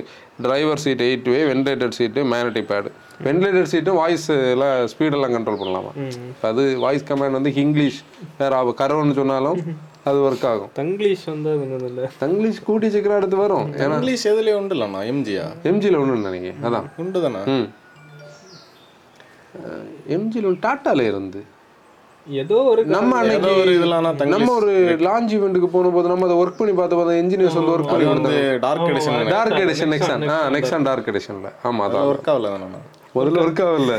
driver 0.46 0.82
seat 0.86 1.04
eight 1.10 1.30
way 1.34 1.40
ventilated 1.52 1.96
seat 2.00 2.24
மேனட்டி 2.34 2.64
பேடு 2.72 2.92
வென்டிலேட்டட் 3.28 3.72
சீட்டும் 3.74 4.00
voice 4.02 4.28
எல்லாம் 4.54 4.76
ஸ்பீடெல்லாம் 4.94 5.36
கண்ட்ரோல் 5.38 5.62
பண்ணலாமா 5.64 5.94
அது 6.52 6.66
வாய்ஸ் 6.86 7.08
கமாண்ட் 7.12 7.40
வந்து 7.40 7.54
இங்கிலீஷ் 7.66 8.00
வேற 8.42 8.64
கரோன்னு 8.84 9.20
சொன்னாலும் 9.22 9.60
அது 10.06 10.18
ஒர்க் 10.26 10.46
ஆகும். 10.48 10.72
தங்கிலீஷ் 10.78 11.26
வந்து 11.30 11.52
இல்லை 11.90 12.06
தங்கிலீஷ் 12.20 12.60
கூட்டி 12.64 12.88
சீக்கிரம் 12.94 13.18
அடுத்து 13.20 13.38
வரும். 13.42 13.68
ஏன்னா 13.76 13.96
இங்கிலீஷ் 13.96 14.26
எதுலேயே 14.32 14.56
உண்டு 14.60 14.76
இல்லைண்ணா 14.78 15.02
எம்ஜியா 15.12 15.46
எம்ஜியில் 15.70 16.00
ஒன்று 16.00 16.18
நினைக்கிறேன் 16.22 16.66
அதான். 16.68 16.88
உண்டு 17.04 17.20
தானே 17.26 17.42
ம் 17.54 17.68
எம்ஜியில் 20.16 20.48
ஒன்று 20.50 20.64
டாட்டால 20.66 21.02
இருந்து. 21.12 21.42
ஏதோ 22.28 22.58
ஒரு 22.72 22.82
நம்ம 22.92 23.16
அன்னைக்கு 23.22 23.50
ஒரு 23.62 23.72
இதெல்லாம் 23.78 24.06
நம்ம 24.34 24.50
ஒரு 24.60 24.74
லான்ச் 25.08 25.34
ஈவெண்ட்டுக்கு 25.38 25.70
போகும்போது 25.74 26.12
நம்ம 26.12 26.28
அதை 26.28 26.36
ஒர்க் 26.42 26.60
பண்ணி 26.60 26.74
பார்த்து 26.74 26.98
பார்த்தா 27.00 27.16
இன்ஜினியர்ஸ் 27.24 27.58
வந்து 27.60 27.74
ஒர்க் 27.74 27.92
பண்ணி 27.92 28.06
வந்து 28.12 28.34
dark 28.66 28.90
edition 28.92 29.18
dark 29.34 29.60
edition 29.64 29.92
Nexon 29.94 30.24
ஆ 30.30 30.38
நெக்ஸான் 30.56 30.86
டார்க் 30.88 31.10
எடிஷன்ல 31.14 31.50
ஆமா 31.70 31.88
அதான் 31.88 32.08
ஒர்க் 32.12 32.30
ஆகல 32.34 32.52
தானே 32.56 32.80
முதல்ல 33.16 33.42
ஒர்க் 33.42 33.62
ஆகல 33.66 33.96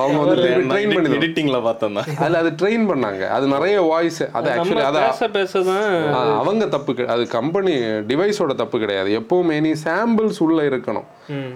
அவங்க 0.00 0.18
வந்து 0.22 0.36
ட்ரெயின் 0.70 0.94
பண்ணி 0.94 1.16
எடிட்டிங்கில் 1.18 1.62
பார்த்தேன் 1.62 1.94
தான் 1.94 2.08
அதில் 2.16 2.34
அது 2.34 2.50
ட்ரெயின் 2.60 2.84
பண்ணாங்க. 2.90 3.22
அது 3.28 3.46
நிறைய 3.46 3.80
வாய்ஸ் 3.80 4.22
அது 4.32 4.50
ஆக்சுவலி 4.50 4.82
அதை 4.82 5.02
பேச 5.02 5.28
பேச 5.28 5.62
தான் 5.62 5.84
ஆ, 6.14 6.38
அவங்க 6.38 6.66
தப்பு 6.66 7.06
அது 7.08 7.26
கம்பெனி 7.28 7.74
டிவைஸோட 8.10 8.54
தப்பு 8.54 8.78
கிடையாது. 8.78 9.20
எப்பவுமே 9.20 9.60
நீ 9.60 9.72
சாம்பிள்ஸ் 9.84 10.42
உள்ள 10.42 10.62
இருக்கணும். 10.62 11.06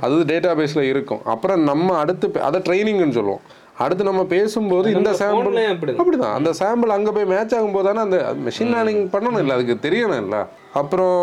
அது 0.01 0.25
டேட்டா 0.33 0.53
பேஸ்ல 0.61 0.81
இருக்கும். 0.81 1.25
அப்புறம் 1.25 1.62
நம்ம 1.62 1.96
அடுத்து 1.96 2.40
அதை 2.40 2.61
ட்ரைனிங்னு 2.61 3.11
சொல்லுவோம். 3.11 3.44
அடுத்து 3.79 4.05
நம்ம 4.05 4.25
பேசும்போது 4.25 4.88
இந்த 4.92 5.11
சாம்பிள் 5.12 5.59
அப்படிதான். 6.03 6.35
அந்த 6.35 6.51
சாம்பிள் 6.59 6.96
அங்க 6.96 7.12
போய் 7.12 7.25
மேட்ச் 7.25 7.55
ஆகும்போது 7.55 7.85
தானே 7.85 8.01
அந்த 8.01 8.18
மெஷின் 8.46 8.72
லேர்னிங் 8.75 9.03
பண்ணணும். 9.14 9.38
இல்லை 9.38 9.55
அதுக்கு 9.57 9.88
தெரியணும் 9.88 10.22
இல்லை. 10.22 10.40
அப்புறம் 10.72 11.16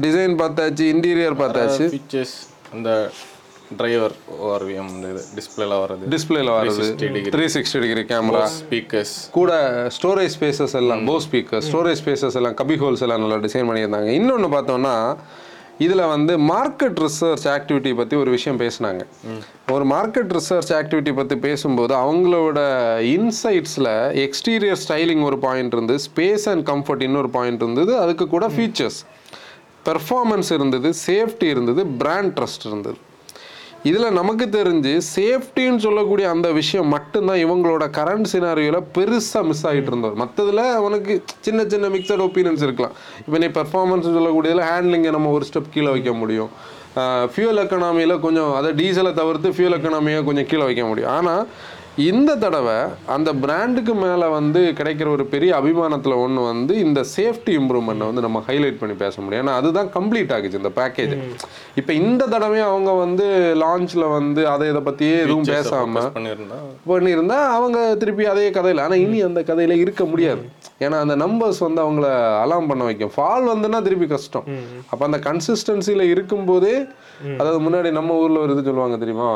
டிசைன் 0.00 0.36
பார்த்தாச்சு 0.42 0.84
இன்டீரியர் 0.92 1.40
பார்த்தாச்சு. 1.42 1.86
அந்த 2.72 2.90
டிரைவர் 3.80 4.14
ஓஆர்விஎம் 4.46 4.92
இது 5.10 5.22
டிஸ்பிளேல 5.38 5.78
வர்றது. 5.82 6.10
டிஸ்பிளேல 6.14 6.50
வர்றது. 6.56 6.88
Three 7.36 7.46
sixty 7.56 7.80
degree 7.84 8.04
camera 8.12 8.44
speakers 8.58 9.14
கூட 9.38 9.52
ஸ்டோரேஜ் 9.96 10.34
ஸ்பேசஸ் 10.36 10.76
எல்லாம் 10.82 11.06
போ 11.10 11.16
ஸ்பீக்கர் 11.28 11.64
ஸ்டோரேஜ் 11.70 12.02
ஸ்பேசஸ் 12.04 12.38
எல்லாம் 12.40 12.58
கபி 12.60 12.78
ஹோல்ஸ் 12.84 13.04
எல்லாம் 13.06 13.24
நல்லா 13.24 13.40
டிசைன் 13.46 13.68
பண்ணியிருந்தாங்க. 13.70 14.10
இன்னொன்று 14.20 14.50
பார்த்தோம்னா 14.56 14.94
இதில் 15.84 16.02
வந்து 16.12 16.32
மார்க்கெட் 16.50 16.98
ரிசர்ச் 17.04 17.44
ஆக்டிவிட்டி 17.54 17.92
பற்றி 18.00 18.14
ஒரு 18.22 18.30
விஷயம் 18.34 18.58
பேசினாங்க. 18.60 19.02
ஒரு 19.74 19.84
மார்க்கெட் 19.92 20.32
ரிசர்ச் 20.36 20.70
ஆக்டிவிட்டி 20.80 21.12
பற்றி 21.16 21.36
பேசும்போது 21.46 21.92
அவங்களோட 22.02 22.58
இன்சைட்ஸில் 23.14 23.90
எக்ஸ்டீரியர் 24.26 24.78
ஸ்டைலிங் 24.84 25.24
ஒரு 25.30 25.38
பாயிண்ட் 25.46 25.74
இருந்து 25.76 25.96
ஸ்பேஸ் 26.06 26.46
அண்ட் 26.52 26.64
கம்ஃபர்ட் 26.70 27.02
இன்னொரு 27.08 27.30
பாயிண்ட் 27.38 27.64
இருந்தது 27.66 27.94
அதுக்கு 28.02 28.26
கூட 28.34 28.48
ஃபீச்சர்ஸ் 28.56 29.00
பெர்ஃபார்மன்ஸ் 29.88 30.50
இருந்தது 30.58 30.90
சேஃப்டி 31.06 31.48
இருந்தது 31.54 31.82
பிராண்ட் 32.02 32.32
ட்ரஸ்ட் 32.38 32.66
இருந்தது. 32.70 32.98
இதில் 33.88 34.16
நமக்கு 34.18 34.46
தெரிஞ்சு 34.58 34.92
சேஃப்டின்னு 35.14 35.84
சொல்லக்கூடிய 35.86 36.26
அந்த 36.34 36.48
விஷயம் 36.58 36.92
மட்டும்தான் 36.94 37.40
இவங்களோட 37.44 37.84
கரண்ட் 37.98 38.30
சினாரியோவில் 38.32 38.86
பெருசாக 38.96 39.42
மிஸ் 39.48 39.64
ஆகிட்டு 39.70 39.90
இருந்தது. 39.92 40.14
மற்றதில் 40.22 40.62
உனக்கு 40.86 41.14
சின்ன 41.46 41.66
சின்ன 41.72 41.88
மிக்சட் 41.96 42.24
ஒப்பீனியன்ஸ் 42.28 42.64
இருக்கலாம். 42.66 42.94
இப்போ 43.26 43.40
நீ 43.42 43.50
பெர்ஃபார்மன்ஸ் 43.58 44.08
சொல்லக்கூடியதில் 44.16 44.64
ஹேண்ட்லிங்கை 44.70 45.12
நம்ம 45.16 45.32
ஒரு 45.38 45.46
ஸ்டெப் 45.50 45.70
கீழே 45.74 45.90
வைக்க 45.96 46.14
முடியும். 46.22 46.50
ஃபியூல் 47.34 47.60
எக்கனாமியில் 47.64 48.16
கொஞ்சம் 48.24 48.50
அதை 48.56 48.68
டீசலை 48.80 49.12
தவிர்த்து 49.20 49.48
ஃபியூல் 49.54 49.76
எக்கனாமியை 49.78 50.18
கொஞ்சம் 50.28 50.48
கீழே 50.50 50.64
வைக்க 50.68 50.82
முடியும். 50.90 51.12
ஆனால் 51.18 51.42
இந்த 52.02 52.30
தடவை 52.42 52.76
அந்த 53.14 53.30
பிராண்டுக்கு 53.42 53.92
மேலே 54.04 54.26
வந்து 54.36 54.60
கிடைக்கிற 54.78 55.08
ஒரு 55.16 55.24
பெரிய 55.34 55.50
அபிமானத்தில் 55.58 56.14
ஒன்று 56.22 56.40
வந்து 56.52 56.74
இந்த 56.84 57.00
சேஃப்டி 57.12 57.52
இம்ப்ரூவ்மெண்ட்டை 57.60 58.08
வந்து 58.10 58.24
நம்ம 58.26 58.42
ஹைலைட் 58.48 58.80
பண்ணி 58.80 58.94
பேச 59.02 59.14
முடியும். 59.22 59.42
ஏன்னா 59.42 59.54
அதுதான் 59.60 59.90
கம்ப்ளீட் 59.96 60.34
ஆகுச்சு 60.36 60.60
இந்த 60.62 60.72
பேக்கேஜ் 60.80 61.14
இப்போ 61.80 61.92
இந்த 62.02 62.26
தடவை 62.34 62.60
அவங்க 62.70 62.90
வந்து 63.04 63.26
லான்ச்சில் 63.62 64.06
வந்து 64.16 64.42
அதை 64.54 64.68
இதை 64.72 64.82
பற்றியே 64.88 65.16
எதுவும் 65.24 65.48
பேசாமல் 65.54 66.10
பண்ணியிருந்தா? 66.88 67.40
அவங்க 67.56 67.78
திருப்பி 68.02 68.26
அதே 68.34 68.50
கதையில். 68.58 68.84
ஆனால் 68.86 69.02
இனி 69.06 69.20
அந்த 69.30 69.42
கதையில் 69.52 69.80
இருக்க 69.84 70.04
முடியாது. 70.12 70.44
ஏன்னா 70.84 70.98
அந்த 71.04 71.16
நம்பர்ஸ் 71.24 71.64
வந்து 71.68 71.82
அவங்கள 71.86 72.06
அலாம் 72.44 72.70
பண்ண 72.70 72.84
வைக்கும். 72.90 73.14
ஃபால் 73.16 73.50
வந்துன்னா 73.54 73.80
திருப்பி 73.88 74.08
கஷ்டம். 74.14 74.48
அப்போ 74.90 75.02
அந்த 75.10 75.20
கன்சிஸ்டன்சியில் 75.30 76.10
இருக்கும்போதே 76.14 76.76
அதாவது 77.40 77.58
முன்னாடி 77.66 77.90
நம்ம 77.98 78.16
ஊரில் 78.22 78.44
ஒரு 78.46 78.54
இது 78.56 78.68
சொல்லுவாங்க 78.70 78.96
தெரியுமா? 79.02 79.32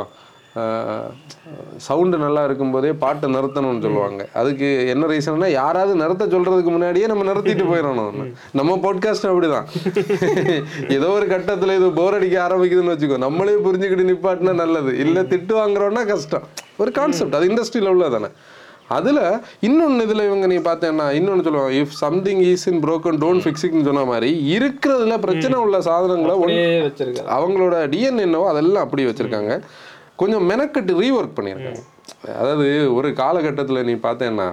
சவுண்டு 1.77 2.19
நல்லா 2.19 2.45
இருக்கும்போதே 2.45 2.93
பாட்டை 2.93 3.35
நிறுத்தணும்னு 3.35 3.83
சொல்லுவாங்க. 3.83 4.29
அதுக்கு 4.35 4.89
என்ன 4.89 5.07
ரீசன்னா 5.07 5.51
யாராவது 5.51 5.95
நிறுத்த 5.95 6.27
சொல்றதுக்கு 6.27 6.65
முன்னாடியே 6.65 7.07
நம்ம 7.07 7.33
நிறுத்திட்டு 7.33 7.67
போயிடணும் 7.71 8.33
நம்ம 8.53 8.77
பாட்காஸ்ட் 8.77 9.23
அப்படிதான். 9.23 9.65
ஏதோ 10.93 11.09
ஒரு 11.09 11.27
கட்டத்துல 11.27 11.77
இது 11.77 11.91
போர் 11.91 12.15
அடிக்க 12.15 12.47
ஆரம்பிக்குதுன்னு 12.49 12.95
வச்சுக்கோ 12.95 13.19
நம்மளே 13.19 13.53
புரிஞ்சுக்கிட்டு 13.53 14.09
நிப்பாட்டினா 14.13 14.55
நல்லது. 14.55 14.99
இல்ல 14.99 15.23
திட்டு 15.23 15.55
வாங்குறோம்னா 15.61 16.07
கஷ்டம். 16.07 16.43
ஒரு 16.77 16.91
கான்செப்ட் 16.91 17.35
அது 17.35 17.49
இண்டஸ்ட்ரியில் 17.49 17.93
உள்ளதானே. 17.93 18.31
அதுல 18.89 19.41
இன்னொன்னு 19.61 20.03
இதுல 20.03 20.25
இவங்க 20.25 20.47
நீ 20.47 20.57
பார்த்தேன்னா 20.57 21.07
இன்னொன்னு 21.15 21.43
சொல்லுவாங்க 21.43 21.73
if 21.73 21.85
something 21.85 22.41
is 22.41 22.67
in 22.67 22.85
broken 22.85 23.19
don't 23.19 23.43
ஃபிக்ஸிங்னு 23.45 23.85
சொன்ன 23.85 24.05
மாதிரி 24.05 24.59
இருக்கிறதுல 24.59 25.19
பிரச்சனை 25.19 25.59
உள்ள 25.59 25.81
சாதனங்களை 25.81 26.35
அப்படியே 26.35 26.81
வச்சிருக்காங்க. 26.81 27.29
அவங்களோட 27.31 27.89
டிஎன் 27.89 28.19
என்னவோ 28.19 28.49
அதெல்லாம் 28.49 28.83
அப்படி 28.83 29.07
வச்சிருக்காங்க. 29.07 29.63
கொஞ்சம் 30.21 30.45
மெனக்கட்டு 30.51 30.93
ரீஒர்க் 31.03 31.37
பண்ணியிருக்காங்க 31.39 31.83
அதாவது 32.41 32.69
ஒரு 32.99 33.09
காலகட்டத்தில் 33.23 33.87
நீ 33.89 33.95
பார்த்தேன்னா 34.07 34.49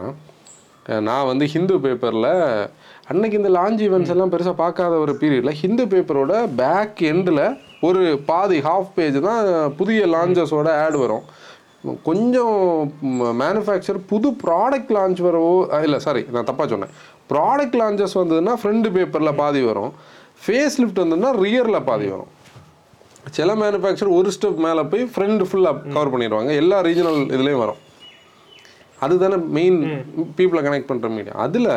நான் 1.07 1.29
வந்து 1.29 1.45
ஹிந்து 1.53 1.75
பேப்பரில் 1.83 2.31
அன்னைக்கு 3.11 3.39
இந்த 3.39 3.49
லான்ச் 3.55 3.81
ஈவெண்ட்ஸ் 3.85 4.11
எல்லாம் 4.13 4.33
பெருசாக 4.33 4.55
பார்க்காத 4.61 4.93
ஒரு 5.03 5.13
பீரியடில் 5.21 5.57
ஹிந்து 5.61 5.83
பேப்பரோட 5.93 6.33
பேக் 6.61 7.01
எண்டில் 7.11 7.41
ஒரு 7.87 8.01
பாதி 8.29 8.59
ஹாஃப் 8.67 8.91
பேஜ் 8.97 9.17
தான் 9.27 9.41
புதிய 9.79 10.05
லான்ச்சஸோட 10.13 10.69
ஆட் 10.83 10.97
வரும். 11.03 11.25
கொஞ்சம் 12.09 12.55
மேனுஃபேக்சர் 13.41 13.99
புது 14.11 14.29
ப்ராடக்ட் 14.43 14.93
லான்ச் 14.97 15.19
வரவோ 15.27 15.51
இல்லை 15.87 15.99
சாரி 16.05 16.23
நான் 16.35 16.47
தப்பாக 16.49 16.67
சொன்னேன். 16.73 16.93
ப்ராடக்ட் 17.31 17.77
லான்ச்சஸ் 17.81 18.17
வந்ததுன்னா 18.21 18.55
ஃப்ரண்ட் 18.61 18.87
பேப்பரில் 18.95 19.37
பாதி 19.41 19.61
வரும். 19.71 19.91
ஃபேஸ் 20.45 20.77
லிஃப்ட் 20.81 21.01
வந்ததுன்னா 21.03 21.31
ரியரில் 21.43 21.85
பாதி 21.89 22.07
வரும். 22.13 22.31
சில 23.37 23.55
மேனுஃபேக்சர் 23.61 24.09
ஒரு 24.17 24.29
ஸ்டெப் 24.35 24.59
மேலே 24.65 24.81
போய் 24.91 25.03
ஃப்ரண்ட் 25.13 25.43
ஃபுல்லாக 25.49 25.91
கவர் 25.95 26.11
பண்ணிடுவாங்க. 26.13 26.51
எல்லா 26.61 26.77
ரீஜனல் 26.87 27.19
இதுலேயும் 27.35 27.63
வரும். 27.63 27.81
அதுதானே 29.05 29.37
மெயின் 29.57 29.79
பீப்புளை 30.37 30.61
கனெக்ட் 30.67 30.89
பண்ணுற 30.91 31.09
மீடியம் 31.15 31.41
அதில் 31.45 31.71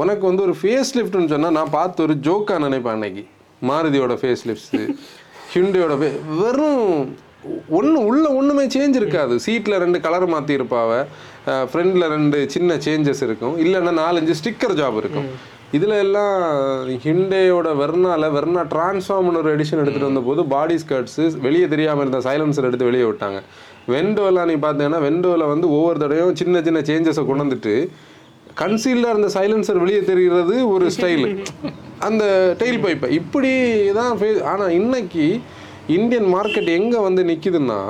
உனக்கு 0.00 0.24
வந்து 0.28 0.44
ஒரு 0.46 0.54
ஃபேஸ் 0.60 0.90
லிஃப்ட்னு 0.96 1.32
சொன்னால் 1.34 1.56
நான் 1.58 1.74
பார்த்து 1.78 2.04
ஒரு 2.06 2.14
ஜோக்காக 2.26 2.58
நினைப்பேன் 2.66 2.96
அன்னைக்கு. 2.96 3.24
மாருதியோட 3.70 4.14
ஃபேஸ் 4.22 4.44
லிஃப்ட்ஸு 4.48 4.82
ஹிண்டியோட 5.54 5.94
ஃபே 6.00 6.10
வெறும் 6.40 6.84
ஒன்று 7.78 7.98
உள்ள 8.10 8.24
ஒன்றுமே 8.38 8.64
சேஞ்ச் 8.74 8.96
இருக்காது. 9.00 9.34
சீட்டில் 9.44 9.80
ரெண்டு 9.84 9.98
கலர் 10.06 10.26
மாற்றி 10.34 10.52
இருப்பாவ 10.58 10.92
ஃப்ரண்டில் 11.70 12.06
ரெண்டு 12.14 12.38
சின்ன 12.54 12.74
சேஞ்சஸ் 12.86 13.22
இருக்கும். 13.26 13.54
இல்லைன்னா 13.64 13.92
நாலஞ்சு 14.04 14.34
ஸ்டிக்கர் 14.40 14.74
ஜாப் 14.80 14.98
இருக்கும். 15.02 15.28
இதில் 15.72 15.94
எல்லாம் 15.96 16.34
ஹிண்டேயோட 17.04 17.68
வெர்னால 17.76 18.28
வெர்னா 18.32 18.62
டிரான்ஸ்ஃபார்ம்னு 18.70 19.40
ஒரு 19.42 19.50
எடிஷன் 19.54 19.80
எடுத்துகிட்டு 19.80 20.10
வந்தபோது 20.10 20.42
பாடி 20.46 20.76
ஸ்கர்ட்ஸு 20.76 21.24
வெளியே 21.40 21.66
தெரியாமல் 21.66 22.02
இருந்த 22.02 22.20
சைலன்சர் 22.20 22.68
எடுத்து 22.68 22.88
வெளியே 22.88 23.06
விட்டாங்க. 23.08 23.38
வெண்டோலாம் 23.88 24.48
நீ 24.50 24.54
பார்த்தீங்கன்னா 24.56 25.00
வெண்டோவில் 25.02 25.50
வந்து 25.50 25.66
ஒவ்வொரு 25.70 25.98
தடவையும் 25.98 26.34
சின்ன 26.34 26.62
சின்ன 26.62 26.80
சேஞ்சஸை 26.80 27.22
கொண்டு 27.26 27.44
வந்துட்டு 27.44 27.74
கன்சீல்டாக 28.54 29.14
இருந்த 29.14 29.28
சைலன்சர் 29.28 29.82
வெளியே 29.82 30.00
தெரிகிறது 30.00 30.54
ஒரு 30.68 30.86
ஸ்டைலு 30.90 31.28
அந்த 32.00 32.24
டெயில் 32.60 32.82
பைப்பை 32.84 33.08
இப்படி 33.20 33.52
தான் 33.92 34.12
ஃபே 34.18 34.30
ஆனால் 34.44 34.72
இன்னைக்கு 34.72 35.26
இந்தியன் 35.88 36.28
மார்க்கெட் 36.34 36.70
எங்கே 36.70 36.98
வந்து 36.98 37.22
நிற்கிதுன்னா 37.24 37.80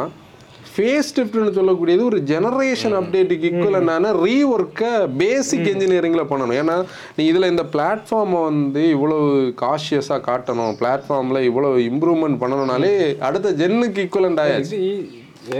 ஃபேஸ் 0.78 1.12
ஷிஃப்ட்னு 1.14 1.54
சொல்லக்கூடியது 1.58 2.02
ஒரு 2.08 2.18
ஜெனரேஷன் 2.30 2.96
அப்டேட்டுக்கு 2.98 3.46
ஈக்குவலண்டான 3.50 4.10
ரீஒர்க்கை 4.24 4.90
பேசிக் 5.22 5.70
இன்ஜினியரிங்கில் 5.70 6.28
பண்ணணும். 6.32 6.58
ஏன்னா 6.62 6.76
நீ 7.16 7.22
இதில் 7.30 7.50
இந்த 7.52 7.64
பிளாட்ஃபார்மை 7.72 8.40
வந்து 8.50 8.82
இவ்வளவு 8.96 9.28
காஷியஸாக 9.62 10.20
காட்டணும். 10.28 10.74
பிளாட்ஃபார்மில் 10.80 11.46
இவ்வளவு 11.48 11.86
இம்ப்ரூவ்மெண்ட் 11.90 12.40
பண்ணணும்னாலே 12.42 12.92
அடுத்த 13.28 13.54
ஜென்னுக்கு 13.62 14.04
ஈக்குவலண்ட் 14.06 14.42
ஆயாச்சு 14.44 14.78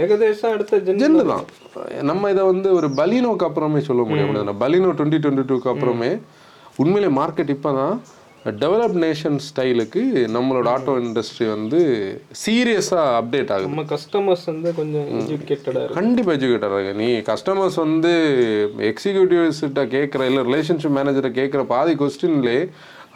ஏகதேசம் 0.03 0.53
அடுத்த 0.55 0.79
ஜென் 0.87 1.01
ஜென்னு 1.01 1.25
தான். 1.33 1.45
நம்ம 2.09 2.29
இதை 2.35 2.45
வந்து 2.51 2.69
ஒரு 2.79 2.89
பலினோக்கு 3.01 3.47
அப்புறமே 3.49 3.81
சொல்ல 3.89 4.03
முடியாது 4.09 4.55
பலினோ 4.63 4.93
டுவெண்ட்டி 4.99 5.21
டுவெண்ட்டி 5.25 5.45
டூக்கு 5.51 5.71
அப்புறமே 5.73 6.11
உண்மையிலே 6.83 7.11
மார்க்கெட் 7.19 7.53
இப்போ 7.57 7.71
தான் 7.81 7.95
டெவலப் 8.51 8.97
நேஷன் 9.05 9.37
ஸ்டைலுக்கு 9.47 10.01
நம்மளோட 10.35 10.67
ஆட்டோ 10.75 10.93
இண்டஸ்ட்ரி 11.05 11.47
வந்து 11.49 11.81
சீரியஸாக 12.45 13.15
அப்டேட் 13.19 13.51
ஆகுது. 13.51 13.67
நம்ம 13.67 13.81
கஸ்டமர்ஸ் 13.81 14.45
வந்து 14.45 14.75
கொஞ்சம் 14.75 15.07
எஜுகேட்டடா 15.19 15.79
இருக்கு. 15.79 15.99
கண்டிப்பாக 15.99 16.37
எஜுகேட்டர் 16.37 16.73
இருக்கு. 16.75 16.93
நீ 16.93 17.09
கஸ்டமர்ஸ் 17.31 17.75
வந்து 17.75 18.13
எக்ஸிக்யூட்டிவ்ஸ்கிட்ட 18.77 19.83
கேட்குற 19.95 20.21
இல்லை 20.21 20.43
ரிலேஷன்ஷிப் 20.43 20.97
மேனேஜரை 20.97 21.31
கேட்குற 21.39 21.63
பாதி 21.63 21.93
கொஸ்டின்லே 21.93 22.69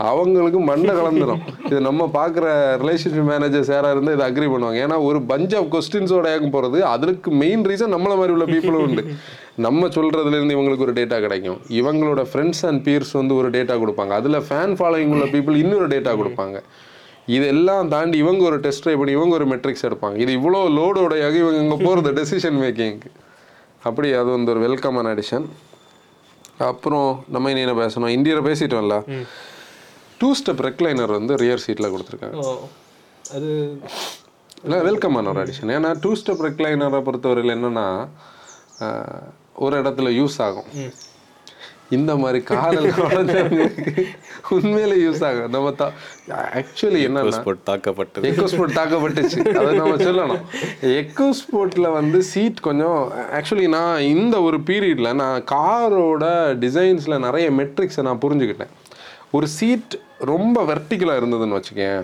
அவங்களுக்கு 0.09 0.59
மண்டை 0.69 0.93
கலந்துடும் 0.99 1.41
இது 1.69 1.79
நம்ம 1.87 2.07
பார்க்குற 2.15 2.45
ரிலேஷன்ஷிப் 2.81 3.27
மேனேஜர்ஸ் 3.31 3.71
யாராக 3.73 3.93
இருந்தால் 3.95 4.15
இதை 4.17 4.25
அக்ரி 4.29 4.47
பண்ணுவாங்க. 4.53 4.77
ஏன்னா 4.85 4.95
ஒரு 5.09 5.19
பஞ்ச் 5.31 5.53
ஆஃப் 5.59 5.67
கொஸ்டின்ஸோட 5.73 6.27
ஏகம் 6.35 6.53
போகிறது 6.55 6.79
அதுக்கு 6.93 7.31
மெயின் 7.41 7.65
ரீசன் 7.71 7.93
நம்மளை 7.95 8.15
மாதிரி 8.21 8.33
உள்ள 8.35 8.45
பீப்புளும் 8.53 8.85
உண்டு. 8.87 9.03
நம்ம 9.65 9.87
சொல்கிறதுலேருந்து 9.97 10.55
இவங்களுக்கு 10.57 10.85
ஒரு 10.87 10.95
டேட்டா 10.99 11.19
கிடைக்கும். 11.25 11.59
இவங்களோட 11.79 12.23
ஃப்ரெண்ட்ஸ் 12.31 12.63
அண்ட் 12.69 12.83
பீர்ஸ் 12.87 13.13
வந்து 13.19 13.35
ஒரு 13.41 13.49
டேட்டா 13.57 13.77
கொடுப்பாங்க. 13.83 14.13
அதில் 14.21 14.39
ஃபேன் 14.49 14.75
ஃபாலோயிங் 14.81 15.13
உள்ள 15.17 15.27
பீப்புள் 15.35 15.61
இன்னொரு 15.63 15.87
டேட்டா 15.95 16.13
கொடுப்பாங்க. 16.21 16.59
இதெல்லாம் 17.37 17.89
தாண்டி 17.95 18.17
இவங்க 18.23 18.43
ஒரு 18.49 18.57
டெஸ்ட் 18.63 18.83
ட்ரை 18.85 18.95
பண்ணி 18.99 19.11
இவங்க 19.19 19.35
ஒரு 19.39 19.45
மெட்ரிக்ஸ் 19.53 19.85
எடுப்பாங்க. 19.89 20.17
இது 20.23 20.31
இவ்வளோ 20.39 20.63
லோடோடையாக 20.79 21.35
இவங்க 21.43 21.61
இங்கே 21.65 21.79
போகிறது 21.85 22.11
டெசிஷன் 22.19 22.59
மேக்கிங்க்கு 22.63 23.11
அப்படி 23.87 24.09
அது 24.19 24.29
வந்து 24.37 24.51
ஒரு 24.55 24.61
வெல்கமான 24.65 25.13
அடிஷன் 25.15 25.47
அப்புறம் 26.71 27.07
நம்ம 27.33 27.51
இனி 27.51 27.61
என்ன 27.65 27.77
பேசணும்? 27.85 28.11
இந்தியாவில் 28.17 28.47
பேசிட்டோம்ல. 28.49 28.97
டூ 30.21 30.29
ஸ்டெப் 30.39 30.63
ரெக்லைனர் 30.67 31.15
வந்து 31.17 31.35
ரியர் 31.43 31.63
சீட்டில் 31.65 31.91
கொடுத்துருக்காங்க. 31.93 32.43
அது 33.35 33.51
இல்லை 34.65 34.77
வெல்கமான 34.89 35.29
ஒரு 35.33 35.41
அடிஷன் 35.45 35.73
ஏன்னா 35.77 35.89
டூ 36.03 36.11
ஸ்டெப் 36.19 36.43
ரெக்லைனரை 36.47 37.01
பொறுத்தவரையில் 37.07 37.55
என்னன்னா 37.57 37.87
ஒரு 39.63 39.75
இடத்துல 39.81 40.11
யூஸ் 40.19 40.37
ஆகும். 40.45 40.69
இந்த 41.95 42.11
மாதிரி 42.21 42.39
காதல் 42.49 42.87
உண்மையில 44.55 44.93
யூஸ் 45.03 45.21
ஆகும் 45.27 45.51
நம்ம 45.55 45.71
ஆக்சுவலி 46.59 47.01
என்னன்னா 47.07 47.33
ஸ்போர்ட் 47.37 47.65
தாக்கப்பட்டது. 47.69 48.29
எக்கோ 48.29 48.45
ஸ்போர்ட் 48.53 48.77
தாக்கப்பட்டுச்சு. 48.77 49.39
அதை 49.59 49.71
நம்ம 49.81 49.97
சொல்லணும். 50.07 50.43
எக்கோ 50.99 51.27
ஸ்போர்ட்டில் 51.41 51.89
வந்து 51.97 52.21
சீட் 52.31 52.65
கொஞ்சம் 52.67 52.99
ஆக்சுவலி 53.39 53.67
நான் 53.77 54.07
இந்த 54.13 54.35
ஒரு 54.47 54.59
பீரியடில் 54.69 55.19
நான் 55.23 55.45
காரோட 55.53 56.25
டிசைன்ஸில் 56.63 57.23
நிறைய 57.27 57.49
மெட்ரிக்ஸை 57.59 58.05
நான் 58.09 58.23
புரிஞ்சுக்கிட்டேன். 58.25 58.73
ஒரு 59.35 59.47
சீட் 59.57 59.93
ரொம்ப 60.31 60.57
வெர்டிக்கலாக 60.69 61.19
இருந்ததுன்னு 61.21 61.57
வச்சுக்கேன். 61.59 62.01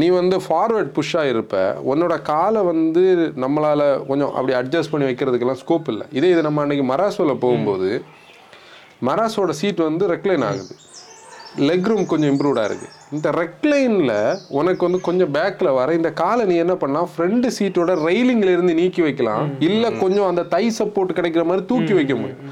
நீ 0.00 0.06
வந்து 0.18 0.36
ஃபார்வேர்ட் 0.46 0.90
புஷ்ஷாக 0.96 1.32
இருப்ப. 1.32 1.56
உன்னோட 1.90 2.14
காலை 2.30 2.60
வந்து 2.70 3.02
நம்மளால் 3.42 3.84
கொஞ்சம் 4.06 4.32
அப்படி 4.38 4.54
அட்ஜஸ்ட் 4.60 4.92
பண்ணி 4.92 5.06
வைக்கிறதுக்கெல்லாம் 5.10 5.60
ஸ்கோப் 5.64 5.90
இல்லை. 5.92 6.06
இதே 6.18 6.30
இது 6.34 6.42
நம்ம 6.46 6.64
அன்றைக்கி 6.64 6.86
மராசோவில் 6.92 7.42
போகும்போது 7.44 7.90
மராசோட 9.08 9.52
சீட் 9.60 9.86
வந்து 9.88 10.04
ரெக்லைன் 10.14 10.44
ஆகுது. 10.48 10.74
லெக் 11.68 11.88
ரூம் 11.90 12.06
கொஞ்சம் 12.10 12.30
இம்ப்ரூவ்டாக 12.32 12.68
இருக்குது 12.68 12.92
இந்த 13.16 13.28
ரெக்லைனில் 13.40 14.16
உனக்கு 14.60 14.84
வந்து 14.86 15.00
கொஞ்சம் 15.08 15.32
பேக்கில் 15.34 15.74
வர 15.78 15.88
இந்த 15.98 16.10
காலை 16.22 16.44
நீ 16.50 16.54
என்ன 16.64 16.74
பண்ணலாம்? 16.82 17.08
ஃப்ரண்ட் 17.12 17.46
சீட்டோட 17.58 17.92
ரெயிலிங்ல 18.08 18.52
இருந்து 18.56 18.74
நீக்கி 18.80 19.02
வைக்கலாம். 19.02 19.44
இல்லை 19.68 19.90
கொஞ்சம் 19.98 20.30
அந்த 20.30 20.44
தை 20.54 20.64
சப்போர்ட் 20.78 21.18
கிடைக்கிற 21.18 21.44
மாதிரி 21.50 21.64
தூக்கி 21.72 21.92
வைக்க 21.92 22.14
முடியும். 22.14 22.42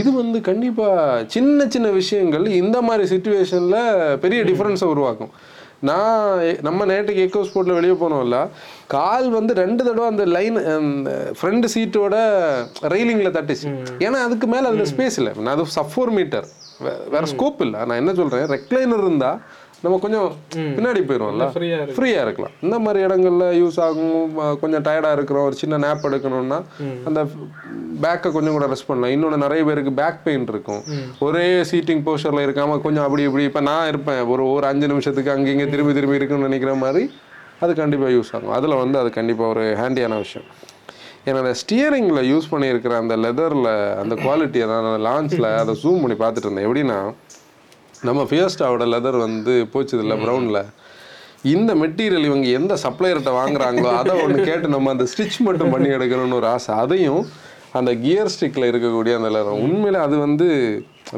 இது 0.00 0.10
வந்து 0.12 0.38
கண்டிப்பாக 0.48 1.24
சின்ன 1.34 1.66
சின்ன 1.74 1.88
விஷயங்கள் 2.00 2.46
இந்த 2.62 2.80
மாதிரி 2.88 3.04
சுச்சுவேஷனில் 3.14 4.16
பெரிய 4.24 4.42
டிஃப்ரென்ஸை 4.50 4.88
உருவாக்கும். 4.94 5.32
நான் 5.88 6.40
நம்ம 6.66 6.86
நேற்றுக்கு 6.90 7.24
எக்கோ 7.26 7.42
ஸ்போர்ட்டில் 7.48 7.76
வெளியே 7.78 7.96
போனோம்ல 8.00 8.38
கால் 8.94 9.28
வந்து 9.30 9.54
ரெண்டு 9.54 9.82
தடவை 9.84 10.06
அந்த 10.12 10.24
லைன் 10.36 10.56
ஃப்ரண்ட் 11.40 11.66
சீட்டோட 11.74 12.16
ரெயிலிங்கில் 12.94 13.36
தட்டுச்சு. 13.36 13.68
ஏன்னா 14.06 14.20
அதுக்கு 14.26 14.46
மேலே 14.54 14.66
அதில் 14.70 14.90
ஸ்பேஸ் 14.94 15.18
இல்லை. 15.20 15.32
நான் 15.44 15.54
அது 15.54 15.66
சப் 15.76 15.92
ஃபோர் 15.94 16.12
மீட்டர் 16.18 16.48
வேற 17.14 17.22
ஸ்கோப் 17.34 17.62
இல்லை. 17.66 17.80
நான் 17.88 18.00
என்ன 18.02 18.14
சொல்கிறேன் 18.14 18.50
ரெக்லைனர் 18.56 19.04
இருந்தால் 19.06 19.40
நம்ம 19.82 19.96
கொஞ்சம் 20.04 20.28
பின்னாடி 20.76 21.00
போயிடுவோம்ல. 21.08 21.44
ஃப்ரீயாக 21.96 22.24
இருக்கலாம். 22.26 22.54
இந்த 22.66 22.76
மாதிரி 22.84 23.00
இடங்கள்ல 23.06 23.44
யூஸ் 23.60 23.78
ஆகும் 23.86 24.16
கொஞ்சம் 24.62 24.84
டயர்டாக 24.86 25.16
இருக்கிறோம் 25.18 25.44
ஒரு 25.48 25.56
சின்ன 25.60 25.78
நேப் 25.84 26.06
எடுக்கணும்னா 26.08 26.58
அந்த 27.08 27.20
பேக்கை 28.04 28.28
கொஞ்சம் 28.36 28.56
கூட 28.56 28.66
ரெஸ்ட் 28.72 28.88
பண்ணலாம். 28.88 29.12
இன்னொன்று 29.14 29.38
நிறைய 29.44 29.62
பேருக்கு 29.68 29.92
பேக் 30.00 30.18
பெயின் 30.24 30.48
இருக்கும். 30.54 30.82
ஒரே 31.26 31.46
சீட்டிங் 31.70 32.02
போஸ்டரில் 32.08 32.44
இருக்காம 32.46 32.80
கொஞ்சம் 32.86 33.06
அப்படி 33.06 33.22
இப்படி 33.28 33.44
இப்போ 33.50 33.62
நான் 33.70 33.88
இருப்பேன். 33.92 34.22
ஒரு 34.32 34.44
ஒரு 34.56 34.66
அஞ்சு 34.72 34.88
நிமிஷத்துக்கு 34.92 35.34
அங்கே 35.36 35.52
இங்கே 35.56 35.68
திரும்பி 35.74 35.94
திரும்பி 35.98 36.20
இருக்குன்னு 36.20 36.48
நினைக்கிற 36.50 36.74
மாதிரி 36.84 37.04
அது 37.64 37.72
கண்டிப்பாக 37.82 38.12
யூஸ் 38.16 38.32
ஆகும். 38.36 38.54
அதில் 38.58 38.80
வந்து 38.82 38.98
அது 39.02 39.10
கண்டிப்பாக 39.18 39.52
ஒரு 39.54 39.64
ஹேண்டியான 39.82 40.18
விஷயம். 40.24 40.48
என்னோட 41.28 41.48
ஸ்டியரிங்கில் 41.60 42.28
யூஸ் 42.32 42.50
பண்ணியிருக்கிற 42.52 42.92
அந்த 43.02 43.14
லெதரில் 43.24 43.72
அந்த 44.02 44.14
குவாலிட்டியை 44.24 44.66
நான் 44.72 45.02
லான்ச்சில் 45.06 45.48
அதை 45.62 45.72
ஜூம் 45.82 46.02
பண்ணி 46.02 46.16
பார்த்துட்டு 46.22 46.46
இருந்தேன். 46.46 46.66
எப்படின்னா 46.68 46.98
நம்ம 48.06 48.20
ஃபியஸ்டாவோட 48.28 48.84
லெதர் 48.94 49.16
வந்து 49.26 49.54
போச்சுது 49.72 50.02
இல்லை 50.04 50.16
ப்ரௌனில் 50.24 50.60
இந்த 51.54 51.72
மெட்டீரியல் 51.74 52.28
இவங்க 52.28 52.46
எந்த 52.58 52.74
சப்ளையர்கிட்ட 52.84 53.32
வாங்குறாங்களோ 53.38 53.90
அதை 54.00 54.14
ஒன்று 54.22 54.46
கேட்டு 54.48 54.68
நம்ம 54.74 54.90
அந்த 54.94 55.04
ஸ்டிச் 55.12 55.38
மட்டும் 55.46 55.72
பண்ணி 55.74 55.88
எடுக்கணும்னு 55.96 56.38
ஒரு 56.40 56.48
ஆசை. 56.54 56.74
அதையும் 56.82 57.22
அந்த 57.78 57.90
கியர் 58.04 58.32
ஸ்டிக்கில் 58.34 58.68
இருக்கக்கூடிய 58.70 59.14
அந்த 59.18 59.30
லெதர் 59.36 59.64
உண்மையிலே 59.64 59.98
அது 60.06 60.16
வந்து 60.26 60.46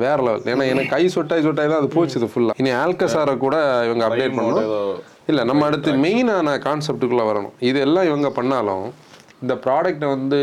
வேற 0.05 0.17
லெவல் 0.27 0.49
ஏன்னா 0.53 0.65
எனக்கு 0.73 0.93
கை 0.95 1.05
சொட்டாய் 1.15 1.45
சொட்டாய் 1.47 1.71
தான் 1.73 1.81
அது 1.83 1.91
போச்சுது 1.97 2.27
ஃபுல்லாக 2.33 2.61
இனி 2.63 2.73
ஆல்கசாரை 2.83 3.35
கூட 3.45 3.57
இவங்க 3.89 4.05
அப்டேட் 4.09 4.37
பண்ணணும். 4.39 4.99
இல்லை 5.31 5.45
நம்ம 5.51 5.65
அடுத்து 5.69 5.91
மெயினான 6.07 6.57
கான்செப்டுக்குள்ளே 6.67 7.27
வரணும். 7.31 7.55
இதெல்லாம் 7.71 8.09
இவங்க 8.11 8.31
பண்ணாலும் 8.39 8.87
இந்த 9.43 9.55
ப்ராடக்ட்டை 9.65 10.09
வந்து 10.17 10.41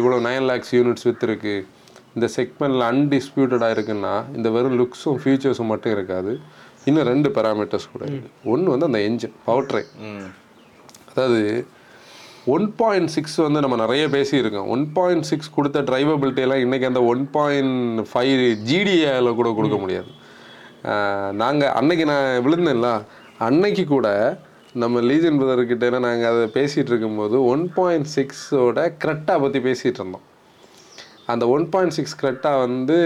இவ்வளோ 0.00 0.18
நைன் 0.28 0.46
லேக்ஸ் 0.50 0.74
யூனிட்ஸ் 0.78 1.06
விற்றுருக்கு 1.08 1.56
இந்த 2.16 2.26
செக்மெண்ட்டில் 2.36 2.84
அன்டிஸ்பியூட்டடாக 2.90 3.74
இருக்குன்னா 3.76 4.14
இந்த 4.36 4.48
வெறும் 4.56 4.76
லுக்ஸும் 4.80 5.18
ஃபீச்சர்ஸும் 5.22 5.72
மட்டும் 5.72 5.94
இருக்காது. 5.96 6.32
இன்னும் 6.88 7.08
ரெண்டு 7.12 7.28
பேராமீட்டர்ஸ் 7.36 7.90
கூட 7.94 8.02
இருக்குது 8.06 8.36
ஒன்று 8.52 8.72
வந்து 8.74 8.88
அந்த 8.90 9.00
என்ஜின் 9.08 9.36
பவர் 9.48 9.82
அதாவது 11.10 11.42
ஒன் 12.54 12.66
பாயிண்ட் 12.80 13.10
சிக்ஸ் 13.14 13.36
வந்து 13.44 13.62
நம்ம 13.64 13.76
நிறைய 13.82 14.04
பேசியிருக்கோம். 14.14 14.68
ஒன் 14.74 14.84
பாயிண்ட் 14.96 15.26
சிக்ஸ் 15.30 15.54
கொடுத்த 15.56 15.78
டிரைவபிலிட்டி 15.88 16.42
எல்லாம் 16.44 16.62
இன்றைக்கி 16.64 16.86
அந்த 16.90 17.00
ஒன் 17.12 17.24
பாயிண்ட் 17.36 18.02
ஃபைவ் 18.10 18.44
ஜிடிஏல 18.68 19.32
கூட 19.40 19.48
கொடுக்க 19.58 19.78
முடியாது. 19.82 20.10
நாங்கள் 21.42 21.72
அன்னைக்கு 21.80 22.04
நான் 22.12 22.28
விழுந்தேன்ல 22.46 22.90
அன்னைக்கு 23.48 23.84
கூட 23.94 24.08
நம்ம 24.82 25.00
லீஜன் 25.10 25.38
பிரதர்கிட்ட 25.40 25.98
நாங்கள் 26.06 26.30
அதை 26.32 26.46
பேசிகிட்டு 26.56 26.90
இருக்கும்போது 26.92 27.36
ஒன் 27.52 27.66
பாயிண்ட் 27.76 28.10
சிக்ஸோட 28.16 28.78
கிரெட்டா 29.02 29.36
பற்றி 29.44 29.60
பேசிகிட்டு 29.68 30.00
இருந்தோம். 30.02 30.26
அந்த 31.32 31.44
ஒன் 31.54 31.64
பாயிண்ட் 31.72 31.94
சிக்ஸ் 31.96 32.18
கிரெட்டா 32.20 32.52
வந்து 32.66 32.98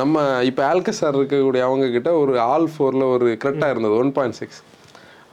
நம்ம 0.00 0.24
இப்போ 0.48 0.62
ஆல்கசார் 0.70 1.16
இருக்கக்கூடிய 1.18 1.62
அவங்க 1.68 1.86
கிட்ட 1.94 2.10
ஒரு 2.22 2.34
ஆல் 2.52 2.68
ஃபோரில் 2.72 3.12
ஒரு 3.14 3.28
கிரெட்டா 3.44 3.68
இருந்தது 3.74 3.94
ஒன் 4.02 4.12
பாயிண்ட் 4.18 4.38
சிக்ஸ் 4.40 4.60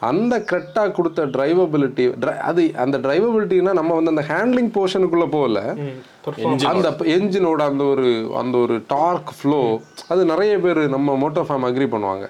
அந்த 0.09 0.35
கிரெட்டா 0.49 0.81
கொடுத்த 0.95 1.25
டிரைவபிலிட்டி 1.35 2.03
அது 2.49 2.63
அந்த 2.83 2.97
டிரைவபிலிட்டினா 3.05 3.73
நம்ம 3.79 3.91
வந்து 3.97 4.13
அந்த 4.13 4.23
ஹேண்ட்லிங் 4.31 4.71
போர்ஷனுக்குள்ளே 4.77 5.27
போகல. 5.35 5.59
அந்த 6.71 6.89
என்ஜினோட 7.15 7.61
அந்த 7.71 7.83
ஒரு 7.93 8.07
அந்த 8.41 8.55
ஒரு 8.63 8.75
டார்க் 8.95 9.31
ஃப்ளோ 9.37 9.61
அது 10.13 10.21
நிறைய 10.31 10.55
பேர் 10.65 10.81
நம்ம 10.95 11.15
மோட்டோ 11.23 11.43
ஃபேம் 11.49 11.67
அக்ரி 11.69 11.87
பண்ணுவாங்க. 11.93 12.27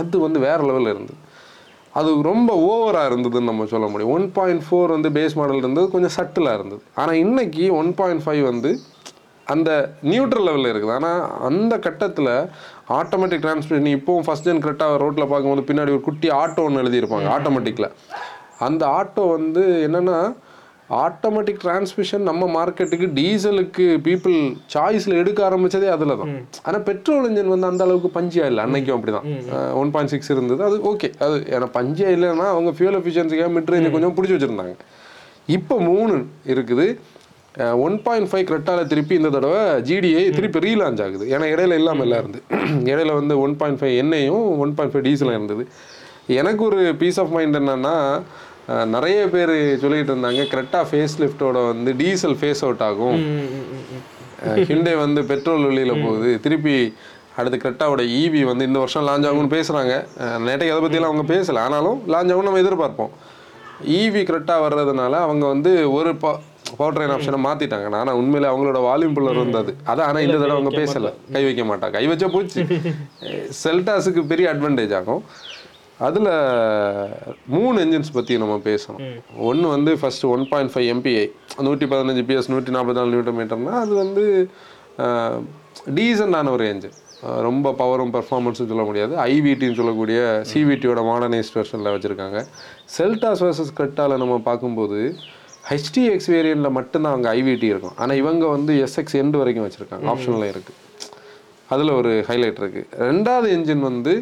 அது 0.00 0.16
வந்து 0.26 0.38
வேற 0.46 0.58
லெவலில் 0.68 0.92
இருந்தது. 0.94 1.18
அது 2.00 2.10
ரொம்ப 2.30 2.50
ஓவராக 2.70 3.10
இருந்ததுன்னு 3.10 3.50
நம்ம 3.50 3.66
சொல்ல 3.72 3.86
முடியும். 3.92 4.12
ஒன் 4.16 4.26
பாயிண்ட் 4.38 4.64
ஃபோர் 4.66 4.94
வந்து 4.96 5.10
பேஸ் 5.18 5.38
மாடல் 5.40 5.62
இருந்தது 5.62 5.86
கொஞ்சம் 5.94 6.14
சட்டிலாக 6.18 6.58
இருந்தது. 6.58 6.82
ஆனால் 7.00 7.20
இன்னைக்கு 7.24 7.64
ஒன் 7.80 7.90
பாயிண்ட் 8.00 8.24
ஃபைவ் 8.26 8.42
வந்து 8.52 8.72
அந்த 9.52 9.70
நியூட்ரல் 10.12 10.46
லெவலில் 10.48 10.70
இருக்குது. 10.72 10.94
ஆனால் 10.98 11.20
அந்த 11.48 11.74
கட்டத்தில் 11.86 12.32
ஆட்டோமேட்டிக் 13.00 13.44
டிரான்ஸ்மிஷன் 13.44 13.92
இப்போவும் 13.96 14.26
ஃபஸ்ட் 14.26 14.48
ஜென் 14.48 14.64
கரெக்டாக 14.64 14.98
ரோட்டில் 15.02 15.30
பார்க்கும்போது 15.32 15.68
பின்னாடி 15.68 15.94
ஒரு 15.96 16.04
குட்டி 16.08 16.30
ஆட்டோ 16.42 16.64
ஒன்று 16.68 16.82
எழுதியிருப்பாங்க 16.84 17.28
ஆட்டோமேட்டிக்கில் 17.36 17.92
அந்த 18.66 18.82
ஆட்டோ 18.98 19.24
வந்து 19.36 19.62
என்னென்னா 19.86 20.18
ஆட்டோமேட்டிக் 21.04 21.62
டிரான்ஸ்மிஷன் 21.62 22.24
நம்ம 22.28 22.46
மார்க்கெட்டுக்கு 22.56 23.06
டீசலுக்கு 23.16 23.86
பீப்புள் 24.08 24.36
சாய்ஸில் 24.74 25.16
எடுக்க 25.20 25.40
ஆரம்பிச்சதே 25.48 25.88
அதில் 25.94 26.18
தான் 26.20 26.32
ஆனால் 26.66 26.84
பெட்ரோல் 26.88 27.26
இன்ஜின் 27.28 27.52
வந்து 27.54 27.68
அந்த 27.70 27.82
அளவுக்கு 27.86 28.10
பஞ்சியா 28.18 28.44
இல்லை 28.50 28.62
அன்னைக்கும் 28.66 28.96
அப்படி 28.96 29.14
தான் 29.16 29.26
ஒன் 29.80 29.90
பாயிண்ட் 29.94 30.12
சிக்ஸ் 30.14 30.32
இருந்தது 30.34 30.62
அது 30.68 30.76
ஓகே 30.90 31.10
அது 31.26 31.38
ஏன்னா 31.54 31.68
பஞ்சியா 31.78 32.10
இல்லைன்னா 32.16 32.46
அவங்க 32.54 32.72
ஃபியூல் 32.78 32.98
எஃபிஷியன்சிக்காக 33.00 33.52
மிட் 33.56 33.72
ரேஞ்சு 33.74 33.94
கொஞ்சம் 33.96 34.14
பிடிச்சி 34.18 34.36
வச்சுருந்தாங்க. 34.36 34.76
இப்போ 35.56 35.74
மூணு 35.90 36.14
இருக்குது. 36.52 36.86
ஒன் 37.82 37.96
பாயிண்ட் 38.02 38.28
ஃபைவ் 38.30 38.46
கிரெட்டால 38.48 38.80
திருப்பி 38.86 39.14
இந்த 39.14 39.30
தடவை 39.30 39.60
ஜிடிஐ 39.88 40.22
திருப்பி 40.36 40.58
ரீலான்ச் 40.64 41.02
ஆகுது. 41.04 41.24
ஏன்னா 41.34 41.46
இடையில 41.52 41.78
இல்லாமல் 41.80 42.06
எல்லாம் 42.06 42.22
இருந்து 42.22 42.40
இடையில 42.90 43.12
வந்து 43.14 43.34
ஒன் 43.44 43.54
பாயிண்ட் 43.60 43.80
ஃபைவ் 43.80 43.94
எண்ணெயும் 44.02 44.44
ஒன் 44.62 44.74
பாயிண்ட் 44.76 44.94
ஃபைவ் 44.94 45.06
டீசலும் 45.06 45.36
இருந்தது. 45.36 45.64
எனக்கு 46.40 46.62
ஒரு 46.68 46.80
பீஸ் 47.00 47.20
ஆஃப் 47.22 47.32
மைண்ட் 47.36 47.58
என்னன்னா 47.60 47.94
நிறைய 48.94 49.18
பேர் 49.34 49.52
சொல்லிட்டு 49.82 50.12
இருந்தாங்க 50.12 50.44
கிரெட்டா 50.52 50.80
ஃபேஸ் 50.88 51.14
லிஃப்டோட 51.22 51.58
வந்து 51.68 51.90
டீசல் 52.00 52.36
ஃபேஸ் 52.40 52.62
அவுட் 52.66 52.82
ஆகும் 52.82 53.18
ஹிண்டே 54.70 54.94
வந்து 54.96 55.20
பெட்ரோல் 55.30 55.68
வெளியில 55.68 55.92
போகுது. 56.02 56.30
திருப்பி 56.44 56.74
அடுத்து 57.36 57.58
கிரெட்டாவோட 57.62 58.02
ஈவி 58.18 58.42
வந்து 58.44 58.66
இந்த 58.68 58.78
வருஷம் 58.78 59.06
லான்ச் 59.08 59.28
ஆகும்னு 59.28 59.54
பேசுறாங்க. 59.54 59.92
அஹ், 60.22 60.38
நேற்றைக்கு 60.46 60.74
அதை 60.74 60.82
பற்றிலாம் 60.84 61.10
அவங்க 61.10 61.26
பேசல. 61.32 61.62
ஆனாலும் 61.66 61.98
லான்ச் 62.12 62.32
ஆகும் 62.32 62.48
நம்ம 62.48 62.62
எதிர்பார்ப்போம். 62.64 63.12
ஈவி 63.96 64.20
கரெக்டாக 64.28 64.60
வர்றதுனால 64.62 65.14
அவங்க 65.24 65.44
வந்து 65.46 65.72
ஒரு 65.96 66.10
பவர் 66.78 66.94
ட்ரெயின் 66.96 67.14
ஆப்ஷனை 67.14 67.38
மாற்றிட்டாங்க 67.46 67.98
ஆனால் 68.02 68.18
உண்மையிலே 68.20 68.48
அவங்களோட 68.52 68.78
வால்யூம் 68.86 69.16
புல்லர் 69.16 69.40
இருந்தது. 69.42 69.72
அது 69.92 70.02
ஆனால் 70.06 70.24
இந்த 70.26 70.36
தடவை 70.42 70.56
அவங்க 70.56 70.72
பேசலை. 70.80 71.12
கை 71.34 71.42
வைக்க 71.48 71.64
மாட்டாங்க 71.70 71.94
கை 71.98 72.06
வச்சா 72.12 72.28
போச்சு. 72.36 72.62
செல்டாஸுக்கு 73.64 74.24
பெரிய 74.32 74.48
அட்வான்டேஜ் 74.54 74.94
ஆகும். 75.00 75.22
அதில் 76.06 76.30
மூணு 77.54 77.76
என்ஜின்ஸ் 77.84 78.14
பற்றி 78.16 78.34
நம்ம 78.42 78.56
பேசணும். 78.70 79.04
ஒன்று 79.50 79.66
வந்து 79.74 79.92
first 80.00 80.30
one 80.34 80.44
point 80.50 80.72
five 80.72 80.88
MPI 80.94 81.24
நூற்றி 81.68 81.86
பதினஞ்சு 81.92 82.24
பிஎஸ் 82.30 82.50
நூற்றி 82.54 82.74
நாற்பத்தி 82.76 83.00
நாலு 83.00 83.12
நியூட்டன் 83.14 83.38
மீட்டர்னா 83.38 83.74
அது 83.84 83.94
வந்து 84.02 84.24
டீசெண்டான 85.98 86.50
ஒரு 86.56 86.66
என்ஜின் 86.72 86.96
ரொம்ப 87.46 87.72
பவரும் 87.78 88.12
பர்ஃபார்மன்ஸும் 88.16 88.70
சொல்ல 88.72 88.84
முடியாது. 88.88 89.14
ஐவிடின்னு 89.32 89.78
சொல்லக்கூடிய 89.80 90.18
சிவிடியோட 90.50 91.00
மாடர்னைஸ்ட் 91.10 91.56
வெர்ஷனில் 91.58 91.92
வச்சுருக்காங்க. 91.94 92.38
செல்டாஸ் 92.96 93.42
வர்சஸ் 93.46 93.72
கிரெட்டாவில் 93.78 94.22
நம்ம 94.22 94.38
பார்க்கும்போது 94.50 95.00
ஹெச்டிஎக்ஸ் 95.70 96.30
வேரியண்ட்டில் 96.34 96.76
மட்டும்தான் 96.78 97.12
அவங்க 97.14 97.28
ஐவிடி 97.38 97.68
இருக்கும். 97.72 97.96
ஆனால் 98.02 98.18
இவங்க 98.22 98.44
வந்து 98.56 98.72
எஸ்எக்ஸ் 98.86 99.16
எண்டு 99.22 99.40
வரைக்கும் 99.42 99.66
வச்சுருக்காங்க. 99.66 100.06
ஆப்ஷனில் 100.12 100.50
இருக்குது 100.52 100.82
அதில் 101.74 101.92
ஒரு 102.00 102.12
ஹைலைட் 102.30 102.58
இருக்குது 102.62 102.88
ரெண்டாவது 103.10 103.48
என்ஜின் 103.56 103.84
வந்து 103.90 104.12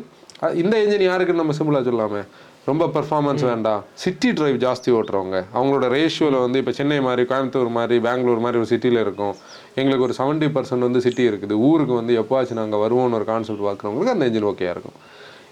இந்த 0.62 0.74
என்ஜின் 0.84 1.06
யாருக்குன்னு 1.10 1.42
நம்ம 1.42 1.54
சிம்பிளாக 1.58 1.84
சொல்லலாமே. 1.88 2.22
ரொம்ப 2.68 2.84
பெர்ஃபார்மன்ஸ் 2.94 3.42
வேண்டாம். 3.48 3.80
சிட்டி 4.02 4.28
டிரைவ் 4.36 4.56
ஜாஸ்தி 4.62 4.90
ஓட்டுறவங்க. 4.98 5.38
அவங்களோட 5.56 5.86
ரேஷியோவில் 5.94 6.36
வந்து 6.44 6.60
இப்போ 6.62 6.72
சென்னை 6.78 6.98
மாதிரி 7.06 7.22
கோயம்புத்தூர் 7.30 7.70
மாதிரி 7.78 7.96
பெங்களூர் 8.06 8.40
மாதிரி 8.44 8.58
ஒரு 8.60 8.68
சிட்டியில் 8.70 9.00
இருக்கும். 9.04 9.34
எங்களுக்கு 9.80 10.06
ஒரு 10.06 10.14
செவன்ட்டி 10.20 10.48
பர்சன்ட் 10.54 10.86
வந்து 10.88 11.02
சிட்டி 11.06 11.24
இருக்குது. 11.30 11.56
ஊருக்கு 11.70 11.94
வந்து 12.00 12.14
எப்போவாச்சும் 12.20 12.60
நாங்கள் 12.62 12.82
வருவோம்னு 12.84 13.18
ஒரு 13.18 13.26
கான்செப்ட் 13.32 13.64
பார்க்குறவங்களுக்கு 13.68 14.14
அந்த 14.14 14.28
என்ஜின் 14.30 14.48
ஓகேயா 14.52 14.72
இருக்கும். 14.76 14.96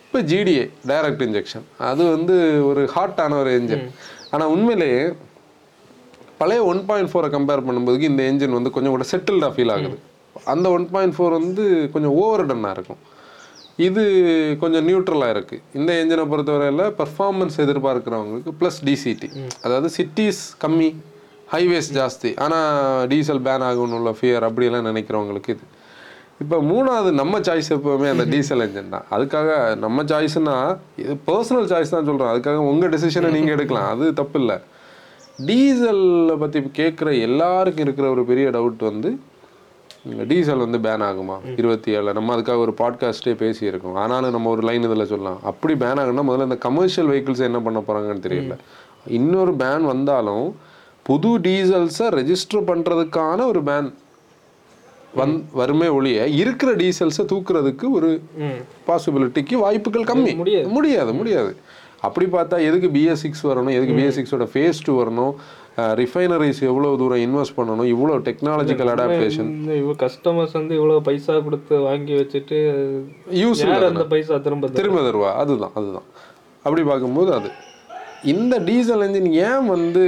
இப்போ 0.07 0.22
ஜிடிஏ 0.31 0.64
டைரக்ட் 0.92 1.22
இன்ஜெக்ஷன் 1.28 1.66
அது 1.90 2.02
வந்து 2.14 2.35
ஒரு 2.70 2.85
ஹாட்டான 2.96 3.37
ஒரு 3.42 3.52
என்ஜின் 3.59 3.87
ஆனால் 4.33 4.50
உண்மையிலேயே 4.55 5.02
பழைய 6.42 6.62
ஒன் 6.72 6.83
பாயிண்ட் 6.90 7.12
ஃபோரை 7.12 7.31
கம்பேர் 7.37 7.66
பண்ணும்போது 7.68 8.11
இந்த 8.12 8.22
என்ஜின் 8.33 8.59
வந்து 8.59 8.74
கொஞ்சம் 8.76 8.94
கூட 8.96 9.07
செட்டில்டாக 9.12 9.52
ஃபீல் 9.57 9.74
ஆகுது. 9.76 9.96
அந்த 10.52 10.66
ஒன் 10.76 10.87
பாயிண்ட் 10.94 11.16
ஃபோர் 11.16 11.35
வந்து 11.40 11.64
கொஞ்சம் 11.94 12.14
ஓவர் 12.22 12.46
டன்னாக 12.50 12.76
இருக்கும். 12.76 13.00
இது 13.87 14.02
கொஞ்சம் 14.62 14.85
நியூட்ரலாக 14.88 15.35
இருக்குது 15.35 15.62
இந்த 15.78 15.90
என்ஜினை 16.00 16.24
பொறுத்தவரையில் 16.33 16.83
பர்ஃபார்மன்ஸ் 16.98 17.57
எதிர்பார்க்குறவங்களுக்கு 17.64 18.52
ப்ளஸ் 18.61 18.78
டிசிடி 18.88 19.28
அதாவது 19.64 19.88
சிட்டிஸ் 19.96 20.42
கம்மி 20.64 20.88
ஹைவேஸ் 21.52 21.88
ஜாஸ்தி. 21.98 22.31
ஆனால் 22.44 23.07
டீசல் 23.12 23.40
பேன் 23.46 23.64
ஆகும்னு 23.68 23.96
உள்ள 24.00 24.11
ஃபியர் 24.18 24.44
அப்படியெல்லாம் 24.48 24.87
நினைக்கிறவங்களுக்கு 24.90 25.55
இது. 25.57 25.64
இப்போ 26.42 26.59
மூணாவது 26.72 27.11
நம்ம 27.20 27.40
சாய்ஸ் 27.46 27.70
எப்போவுமே 27.76 28.09
அந்த 28.12 28.24
டீசல் 28.35 28.64
என்ஜின் 28.66 28.94
தான். 28.94 29.07
அதுக்காக 29.16 29.50
நம்ம 29.85 30.05
சாய்ஸ்னா 30.12 30.57
இது 31.02 31.14
பர்சனல் 31.31 31.68
சாய்ஸ் 31.72 31.94
தான் 31.94 32.09
சொல்கிறோம் 32.11 32.33
அதுக்காக 32.35 32.62
உங்கள் 32.70 32.92
டெசிஷனை 32.94 33.31
நீங்கள் 33.38 33.57
எடுக்கலாம். 33.57 33.90
அது 33.94 34.07
தப்பு 34.20 34.38
இல்லை 34.42 34.59
டீசலை 35.38 36.37
பற்றி 36.37 36.61
கேட்குற 36.61 37.21
எல்லாருக்கும் 37.21 37.85
இருக்கிற 37.85 38.11
ஒரு 38.11 38.25
பெரிய 38.25 38.49
டவுட் 38.49 38.79
வந்து 38.79 39.18
டீசல் 40.29 40.57
வந்து 40.57 40.79
பேன் 40.79 41.03
ஆகுமா? 41.03 41.59
இருபத்தி 41.59 41.97
ஏழில் 41.97 42.12
நம்ம 42.12 42.37
அதுக்காக 42.37 42.57
ஒரு 42.57 42.75
பாட்காஸ்ட்டே 42.79 43.55
பேசியிருக்கோம். 43.55 43.92
ஆனாலும் 43.92 44.31
நம்ம 44.31 44.51
ஒரு 44.51 44.62
லைன் 44.62 44.83
இதில் 44.83 45.07
சொல்லலாம். 45.07 45.38
அப்படி 45.42 45.75
பேன் 45.75 45.99
ஆகுனா 45.99 46.23
முதல்ல 46.29 46.42
இந்த 46.42 46.57
கமர்ஷியல் 46.57 47.11
வெஹிக்கிள்ஸ் 47.11 47.40
என்ன 47.40 47.59
பண்ண 47.59 47.83
போகிறாங்கன்னு 47.88 48.25
தெரியல. 48.25 48.57
இன்னொரு 49.07 49.53
பேன் 49.53 49.81
வந்தாலும் 49.81 50.57
புது 51.03 51.38
டீசல்ஸை 51.38 52.11
ரெஜிஸ்டர் 52.11 52.66
பண்ணுறதுக்கான 52.66 53.47
ஒரு 53.47 53.62
பேன் 53.62 53.95
வந் 55.16 55.42
வருமே 55.53 55.88
ஒழிய 55.88 56.27
இருக்கிற 56.27 56.77
டீசல்ஸை 56.77 57.27
தூக்குறதுக்கு 57.27 57.90
ஒரு 57.90 58.23
பாசிபிலிட்டிக்கு 58.87 59.55
வாய்ப்புகள் 59.55 60.03
கம்மி. 60.03 60.37
முடியாது. 60.37 60.68
முடியாது 60.68 61.12
முடியாது. 61.12 61.57
அப்படி 62.07 62.27
பார்த்தா 62.37 62.57
எதுக்கு 62.69 62.88
பிஎஸ் 62.97 63.23
சிக்ஸ் 63.25 63.43
வரணும்? 63.51 63.75
எதுக்கு 63.79 63.97
பிஎஸ் 63.99 64.17
சிக்ஸோட 64.19 64.47
ஃபேஸ் 64.53 64.85
டூ 64.87 64.93
வரணும்? 65.03 65.33
ரிஃபைனரிஸ் 66.01 66.61
எவ்வளோ 66.71 66.88
தூரம் 67.03 67.23
இன்வெஸ்ட் 67.27 67.57
பண்ணணும்? 67.59 67.88
இவ்வளோ 67.95 68.15
டெக்னாலஜிக்கல் 68.29 68.91
அடாப்டேஷன் 68.95 69.51
இந்த 69.59 69.75
இவ 69.83 69.95
கஸ்டமர்ஸ் 70.05 70.57
வந்து 70.59 70.75
இவ்வளவு 70.79 71.03
பைசா 71.09 71.37
கொடுத்து 71.47 71.75
வாங்கி 71.88 72.15
வச்சுட்டு 72.21 72.59
யூஸ் 73.43 73.62
அந்த 73.91 74.07
பைசா 74.15 74.38
திரும்ப? 74.47 74.73
திரும்ப 74.81 75.03
தருவா? 75.09 75.31
அதுதான் 75.43 75.75
அதுதான். 75.81 76.09
அப்படி 76.65 76.83
பார்க்கும்போது 76.91 77.31
அது. 77.38 77.51
இந்த 78.33 78.55
டீசல் 78.69 79.05
என்ஜின் 79.07 79.31
ஏன் 79.47 79.65
வந்து 79.75 80.05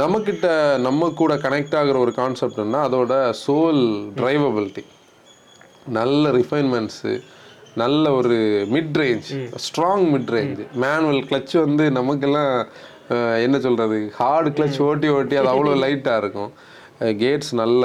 நம்மக்கிட்ட 0.00 0.46
நம்ம 0.86 1.10
கூட 1.20 1.32
கனெக்ட் 1.44 1.76
ஆகுற 1.80 1.96
ஒரு 2.04 2.12
கான்செப்ட்னா 2.18 2.80
அதோட 2.88 3.14
சோல் 3.44 3.80
டிரைவபிலிட்டி 4.18 4.84
நல்ல 5.98 6.30
ரிஃபைன்மெண்ட்ஸு 6.38 7.12
நல்ல 7.80 8.04
ஒரு 8.18 8.36
mid 8.74 8.96
range 9.00 9.28
strong 9.66 10.04
mid 10.14 10.30
range 10.34 10.60
manual 10.82 11.22
clutch 11.28 11.54
வந்து 11.64 11.84
நமக்கெல்லாம் 11.98 12.52
என்ன 13.44 13.56
சொல்கிறது 13.64 13.98
ஹார்டு 14.18 14.50
கிளச் 14.58 14.78
ஓட்டி 14.88 15.08
ஓட்டி 15.16 15.34
அது 15.40 15.48
அவ்வளோ 15.52 15.72
லைட்டாக 15.84 16.20
இருக்கும். 16.22 16.50
கேட்ஸ் 17.22 17.52
நல்ல 17.60 17.84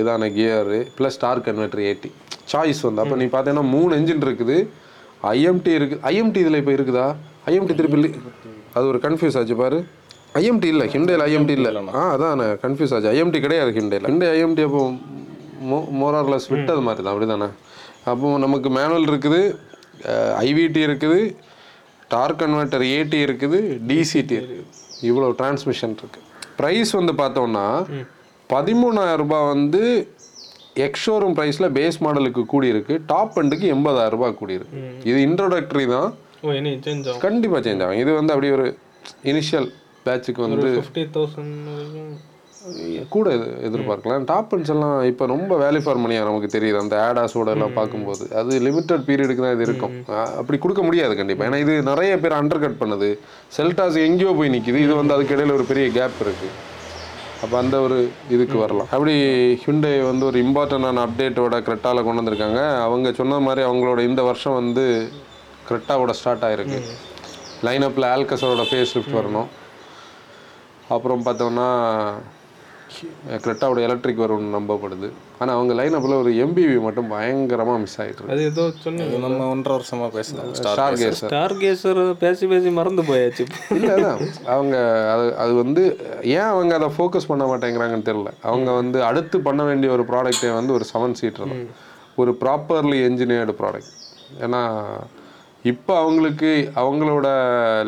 இதான 0.00 0.28
gear 0.36 0.78
plus 0.98 1.16
star 1.16 1.42
converter 1.48 1.82
AT 1.90 2.10
choice 2.52 2.80
வந்து. 2.86 3.02
அப்போ 3.02 3.16
நீ 3.20 3.26
பார்த்தீங்கன்னா 3.34 3.66
மூணு 3.74 3.90
என்ஜின் 3.98 4.24
இருக்குது. 4.26 4.56
ஐஎம்டி 5.34 5.72
இருக்குது 5.78 6.02
ஐஎம்டி 6.10 6.40
இதில் 6.44 6.60
இப்போ 6.62 6.72
இருக்குதா? 6.78 7.06
ஐஎம்டி 7.50 7.74
திருப்பி. 7.80 8.10
அது 8.76 8.84
ஒரு 8.92 9.00
கன்ஃபியூஸ் 9.06 9.36
ஆச்சு 9.40 9.56
பாரு. 9.62 9.78
ஐஎம்டி 10.40 10.68
இல்லை. 10.74 10.86
ஹிண்டேல 10.94 11.26
ஐஎம்டி 11.30 11.54
இல்லை. 11.58 11.70
ஆ 12.00 12.02
அதான். 12.14 12.42
கன்ஃபியூஸ் 12.64 12.94
ஆச்சு. 12.96 13.10
ஐஎம்டி 13.14 13.40
கிடையாது 13.46 13.72
ஹிண்டேல 13.78 14.10
ஹிண்டே 14.12 14.30
ஐஎம்டி 14.36 14.64
அப்போ 14.68 14.82
மோ 15.70 15.78
மோரார்லெஸ் 16.02 16.48
விட்டது 16.54 16.82
மாதிரி 16.88 17.02
தான். 17.04 17.12
அப்படி 17.14 17.28
தானே 17.34 17.48
அப்போ 18.10 18.28
நமக்கு 18.44 18.68
மேனுவல் 18.76 19.08
இருக்குது 19.10 19.40
ஐவிடி 20.46 20.80
இருக்குது 20.88 21.20
டார்க் 22.14 22.40
கன்வெர்ட்டர் 22.42 22.84
ஏடி 22.96 23.18
இருக்குது 23.26 23.58
டிசிடி 23.90 24.34
இருக்குது. 24.40 24.64
இவ்வளோ 25.08 25.28
டிரான்ஸ்மிஷன் 25.38 25.94
இருக்குது 26.00 26.26
ப்ரைஸ் 26.58 26.90
வந்து 26.98 27.12
பார்த்தோம்னா 27.20 27.66
பதிமூணாயிரம் 28.50 29.20
ரூபாய் 29.22 29.50
வந்து 29.52 29.82
எக்ஷோரூம் 30.86 31.36
ப்ரைஸில் 31.38 31.72
பேஸ் 31.78 31.98
மாடலுக்கு 32.04 32.42
கூடி 32.52 32.68
இருக்கு 32.74 32.94
டாப் 33.12 33.38
எண்டுக்கு 33.42 33.66
எண்பதாயிரம் 33.76 34.14
ரூபாய் 34.16 34.38
கூடி 34.40 34.54
இருக்கு 34.58 34.80
இது 35.10 35.18
இன்ட்ரோடக்டரி 35.28 35.86
தான். 35.94 36.10
கண்டிப்பாக 37.24 37.60
சேஞ்ச் 37.66 37.82
ஆகும்? 37.84 38.00
இது 38.02 38.10
வந்து 38.18 38.32
அப்படியே 38.34 38.52
ஒரு 38.58 38.66
இனிஷியல் 39.30 39.68
பேட்சுக்கு 40.06 40.40
வந்து 40.46 40.68
ஃபிஃப்டி 40.76 41.04
தௌசண்ட் 41.16 41.68
கூட 43.08 43.30
எது- 43.30 43.60
எதிர்பார்க்கலாம் 43.62 44.24
டாப் 44.24 44.54
அண்ட்ஸ் 44.54 44.68
எல்லாம் 44.68 45.02
இப்போ 45.02 45.26
ரொம்ப 45.26 45.56
வேல்யூ 45.56 45.82
ஃபார் 45.82 45.96
மணியாக 45.96 46.24
நமக்கு 46.24 46.58
தெரியுது. 46.58 46.78
அந்த 46.78 47.12
ஆடாஸோட 47.12 47.46
எல்லாம் 47.46 47.72
பார்க்கும்போது. 47.72 48.36
அது 48.36 48.60
லிமிட்டட் 48.60 49.04
பீரியடுக்கு 49.08 49.34
தான் 49.34 49.52
இது 49.52 49.62
இருக்கும். 49.62 50.04
அப்படி 50.06 50.58
கொடுக்க 50.58 50.82
முடியாது 50.82 51.16
கண்டிப்பாக 51.16 51.56
ஏன்னா 51.56 51.58
இது 51.58 51.82
நிறைய 51.82 52.18
பேர் 52.18 52.32
அண்டர் 52.32 52.58
கட் 52.58 52.76
பண்ணுது. 52.80 53.18
செல்டாஸ் 53.56 54.04
எங்கேயோ 54.04 54.34
போய் 54.36 54.48
நிற்கிது 54.48 54.76
இது 54.76 54.94
வந்து 54.94 55.14
அதுக்கு 55.14 55.36
இடையில 55.36 55.52
ஒரு 55.52 55.64
பெரிய 55.64 55.86
கேப் 55.86 56.20
இருக்கு. 56.20 56.48
அப்போ 57.42 57.58
அந்த 57.58 57.80
ஒரு 57.80 58.10
இதுக்கு 58.30 58.58
வரலாம். 58.58 58.86
அப்படி 58.90 59.12
ஹிண்டே 59.66 60.02
வந்து 60.02 60.26
ஒரு 60.26 60.42
இம்பார்ட்டண்டான 60.42 61.06
அப்டேட்டோட 61.06 61.60
கிரெட்டாவில் 61.60 62.04
கொண்டு 62.04 62.22
வந்திருக்காங்க. 62.22 62.80
அவங்க 62.80 63.12
சொன்ன 63.12 63.38
மாதிரி 63.38 63.66
அவங்களோட 63.66 63.98
இந்த 63.98 64.22
வருஷம் 64.22 64.54
வந்து 64.54 65.08
கிரெட்டாவோட 65.68 66.10
ஸ்டார்ட் 66.10 66.42
ஆயிருக்கு. 66.42 66.80
லைனப்பில் 67.62 68.06
ஆல்கஸோட 68.14 68.64
ஃபேஸ் 68.70 68.94
லிஃப்ட் 68.94 69.14
வரணும். 69.14 69.46
அப்புறம் 70.88 71.26
பார்த்தோம்னா 71.26 72.12
கிரெட்டாவோட 73.44 73.80
எலக்ட்ரிக் 73.86 74.22
வரும்னு 74.22 74.54
நம்பப்படுது. 74.56 75.08
ஆனால் 75.40 75.54
அவங்க 75.56 75.72
லைனப்பில் 75.80 76.16
ஒரு 76.22 76.30
எம்பிவி 76.44 76.76
மட்டும் 76.86 77.08
பயங்கரமாக 77.12 77.80
மிஸ் 77.84 77.96
ஆகிட்டு 78.02 78.18
இருக்கு. 78.18 78.34
அது 78.34 78.42
ஏதோ 78.50 78.64
சொன்னீங்க. 78.84 79.18
நம்ம 79.24 79.46
ஒன்றரை 79.54 79.76
வருஷமா 79.78 80.08
பேசலாம் 80.16 80.50
ஸ்டார் 80.58 80.98
கேஸ் 81.02 81.22
ஸ்டார் 81.22 81.56
கேசர் 81.62 82.02
பேசி 82.24 82.46
பேசி 82.52 82.72
மறந்து 82.78 83.04
போயாச்சு. 83.10 83.46
இல்லை 83.78 83.94
அவங்க 84.56 84.76
அது 85.14 85.24
அது 85.44 85.54
வந்து 85.62 85.84
ஏன் 86.36 86.50
அவங்க 86.52 86.74
அதை 86.80 86.90
ஃபோக்கஸ் 86.98 87.30
பண்ண 87.32 87.46
மாட்டேங்கிறாங்கன்னு 87.52 88.08
தெரியல. 88.10 88.32
அவங்க 88.50 88.70
வந்து 88.80 89.00
அடுத்து 89.10 89.40
பண்ண 89.48 89.62
வேண்டிய 89.70 89.90
ஒரு 89.96 90.06
ப்ராடக்ட்டே 90.12 90.52
வந்து 90.60 90.76
ஒரு 90.78 90.86
செவன் 90.92 91.18
சீட்டர் 91.22 91.50
தான். 91.54 91.66
ஒரு 92.22 92.34
ப்ராப்பர்லி 92.44 93.00
என்ஜினியர்டு 93.08 93.52
ப்ராடக்ட் 93.62 93.92
ஏன்னா 94.46 94.62
இப்போ 95.70 95.92
அவங்களுக்கு 96.02 96.50
அவங்களோட 96.82 97.26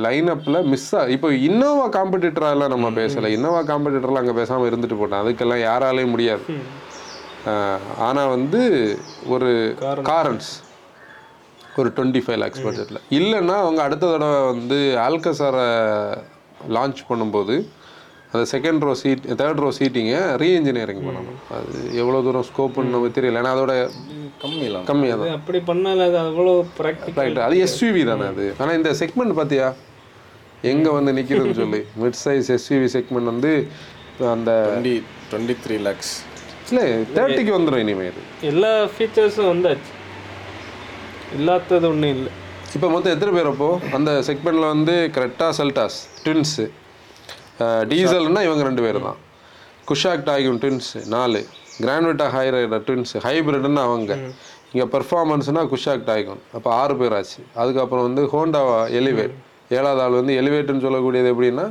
லைனப்பில் 0.05 0.67
மிஸ் 0.73 0.91
ஆ 0.99 1.01
இப்போ 1.15 1.29
இன்னோவா 1.49 1.87
காம்படிட்டராலாம் 1.97 2.73
நம்ம 2.75 2.91
பேசலை. 2.99 3.29
இன்னோவா 3.37 3.61
காம்படிட்டர்லாம் 3.71 4.23
அங்கே 4.23 4.37
பேசாமல் 4.41 4.69
இருந்துட்டு 4.71 4.99
போட்டோம் 5.01 5.23
அதுக்கெல்லாம் 5.23 5.63
யாராலையும் 5.69 6.15
முடியாது. 6.15 6.45
ஆனால் 8.09 8.31
வந்து 8.35 8.61
ஒரு 9.35 9.51
காரன்ஸ் 10.11 10.51
ஒரு 11.81 11.89
டுவெண்ட்டி 11.97 12.23
ஃபைவ் 12.25 12.41
லேக்ஸ் 12.43 12.65
பட்ஜெட்டில் 12.67 13.01
இல்லைன்னா 13.19 13.57
அவங்க 13.65 13.81
அடுத்த 13.87 14.11
தடவை 14.13 14.39
வந்து 14.53 14.79
ஆல்கசாரை 15.07 15.67
லான்ச் 16.77 17.01
பண்ணும்போது 17.09 17.55
அந்த 18.35 18.45
second 18.53 18.85
row 18.87 18.93
seat 19.01 19.27
third 19.41 19.61
row 19.65 19.69
சீட்டிங்கை 19.79 20.21
reengineering 20.43 21.03
பண்ணணும். 21.07 21.39
அது 21.57 21.73
எவ்வளோ 22.01 22.21
தூரம் 22.27 22.47
ஸ்கோப்புன்னு 22.51 22.95
நமக்கு 22.95 23.17
தெரியல. 23.19 23.41
ஏன்னா 23.43 23.53
அதோட 23.57 23.75
கம்மிலாம் 24.45 24.87
கம்மியாக 24.91 25.19
தான். 25.21 25.35
அப்படி 25.39 25.59
பண்ணால 25.71 26.07
அது 26.11 26.19
அவ்வளோ 26.29 26.55
ப்ராக்டிக்கல் 26.79 27.23
ரைட் 27.23 27.45
அது 27.47 27.63
எஸ்யூவி 27.67 28.03
தானே 28.11 28.27
அது. 28.33 28.47
ஆனால் 28.61 28.77
இந்த 28.81 28.93
செக்மெண்ட் 29.03 29.37
பார்த்தியா 29.41 29.69
எங்கே 30.73 30.91
வந்து 30.99 31.17
நிற்கிறதுன்னு 31.19 31.59
சொல்லி. 31.63 31.83
மிட் 32.03 32.21
சைஸ் 32.25 32.51
எஸ்யூவி 32.59 32.89
செக்மெண்ட் 32.97 33.31
வந்து 33.33 33.53
அந்த 34.35 34.51
டுவெண்ட்டி 34.69 34.97
டுவெண்ட்டி 35.31 35.57
த்ரீ 35.65 35.77
லேக்ஸ் 35.89 36.15
இல்லை 36.69 36.87
தேர்ட்டிக்கு 37.17 37.53
வந்துடும் 37.59 37.83
இனிமேல் 37.87 38.21
எல்லா 38.53 38.71
ஃபீச்சர்ஸும் 38.95 39.51
வந்தாச்சு. 39.53 39.93
இல்லாதது 41.37 41.87
ஒன்றும் 41.95 42.15
இல்லை. 42.17 42.31
இப்போ 42.77 42.89
மொத்தம் 42.93 43.15
எத்தனை 43.15 43.33
பேர் 43.37 43.51
அப்போ? 43.51 43.69
அந்த 43.97 44.11
செக்மெண்ட்டில் 44.29 44.73
வந்து 44.75 44.95
கரெக்டாக 45.17 45.53
செல்டாஸ் 45.59 45.99
ட்வின்ஸு 46.25 46.65
டீசல்னா 47.91 48.43
இவங்க 48.49 48.63
ரெண்டு 48.69 48.83
பேர் 48.87 48.99
தான் 49.07 49.19
குஷாக் 49.91 50.25
டாகும் 50.29 50.59
ட்வின்ஸு 50.63 51.01
நாலு. 51.15 51.41
கிராண்ட்விட்டா 51.85 52.27
ஹைரைடர் 52.35 52.85
ட்வின்ஸு 52.87 53.19
ஹைப்ரிட்னு 53.27 53.83
அவங்க. 53.89 54.13
இங்கே 54.73 54.87
பெர்ஃபார்மன்ஸ்னால் 54.95 55.69
குஷாக் 55.73 56.07
டாய்கன் 56.11 56.41
அப்போ 56.57 56.69
ஆறு 56.81 56.95
பேர் 57.01 57.15
ஆச்சு. 57.19 57.41
அதுக்கப்புறம் 57.63 58.07
வந்து 58.09 58.23
ஹோண்டா 58.35 58.63
எலிவேட் 59.01 59.35
ஏழாவது 59.79 60.03
ஆள் 60.05 60.19
வந்து 60.21 60.33
எலிவேட்னு 60.41 60.85
சொல்லக்கூடியது 60.87 61.31
எப்படின்னா 61.35 61.67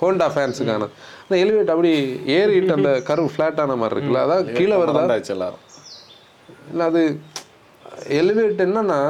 ஹோண்டா 0.00 0.26
ஃபேன்ஸுக்கான 0.34 0.88
ஆனால் 1.22 1.40
எலிவேட் 1.44 1.72
அப்படி 1.74 1.90
ஏறிட்டு 2.38 2.74
அந்த 2.76 2.90
கருவு 3.08 3.28
ஃப்ளாட்டான 3.34 3.76
மாதிரி 3.80 3.94
இருக்குல்ல 3.96 4.22
அதான் 4.26 4.44
கீழே 4.58 4.76
வருதா? 4.82 5.02
எல்லாரும். 5.36 5.62
இல்லை 6.72 6.84
அது 6.90 7.02
எலிவேட் 8.20 8.60
என்னன்னா 8.66 9.00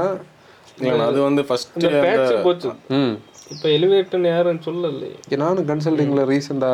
அது 1.09 1.21
வந்து 1.29 1.43
ஃபர்ஸ்ட் 1.49 1.73
இந்த 1.79 1.91
பேட்ச் 2.07 2.33
போச்சு. 2.47 2.71
ம். 2.99 3.15
இப்போ 3.55 3.67
எலிவேட்டர்னு 3.77 4.29
யாரும் 4.33 4.61
சொல்லலை 4.67 5.09
நானும் 5.43 5.67
கன்சல்டிங்ல 5.71 6.23
ரீசெண்டா 6.31 6.71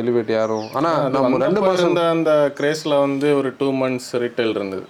எலிவேட் 0.00 0.30
யாரும். 0.36 0.66
ஆனா 0.78 0.90
நம்ம 1.14 1.38
ரெண்டு 1.44 1.60
மாசம் 1.64 1.84
இருந்த 1.84 2.02
அந்த 2.14 2.32
கிரேஸ்ல 2.58 2.94
வந்து 3.04 3.28
ஒரு 3.40 3.50
டூ 3.60 3.68
மந்த்ஸ் 3.82 4.10
ரீட்டைல் 4.22 4.52
இருந்தது. 4.58 4.84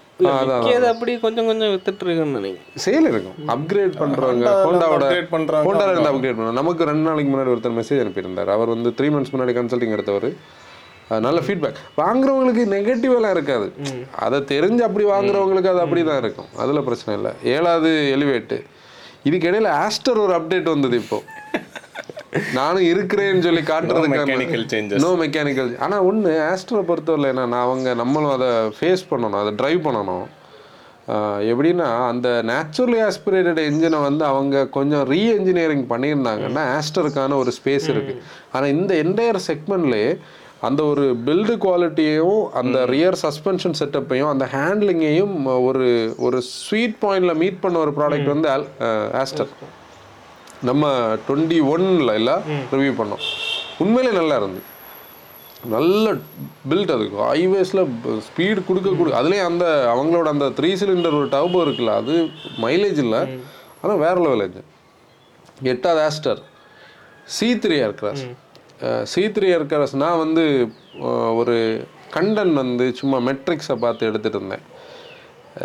அப்படி 0.93 1.13
கொஞ்சம் 1.25 1.49
கொஞ்சம் 1.51 1.73
வித்துட்டு 1.75 2.05
இருக்குன்னு 2.05 2.39
நினைக்கிறேன். 2.39 2.79
சேல் 2.85 3.09
இருக்கும். 3.11 3.37
அப்கிரேட் 3.55 3.95
பண்றவங்க 4.01 4.47
ஹோண்டாவோட 4.69 5.05
upgrade 5.09 5.29
பண்றாங்க. 5.35 5.67
ஹோண்டால 5.69 5.93
இருந்து 5.95 6.11
அப்கிரேட் 6.13 6.39
பண்ணுவோம் 6.39 6.59
நமக்கு 6.61 6.89
ரெண்டு 6.91 7.07
நாளைக்கு 7.09 7.33
முன்னாடி 7.35 7.53
ஒருத்தர் 7.55 7.79
மெசேஜ் 7.81 8.03
அனுப்பியிருந்தார். 8.05 8.51
அவர் 8.57 8.73
வந்து 8.75 8.93
த்ரீ 9.01 9.11
மந்த்ஸ் 9.17 9.35
முன்னாடி 9.35 9.55
கன்சல்டிங் 9.59 9.95
எடுத்தவர். 9.97 10.29
நல்ல 11.27 11.41
ஃபீட்பேக் 11.45 11.79
வாங்குறவங்களுக்கு 12.01 12.65
நெகட்டிவ் 12.75 13.15
எல்லாம் 13.19 13.35
இருக்காது. 13.37 13.69
அதை 14.25 14.41
தெரிஞ்சு 14.55 14.83
அப்படி 14.89 15.07
வாங்குறவங்களுக்கு 15.13 15.71
அது 15.75 15.81
அப்படி 15.85 16.03
தான் 16.11 16.21
இருக்கும். 16.23 16.51
அதில் 16.65 16.87
பிரச்சனை 16.89 17.15
இல்லை. 17.19 17.33
ஏழாவது 17.55 17.93
எலிவேட்டு 18.17 18.59
இதுக்கு 19.27 19.49
இடையில 19.51 19.71
ஆஸ்டர் 19.85 20.23
ஒரு 20.25 20.35
அப்டேட் 20.39 20.73
வந்தது 20.75 20.97
இப்போ. 21.03 21.19
நானும் 22.57 22.87
இருக்கிறேன்னு 22.93 23.45
சொல்லி 23.47 23.63
சேஞ்சஸ் 24.73 25.05
நோ 25.05 25.11
மெக்கானிக்கல் 25.23 25.71
ஆனால் 25.85 26.07
ஒன்று 26.09 26.33
ஆஸ்ட்ரோ 26.49 26.81
பொறுத்தவரை 26.91 27.31
என்னன்னா 27.33 27.61
அவங்க 27.67 27.95
நம்மளும் 28.01 28.35
அதை 28.35 28.51
ஃபேஸ் 28.79 29.05
பண்ணணும் 29.13 29.41
அதை 29.43 29.53
ட்ரைவ் 29.61 29.81
பண்ணணும். 29.87 30.27
எப்படின்னா 31.51 31.87
அந்த 32.11 32.29
நேச்சுரலி 32.51 32.99
ஆஸ்பிரேட்டட் 33.07 33.61
என்ஜினை 33.69 33.99
வந்து 34.07 34.25
அவங்க 34.33 34.65
கொஞ்சம் 34.77 35.05
ரீ 35.13 35.21
என்ஜினியரிங் 35.37 35.87
பண்ணியிருந்தாங்கன்னா 35.93 36.65
ஆஸ்டருக்கான 36.79 37.39
ஒரு 37.43 37.53
ஸ்பேஸ் 37.59 37.87
இருக்குது 37.93 38.21
ஆனால் 38.53 38.73
இந்த 38.75 38.93
என்டையர் 39.05 39.41
செக்மெண்ட்லேயே 39.47 40.11
அந்த 40.67 40.81
ஒரு 40.91 41.05
பில்டு 41.27 41.55
குவாலிட்டியையும் 41.65 42.41
அந்த 42.61 42.79
ரியர் 42.93 43.17
சஸ்பென்ஷன் 43.25 43.77
செட்டப்பையும் 43.81 44.31
அந்த 44.31 44.45
ஹேண்ட்லிங்கையும் 44.55 45.35
ஒரு 45.69 45.89
ஒரு 46.27 46.39
ஸ்வீட் 46.55 46.97
பாயிண்டில் 47.05 47.41
மீட் 47.43 47.61
பண்ண 47.65 47.79
ஒரு 47.85 47.93
ப்ராடக்ட் 47.99 48.33
வந்து 48.33 48.49
ஆஸ்டர் 49.23 49.53
நம்ம 50.69 50.85
டுவெண்ட்டி 51.27 51.59
ஒன்ல 51.75 52.17
எல்லாம் 52.21 52.43
ரிவ்யூ 52.75 52.95
பண்ணோம். 53.01 53.23
உண்மையிலே 53.85 54.13
நல்லா 54.21 54.37
இருந்து 54.41 54.63
நல்ல 55.75 56.07
பில்ட் 56.71 56.93
அதுக்கு 56.95 57.17
ஹைவேஸில் 57.29 57.83
ஸ்பீடு 58.27 58.61
கொடுக்க 58.67 58.89
கொடு 58.91 59.17
அதுலேயும் 59.21 59.49
அந்த 59.51 59.65
அவங்களோட 59.93 60.27
அந்த 60.35 60.49
த்ரீ 60.59 60.71
சிலிண்டர் 60.81 61.19
ஒரு 61.21 61.29
டர்போ 61.37 61.61
இருக்குல்ல 61.65 61.95
அது 62.03 62.17
மைலேஜ் 62.65 63.01
இல்லை. 63.05 63.23
ஆனால் 63.83 64.03
வேற 64.05 64.17
லெவல் 64.27 64.45
இன்ஜின் 64.47 64.69
எட்டாவது 65.73 66.03
Astor 66.09 66.43
C 67.37 67.49
three 67.65 67.79
Aircross 67.87 68.25
C 69.13 69.23
three 69.37 69.47
Aircross 69.57 69.95
நான் 70.03 70.23
வந்து 70.25 70.45
ஒரு 71.41 71.57
கண்டன் 72.17 72.53
வந்து 72.63 72.85
சும்மா 73.01 73.19
மெட்ரிக்ஸை 73.29 73.77
பார்த்து 73.85 74.09
எடுத்துகிட்டு 74.11 74.39
இருந்தேன் 74.41 74.65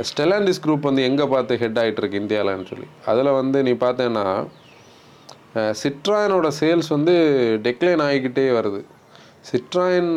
ஸ்டெலாண்டிஸ் 0.09 0.63
குரூப் 0.63 0.87
வந்து 0.89 1.03
எங்கே 1.09 1.25
பார்த்து 1.33 1.59
ஹெட் 1.63 1.79
ஆகிட்டு 1.81 2.01
இருக்கு 2.01 2.21
இந்தியாவில்னு 2.23 2.69
சொல்லி. 2.71 2.87
அதில் 3.11 3.37
வந்து 3.39 3.57
நீ 3.67 3.73
பார்த்தேன்னா 3.85 4.25
சிட்ராயனோட 5.81 6.47
சேல்ஸ் 6.59 6.89
வந்து 6.95 7.15
டெக்ளைன் 7.67 8.03
ஆகிக்கிட்டே 8.07 8.45
வருது. 8.57 8.81
சிட்ராயன் 9.49 10.13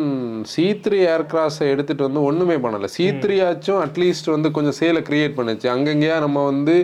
சி 0.51 0.65
த்ரீ 0.83 0.99
ஏர்கிராஸை 1.13 1.65
எடுத்துகிட்டு 1.73 2.07
வந்து 2.07 2.21
ஒன்றுமே 2.29 2.57
பண்ணலை. 2.65 2.87
சி 2.95 3.05
த்ரீ 3.23 3.37
ஆச்சும் 3.47 3.81
அட்லீஸ்ட் 3.85 4.33
வந்து 4.35 4.49
கொஞ்சம் 4.57 4.77
சேலை 4.81 5.01
க்ரியேட் 5.09 5.37
பண்ணுச்சு. 5.39 5.67
அங்கங்கேயா 5.75 6.17
நம்ம 6.25 6.43
வந்து 6.51 6.75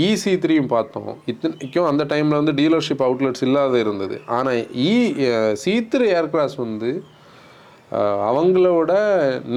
இசி 0.00 0.32
த்ரீயும் 0.42 0.70
பார்த்தோம். 0.74 1.10
இத்தனைக்கும் 1.30 1.88
அந்த 1.90 2.02
டைமில் 2.12 2.38
வந்து 2.40 2.54
டீலர்ஷிப் 2.60 3.04
அவுட்லெட்ஸ் 3.06 3.44
இல்லாத 3.46 3.74
இருந்தது. 3.84 4.16
ஆனால் 4.36 4.60
இ 4.88 4.92
சி 5.62 5.74
த்ரீ 5.92 6.06
ஏர்கிராஸ் 6.20 6.56
வந்து 6.64 6.90
அவங்களோட 8.30 8.92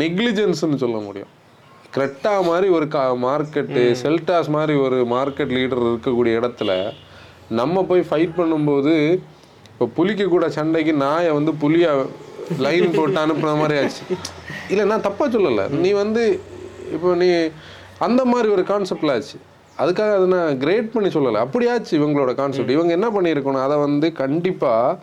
நெக்லிஜென்ஸ்னு 0.02 0.82
சொல்ல 0.84 0.98
முடியும். 1.08 1.32
கிரெட்டா 1.96 2.34
மாதிரி 2.50 2.68
ஒரு 2.78 2.86
கா 2.96 3.04
மார்க்கெட்டு 3.28 3.84
செல்டாஸ் 4.04 4.50
மாதிரி 4.56 4.74
ஒரு 4.86 4.98
மார்க்கெட் 5.16 5.54
லீடர் 5.58 5.84
இருக்கக்கூடிய 5.90 6.40
இடத்துல 6.40 6.72
நம்ம 7.60 7.84
போய் 7.90 8.08
ஃபைட் 8.10 8.38
பண்ணும்போது 8.40 8.94
இப்போ 9.72 9.86
புலிக்கு 9.98 10.26
கூட 10.34 10.46
சண்டைக்கு 10.58 10.94
நாயை 11.06 11.32
வந்து 11.38 11.52
புலியா 11.64 11.92
லைன் 12.66 12.96
போட்டு 12.98 13.20
அனுப்புன 13.24 13.54
மாதிரி 13.62 13.76
ஆச்சு. 13.82 14.04
இல்லை 14.72 14.84
நான் 14.92 15.06
தப்பாக 15.08 15.30
சொல்லலை. 15.36 15.66
நீ 15.84 15.90
வந்து 16.04 16.24
இப்போ 16.96 17.10
நீ 17.22 17.30
அந்த 18.08 18.22
மாதிரி 18.32 18.48
ஒரு 18.56 18.64
கான்செப்டில் 18.72 19.14
ஆச்சு. 19.16 19.38
அதுக்காக 19.80 20.11
அதை 20.15 20.28
நான் 20.28 20.57
கிரேட் 20.57 20.91
பண்ணி 20.91 21.09
சொல்லலை. 21.09 21.39
அப்படியாச்சு 21.45 21.93
இவங்களோட 21.99 22.34
கான்செப்ட் 22.36 22.76
இவங்க 22.78 22.91
என்ன 22.91 23.07
பண்ணியிருக்கணும்? 23.09 23.65
அதை 23.67 23.78
வந்து 23.78 24.11
கண்டிப்பாக 24.11 24.99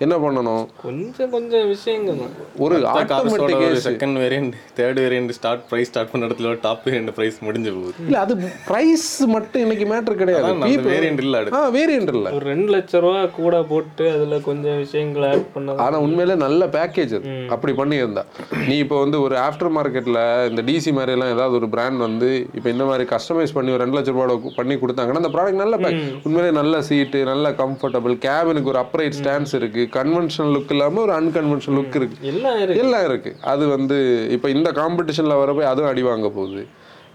என்ன 0.00 0.14
பண்ணணும்? 0.16 0.64
கொஞ்சம் 0.82 1.30
கொஞ்சம் 1.30 1.68
விஷயங்கள் 1.68 2.18
ஒரு 2.58 2.76
automatic 2.92 3.52
second 3.84 4.16
variant 4.18 4.50
third 4.76 4.98
variant 5.00 5.30
start 5.30 5.62
price 5.70 5.82
start 5.82 6.10
பண்ண 6.10 6.26
இடத்துல 6.26 6.58
டாப் 6.60 6.82
வேரியன்ட் 6.84 7.12
ப்ரைஸ் 7.16 7.36
முடிஞ்சு 7.40 7.70
போகுது. 7.72 7.94
இல்ல 8.04 8.18
அது 8.18 8.34
பிரைஸ் 8.66 9.06
மட்டும் 9.26 9.62
இன்னைக்கு 9.62 9.86
மேட்டர் 9.86 10.18
கிடையாது. 10.18 10.50
வேரியன்ட் 10.88 11.18
இல்ல 11.18 11.38
ஆ 11.52 11.70
வேரியன்ட் 11.70 12.12
இல்ல. 12.14 12.26
ஒரு 12.30 12.44
ரெண்டு 12.46 12.68
லட்ச 12.72 13.00
ரூபா 13.00 13.22
கூட 13.36 13.62
போட்டு 13.64 14.10
அதுல 14.10 14.38
கொஞ்சம் 14.40 14.76
விஷயங்களை 14.76 15.28
ஆட் 15.30 15.46
பண்ணதான் 15.54 15.82
ஆனா 15.84 15.98
உண்மையிலே 15.98 16.34
நல்ல 16.36 16.66
பேக்கேஜ் 16.68 17.14
அது. 17.14 17.24
அப்படி 17.50 17.74
பண்ணியிருந்தா. 17.74 18.24
நீ 18.66 18.76
இப்போ 18.78 18.98
வந்து 19.00 19.20
ஒரு 19.22 19.36
ஆஃப்டர் 19.42 19.74
மார்க்கெட்ல 19.76 20.20
இந்த 20.50 20.64
டிசி 20.64 20.92
மாதிரி 20.92 21.12
எல்லாம் 21.12 21.32
ஏதாவது 21.32 21.56
ஒரு 21.56 21.68
பிராண்ட் 21.68 22.00
வந்து 22.00 22.30
இப்போ 22.54 22.68
இந்த 22.70 22.84
மாதிரி 22.84 23.06
கஸ்டமைஸ் 23.10 23.54
பண்ணி 23.54 23.72
ஒரு 23.72 23.82
ரெண்டு 23.84 23.98
லட்ச 23.98 24.14
ரூபாயோட 24.14 24.36
கு- 24.40 24.54
பண்ணி 24.56 24.76
கொடுத்தாங்கன்னா 24.76 25.22
அந்த 25.22 25.32
ப்ராடக்ட் 25.34 25.62
நல்ல 25.62 25.76
பேக் 25.78 25.98
உண்மையிலே 26.24 26.54
நல்ல 26.54 26.82
சீட்டு 26.82 27.24
நல்ல 27.24 27.50
கம்ஃபர்டபுள் 27.56 28.16
கேபினுக்கு 28.24 28.64
ஒரு 28.66 28.82
அப்ரைட் 28.82 29.18
ஸ்டாண்ட்ஸ் 29.18 29.54
இருக்கு. 29.54 29.82
கன்வென்ஷனல் 29.92 30.54
லுக் 30.56 30.70
இல்லாம 30.70 31.00
ஒரு 31.00 31.12
அன்கன்வென்ஷனல் 31.12 31.78
லுக் 31.78 31.96
இருக்கு. 31.96 32.16
எல்லாம் 32.20 32.58
இருக்கு. 32.60 32.82
எல்லாம் 32.82 33.04
இருக்கு. 33.04 33.36
அது 33.42 33.68
வந்து 33.68 33.96
இப்போ 34.30 34.50
இந்த 34.50 34.72
காம்படிஷன்ல 34.72 35.36
வரப்போ 35.42 35.64
அதுவும் 35.72 35.90
அடி 35.90 36.02
வாங்க 36.02 36.28
போகுது. 36.28 36.66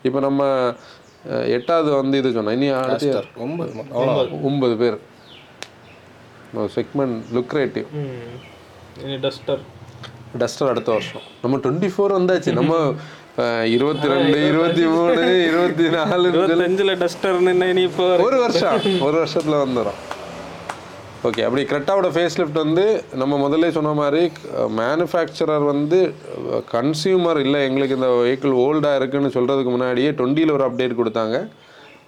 இப்போ 0.02 0.20
நம்ம 0.20 0.74
எட்டாவது 1.48 1.92
வந்து 1.92 2.18
இது 2.18 2.30
சொன்னோம் 2.30 2.52
இனி 2.52 2.68
அடுத்து 2.68 3.24
ஒன்பது. 3.38 3.74
ஒன்பது. 4.44 4.76
பேர். 4.76 4.98
செக்மெண்ட் 6.78 7.18
லுக்ரேட்டிவ் 7.34 7.86
ம். 7.92 8.16
இனி 9.04 9.16
டஸ்டர் 9.16 9.62
டஸ்டர் 10.40 10.68
அடுத்த 10.68 10.92
வருஷம். 10.92 11.22
நம்ம 11.42 11.58
டுவெண்ட்டி 11.58 11.90
ஃபோர் 11.94 12.16
வந்தாச்சு. 12.20 12.54
நம்ம 12.54 12.76
இருபத்தி 13.66 14.08
ரெண்டு 14.08 14.48
இருபத்தி 14.48 14.86
மூணு 14.86 15.44
இருபத்தி 15.48 15.90
நாலு 15.90 16.32
இருபத்தஞ்சுல 16.32 16.96
டஸ்டர்னு 17.04 17.70
இனி 17.70 17.82
இப்போ 17.82 18.18
ஒரு 18.18 18.40
வருஷம். 18.40 19.02
ஒரு 19.02 19.24
வருஷத்துல 19.24 19.58
வந்துடும் 19.66 20.00
ஓகே 21.28 21.42
அப்படி 21.48 21.64
கிரெட்டாவோட 21.70 22.08
ஃபேஸ் 22.14 22.38
லிஃப்ட் 22.40 22.60
வந்து 22.64 22.84
நம்ம 23.22 23.34
முதல்ல 23.44 23.68
சொன்ன 23.76 23.90
மாதிரி 24.00 24.22
மேனுஃபேக்சரர் 24.78 25.66
வந்து 25.72 25.98
கன்சியூமர் 26.72 27.40
இல்லை 27.44 27.60
எங்களுக்கு 27.68 27.98
இந்த 27.98 28.08
வெஹிக்கிள் 28.20 28.54
ஓல்டாக 28.64 29.00
இருக்குன்னு 29.00 29.30
சொல்கிறதுக்கு 29.36 29.74
முன்னாடியே 29.76 30.12
டுவெண்ட்டியில் 30.20 30.54
ஒரு 30.56 30.64
அப்டேட் 30.68 30.98
கொடுத்தாங்க. 31.00 31.38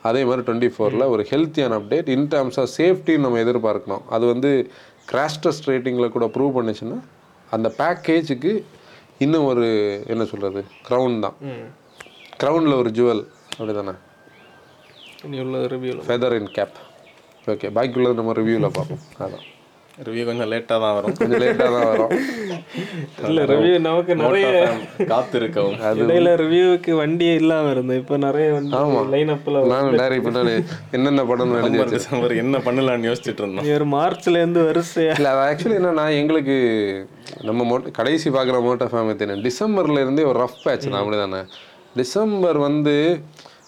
அதே 0.09 0.21
மாதிரி 0.29 0.43
டுவெண்ட்டி 0.47 0.69
ஃபோரில் 0.75 1.05
ஒரு 1.13 1.23
ஹெல்த்தியான 1.31 1.77
அப்டேட் 1.79 2.09
இன் 2.15 2.25
டேர்ம்ஸ் 2.31 2.57
ஆஃப் 2.61 2.71
சேஃப்டின்னு 2.77 3.25
நம்ம 3.25 3.41
எதிர்பார்க்கணும். 3.45 4.03
அது 4.15 4.25
வந்து 4.33 4.51
கிராஷ் 5.11 5.39
டெஸ்ட் 5.43 5.69
ரேட்டிங்கில் 5.71 6.13
கூட 6.15 6.27
ப்ரூவ் 6.37 6.57
பண்ணுச்சுன்னா 6.57 6.97
அந்த 7.57 7.69
பேக்கேஜுக்கு 7.81 8.53
இன்னும் 9.25 9.47
ஒரு 9.51 9.67
என்ன 10.13 10.25
சொல்கிறது 10.31 10.63
க்ரௌன் 10.89 11.17
தான். 11.25 11.37
க்ரௌனில் 12.41 12.79
ஒரு 12.81 12.91
ஜுவல் 12.97 13.23
அப்படி 13.57 13.75
தானே 13.79 13.95
ஃபெதர் 16.09 16.37
இன் 16.39 16.51
கேப் 16.57 16.79
ஓகே 17.47 17.67
பாக்கி 17.75 17.97
உள்ளது 17.99 18.19
நம்ம 18.19 18.37
ரிவ்யூவில் 18.37 18.73
பார்ப்போம் 18.75 19.03
அதான் 19.23 19.43
ரிவ்யூ 19.97 20.23
கொஞ்சம் 20.27 20.47
லேட்டா 20.51 20.75
தான் 20.83 20.93
வரும். 20.97 21.15
கொஞ்சம் 21.17 21.41
லேட்டாக 21.41 21.65
தான் 21.73 21.87
வரும் 21.89 22.11
இல்ல 23.27 23.41
ரிவ்யூ 23.51 23.73
நமக்கு 23.83 24.13
நிறைய 24.21 24.45
காத்து 25.09 25.35
இருக்கவும் 25.39 25.75
இடையில 26.03 26.29
ரிவ்யூவுக்கு 26.41 26.93
வண்டியே 26.99 27.33
இல்லாம 27.41 27.67
இருந்தது 27.73 27.99
இப்ப 28.01 28.17
நிறைய 28.23 28.47
வண்டி 28.55 28.79
லைன் 29.13 29.31
அப்ல 29.35 29.61
நானும் 29.73 29.97
டைரி 30.01 30.17
பண்ணாலே 30.25 30.55
என்னென்ன 30.97 31.25
படம்னு 31.29 31.59
எழுதி 31.61 31.83
டிசம்பர் 31.93 32.33
என்ன 32.41 32.61
பண்ணலாம்னு 32.65 33.09
யோசிச்சுட்டு 33.09 33.43
இருந்தோம் 33.43 33.69
ஒரு 33.75 33.87
மார்ச்ல 33.93 34.41
இருந்து 34.41 34.63
வரிசையா 34.67 35.13
இல்லை 35.17 35.31
அது 35.33 35.43
ஆக்சுவலி 35.47 35.77
என்னன்னா 35.79 36.07
எங்களுக்கு 36.21 36.57
நம்ம 37.43 37.67
மோட்ட 37.69 37.93
கடைசி 37.99 38.29
பார்க்குற 38.31 38.63
மோட்டோ 38.65 38.89
ஃபேமிலி 38.91 39.17
தெரியும் 39.21 39.45
டிசம்பர்ல 39.47 40.03
இருந்தே 40.05 40.25
ஒரு 40.31 40.39
ரஃப் 40.43 40.59
பேட்ச் 40.65 40.87
தான் 40.87 41.01
அப்படி 41.03 41.19
தானே 41.19 41.43
டிசம்பர் 41.95 42.59
வந்து 42.63 42.97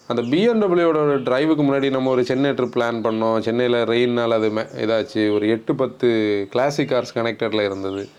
அந்த 0.08 0.22
பிஎம்டபிள்யூட 0.22 1.18
டிரைவுக்கு 1.18 1.64
முன்னாடி 1.64 1.89
நம்ம 1.89 2.10
ஒரு 2.10 2.26
சென்னை 2.26 2.51
ட்ரிப் 2.51 2.78
பிளான் 2.78 3.01
பண்ணோம். 3.01 3.39
சென்னையில் 3.39 3.84
ரெயின்னால் 3.84 4.34
அது 4.34 4.49
மே- 4.49 4.70
இதாச்சு. 4.82 5.34
ஒரு 5.34 5.49
எட்டு 5.49 5.76
பத்து 5.76 6.47
கிளாசிக் 6.51 6.91
கார்ஸ் 6.91 7.18
கனெக்டடில் 7.18 7.66
இருந்தது. 7.66 8.10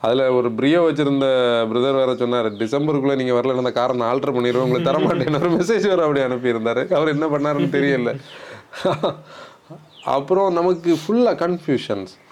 அதில் 0.00 0.28
ஒரு 0.28 0.50
பிரியோ 0.52 0.82
வச்சுருந்த 0.82 1.24
பிரதர் 1.66 1.94
வேறு 1.94 2.16
சொன்னார் 2.16 2.52
டிசம்பருக்குள்ளே 2.52 3.16
நீங்கள் 3.16 3.36
வரல 3.36 3.52
இருந்த 3.52 3.72
காரை 3.72 3.96
நான் 3.96 4.14
ஆல்டர் 4.14 4.26
பண்ணிடுவோம் 4.26 4.56
உங்களுக்கு 4.56 4.90
தரமாட்டேன்னு. 4.90 5.40
ஒரு 5.40 5.50
மெசேஜ் 5.50 5.88
வேறு 5.88 6.00
அப்படி 6.00 6.20
அனுப்பியிருந்தார். 6.20 6.94
அவர் 6.94 7.08
என்ன 7.08 7.26
பண்ணாருன்னு 7.26 7.56
தெரியல. 7.56 8.20
அப்புறம் 10.04 10.52
நமக்கு 10.52 10.94
ஃபுல்லாக 10.94 11.44
கன்ஃபியூஷன்ஸ் 11.44 12.22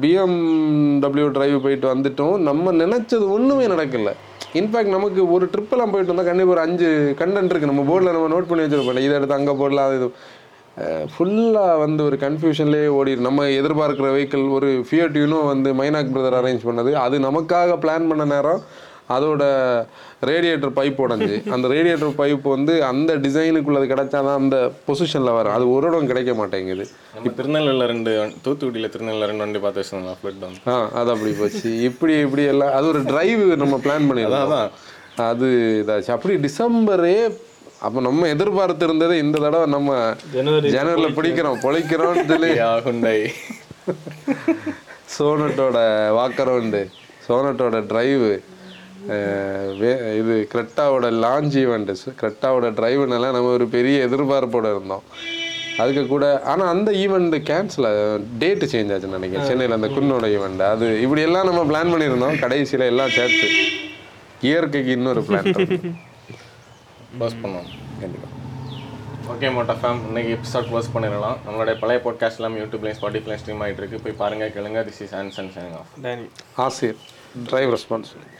பிஎம்டபிள்யூ 0.00 1.30
டிரைவ் 1.30 1.62
போயிட்டு 1.62 1.94
வந்துட்டோம். 1.94 2.38
நம்ம 2.38 2.72
நினச்சது 2.72 3.28
ஒன்றுமே 3.28 3.66
நடக்கலை. 3.66 4.12
இன்ஃபேக்ட் 4.58 4.94
நமக்கு 4.96 5.32
ஒரு 5.32 5.44
ட்ரிப்பெல்லாம் 5.52 5.92
போயிட்டு 5.92 6.12
வந்தால் 6.12 6.30
கண்டிப்பாக 6.30 6.54
ஒரு 6.56 6.60
அஞ்சு 6.60 6.88
கண்டென்ட் 7.18 7.52
இருக்குது 7.52 7.72
நம்ம 7.72 7.84
போர்டில் 7.90 8.12
நம்ம 8.12 8.28
நோட் 8.34 8.48
பண்ணி 8.48 8.64
வச்சிருப்போம். 8.64 9.00
இதை 9.06 9.16
எடுத்து 9.18 9.34
அங்கே 9.34 9.52
போடலாம் 9.52 9.88
அது 9.88 9.98
இது. 10.00 10.10
ஃபுல்லாக 11.12 11.78
வந்து 11.78 12.04
ஒரு 12.04 12.16
கன்ஃபியூஷன்லேயே 12.16 12.86
ஓடி 12.98 13.16
நம்ம 13.16 13.44
எதிர்பார்க்குற 13.44 14.10
வெஹிக்கிள் 14.16 14.44
ஒரு 14.50 14.68
ஃபியட் 14.90 15.16
யூனோ 15.20 15.46
வந்து 15.46 15.74
மைனாக் 15.74 16.12
பிரதர் 16.14 16.38
அரேஞ்ச் 16.40 16.66
பண்ணது. 16.68 16.92
அது 16.92 17.18
நமக்காக 17.18 17.76
பிளான் 17.84 18.08
பண்ண 18.10 18.24
நேரம். 18.24 18.62
அதோட 19.16 19.42
ரேடியேட்டர் 20.28 20.72
பைப் 20.78 20.98
உடஞ்சி 21.04 21.36
அந்த 21.50 21.66
ரேடியேட்டர் 21.68 22.16
பைப் 22.20 22.46
வந்து 22.54 22.84
அந்த 22.84 23.16
டிசைனுக்குள்ளது 23.24 23.86
கிடைச்சாதான் 23.92 24.40
அந்த 24.40 24.56
பொசிஷனில் 24.88 25.36
வரும். 25.38 25.54
அது 25.56 25.64
ஒரு 25.72 25.86
இடம் 25.88 26.06
கிடைக்க 26.06 26.34
மாட்டேங்குது. 26.34 26.84
நம்ம 27.14 27.32
திருநெல்வேலியில் 27.38 27.90
ரெண்டு 27.92 28.12
தூத்துக்குடியில 28.44 28.90
திருநெல்வேலியில் 28.94 29.30
ரெண்டு 29.32 29.44
வண்டி 29.44 29.58
பார்த்து 29.58 29.82
வச்சிருந்தோம் 29.82 30.18
ஃப்ளட் 30.20 30.42
வந்து. 30.46 30.60
ஆ 30.66 30.76
அது 31.00 31.10
அப்படி 31.10 31.32
போச்சு. 31.32 31.70
இப்படி 31.88 32.14
இப்படி 32.18 32.44
எல்லாம் 32.52 32.72
அது 32.72 32.86
ஒரு 32.86 33.02
டிரைவ் 33.02 33.44
நம்ம 33.62 33.80
பிளான் 33.86 34.08
பண்ணியிருந்தோம். 34.10 34.46
அதான். 34.48 34.70
அது 35.30 35.46
இதாச்சு. 35.82 36.12
அப்படி 36.16 36.34
டிசம்பரே 36.46 37.16
அப்போ 37.80 37.98
நம்ம 38.00 38.26
எதிர்பார்த்து 38.28 38.86
இருந்தது 38.86 39.14
இந்த 39.18 39.36
தடவை 39.38 39.66
நம்ம 39.66 39.90
ஜனவரி 40.32 40.70
ஜனவரியில் 40.74 41.16
பிடிக்கிறோம் 41.18 41.60
பொழைக்கிறோம்னு 41.64 42.24
சொல்லி. 42.32 42.50
ஹுண்டை 42.86 43.18
சோனட்டோட 45.14 45.78
வாக்கரவுண்டு 46.18 46.82
சோனட்டோட 47.26 47.76
டிரைவு 47.90 48.30
இது 50.20 50.34
கிரெட்டாவோட 50.54 51.06
லான்ச் 51.24 51.56
ஈவெண்ட் 51.62 51.92
கிரெட்டாவோட 52.22 52.66
டிரைவுனால 52.78 53.24
நம்ம 53.36 53.50
ஒரு 53.58 53.66
பெரிய 53.76 54.06
எதிர்பார்ப்போட 54.06 54.66
இருந்தோம். 54.74 55.04
அதுக்கு 55.82 56.02
கூட 56.06 56.24
ஆனால் 56.52 56.70
அந்த 56.74 56.90
ஈவெண்ட் 57.02 57.36
கேன்சல் 57.50 57.88
டேட்டு 58.40 58.66
சேஞ்ச் 58.72 58.92
ஆச்சுன்னு 58.94 59.16
நினைக்கிறேன். 59.18 59.48
சென்னையில் 59.50 59.76
அந்த 59.78 59.88
குன்னோட 59.96 60.24
ஈவெண்ட் 60.36 60.62
அது 60.72 60.86
இப்படி 61.04 61.22
எல்லாம் 61.28 61.48
நம்ம 61.50 61.62
பிளான் 61.70 61.92
பண்ணியிருந்தோம். 61.92 62.38
கடைசியில் 62.44 62.86
எல்லாம் 62.86 63.14
சேர்த்து. 63.18 63.48
இயற்கைக்கு 64.48 64.92
இன்னொரு 64.98 65.22
பிளான் 65.28 65.48
க்ளோஸ் 67.18 67.38
பண்ணுவோம். 67.42 67.70
கண்டிப்பாக 68.02 68.28
ஓகே 69.32 69.48
மோட்டா 69.56 69.74
ஃபேம் 69.82 70.00
இன்னைக்கு 70.06 70.30
எபிசோட் 70.36 70.68
க்ளோஸ் 70.70 70.90
பண்ணிடலாம். 70.94 71.36
நம்மளுடைய 71.46 71.74
பழைய 71.80 71.98
பாட்காஸ்ட் 72.04 72.38
எல்லாம் 72.40 72.56
யூடியூப்லையும் 72.58 72.98
ஸ்பாட்டிஃபைலையும் 73.00 73.42
ஸ்ட்ரீம் 73.42 73.62
ஆகிட்டு 73.64 73.80
இருக்கு. 73.82 74.00
போய் 74.04 74.20
பாருங்க 74.22 74.46
கேளுங்க. 74.54 74.80
திஸ் 74.88 75.02
இஸ் 75.06 75.14
ஆன்சன் 75.20 75.50
ஆஃப் 75.80 75.92
ஆசிரியர் 76.66 77.00
டிரைவ் 77.50 77.70
ரெஸ்பான்சிபிலிட்டி 77.76 78.38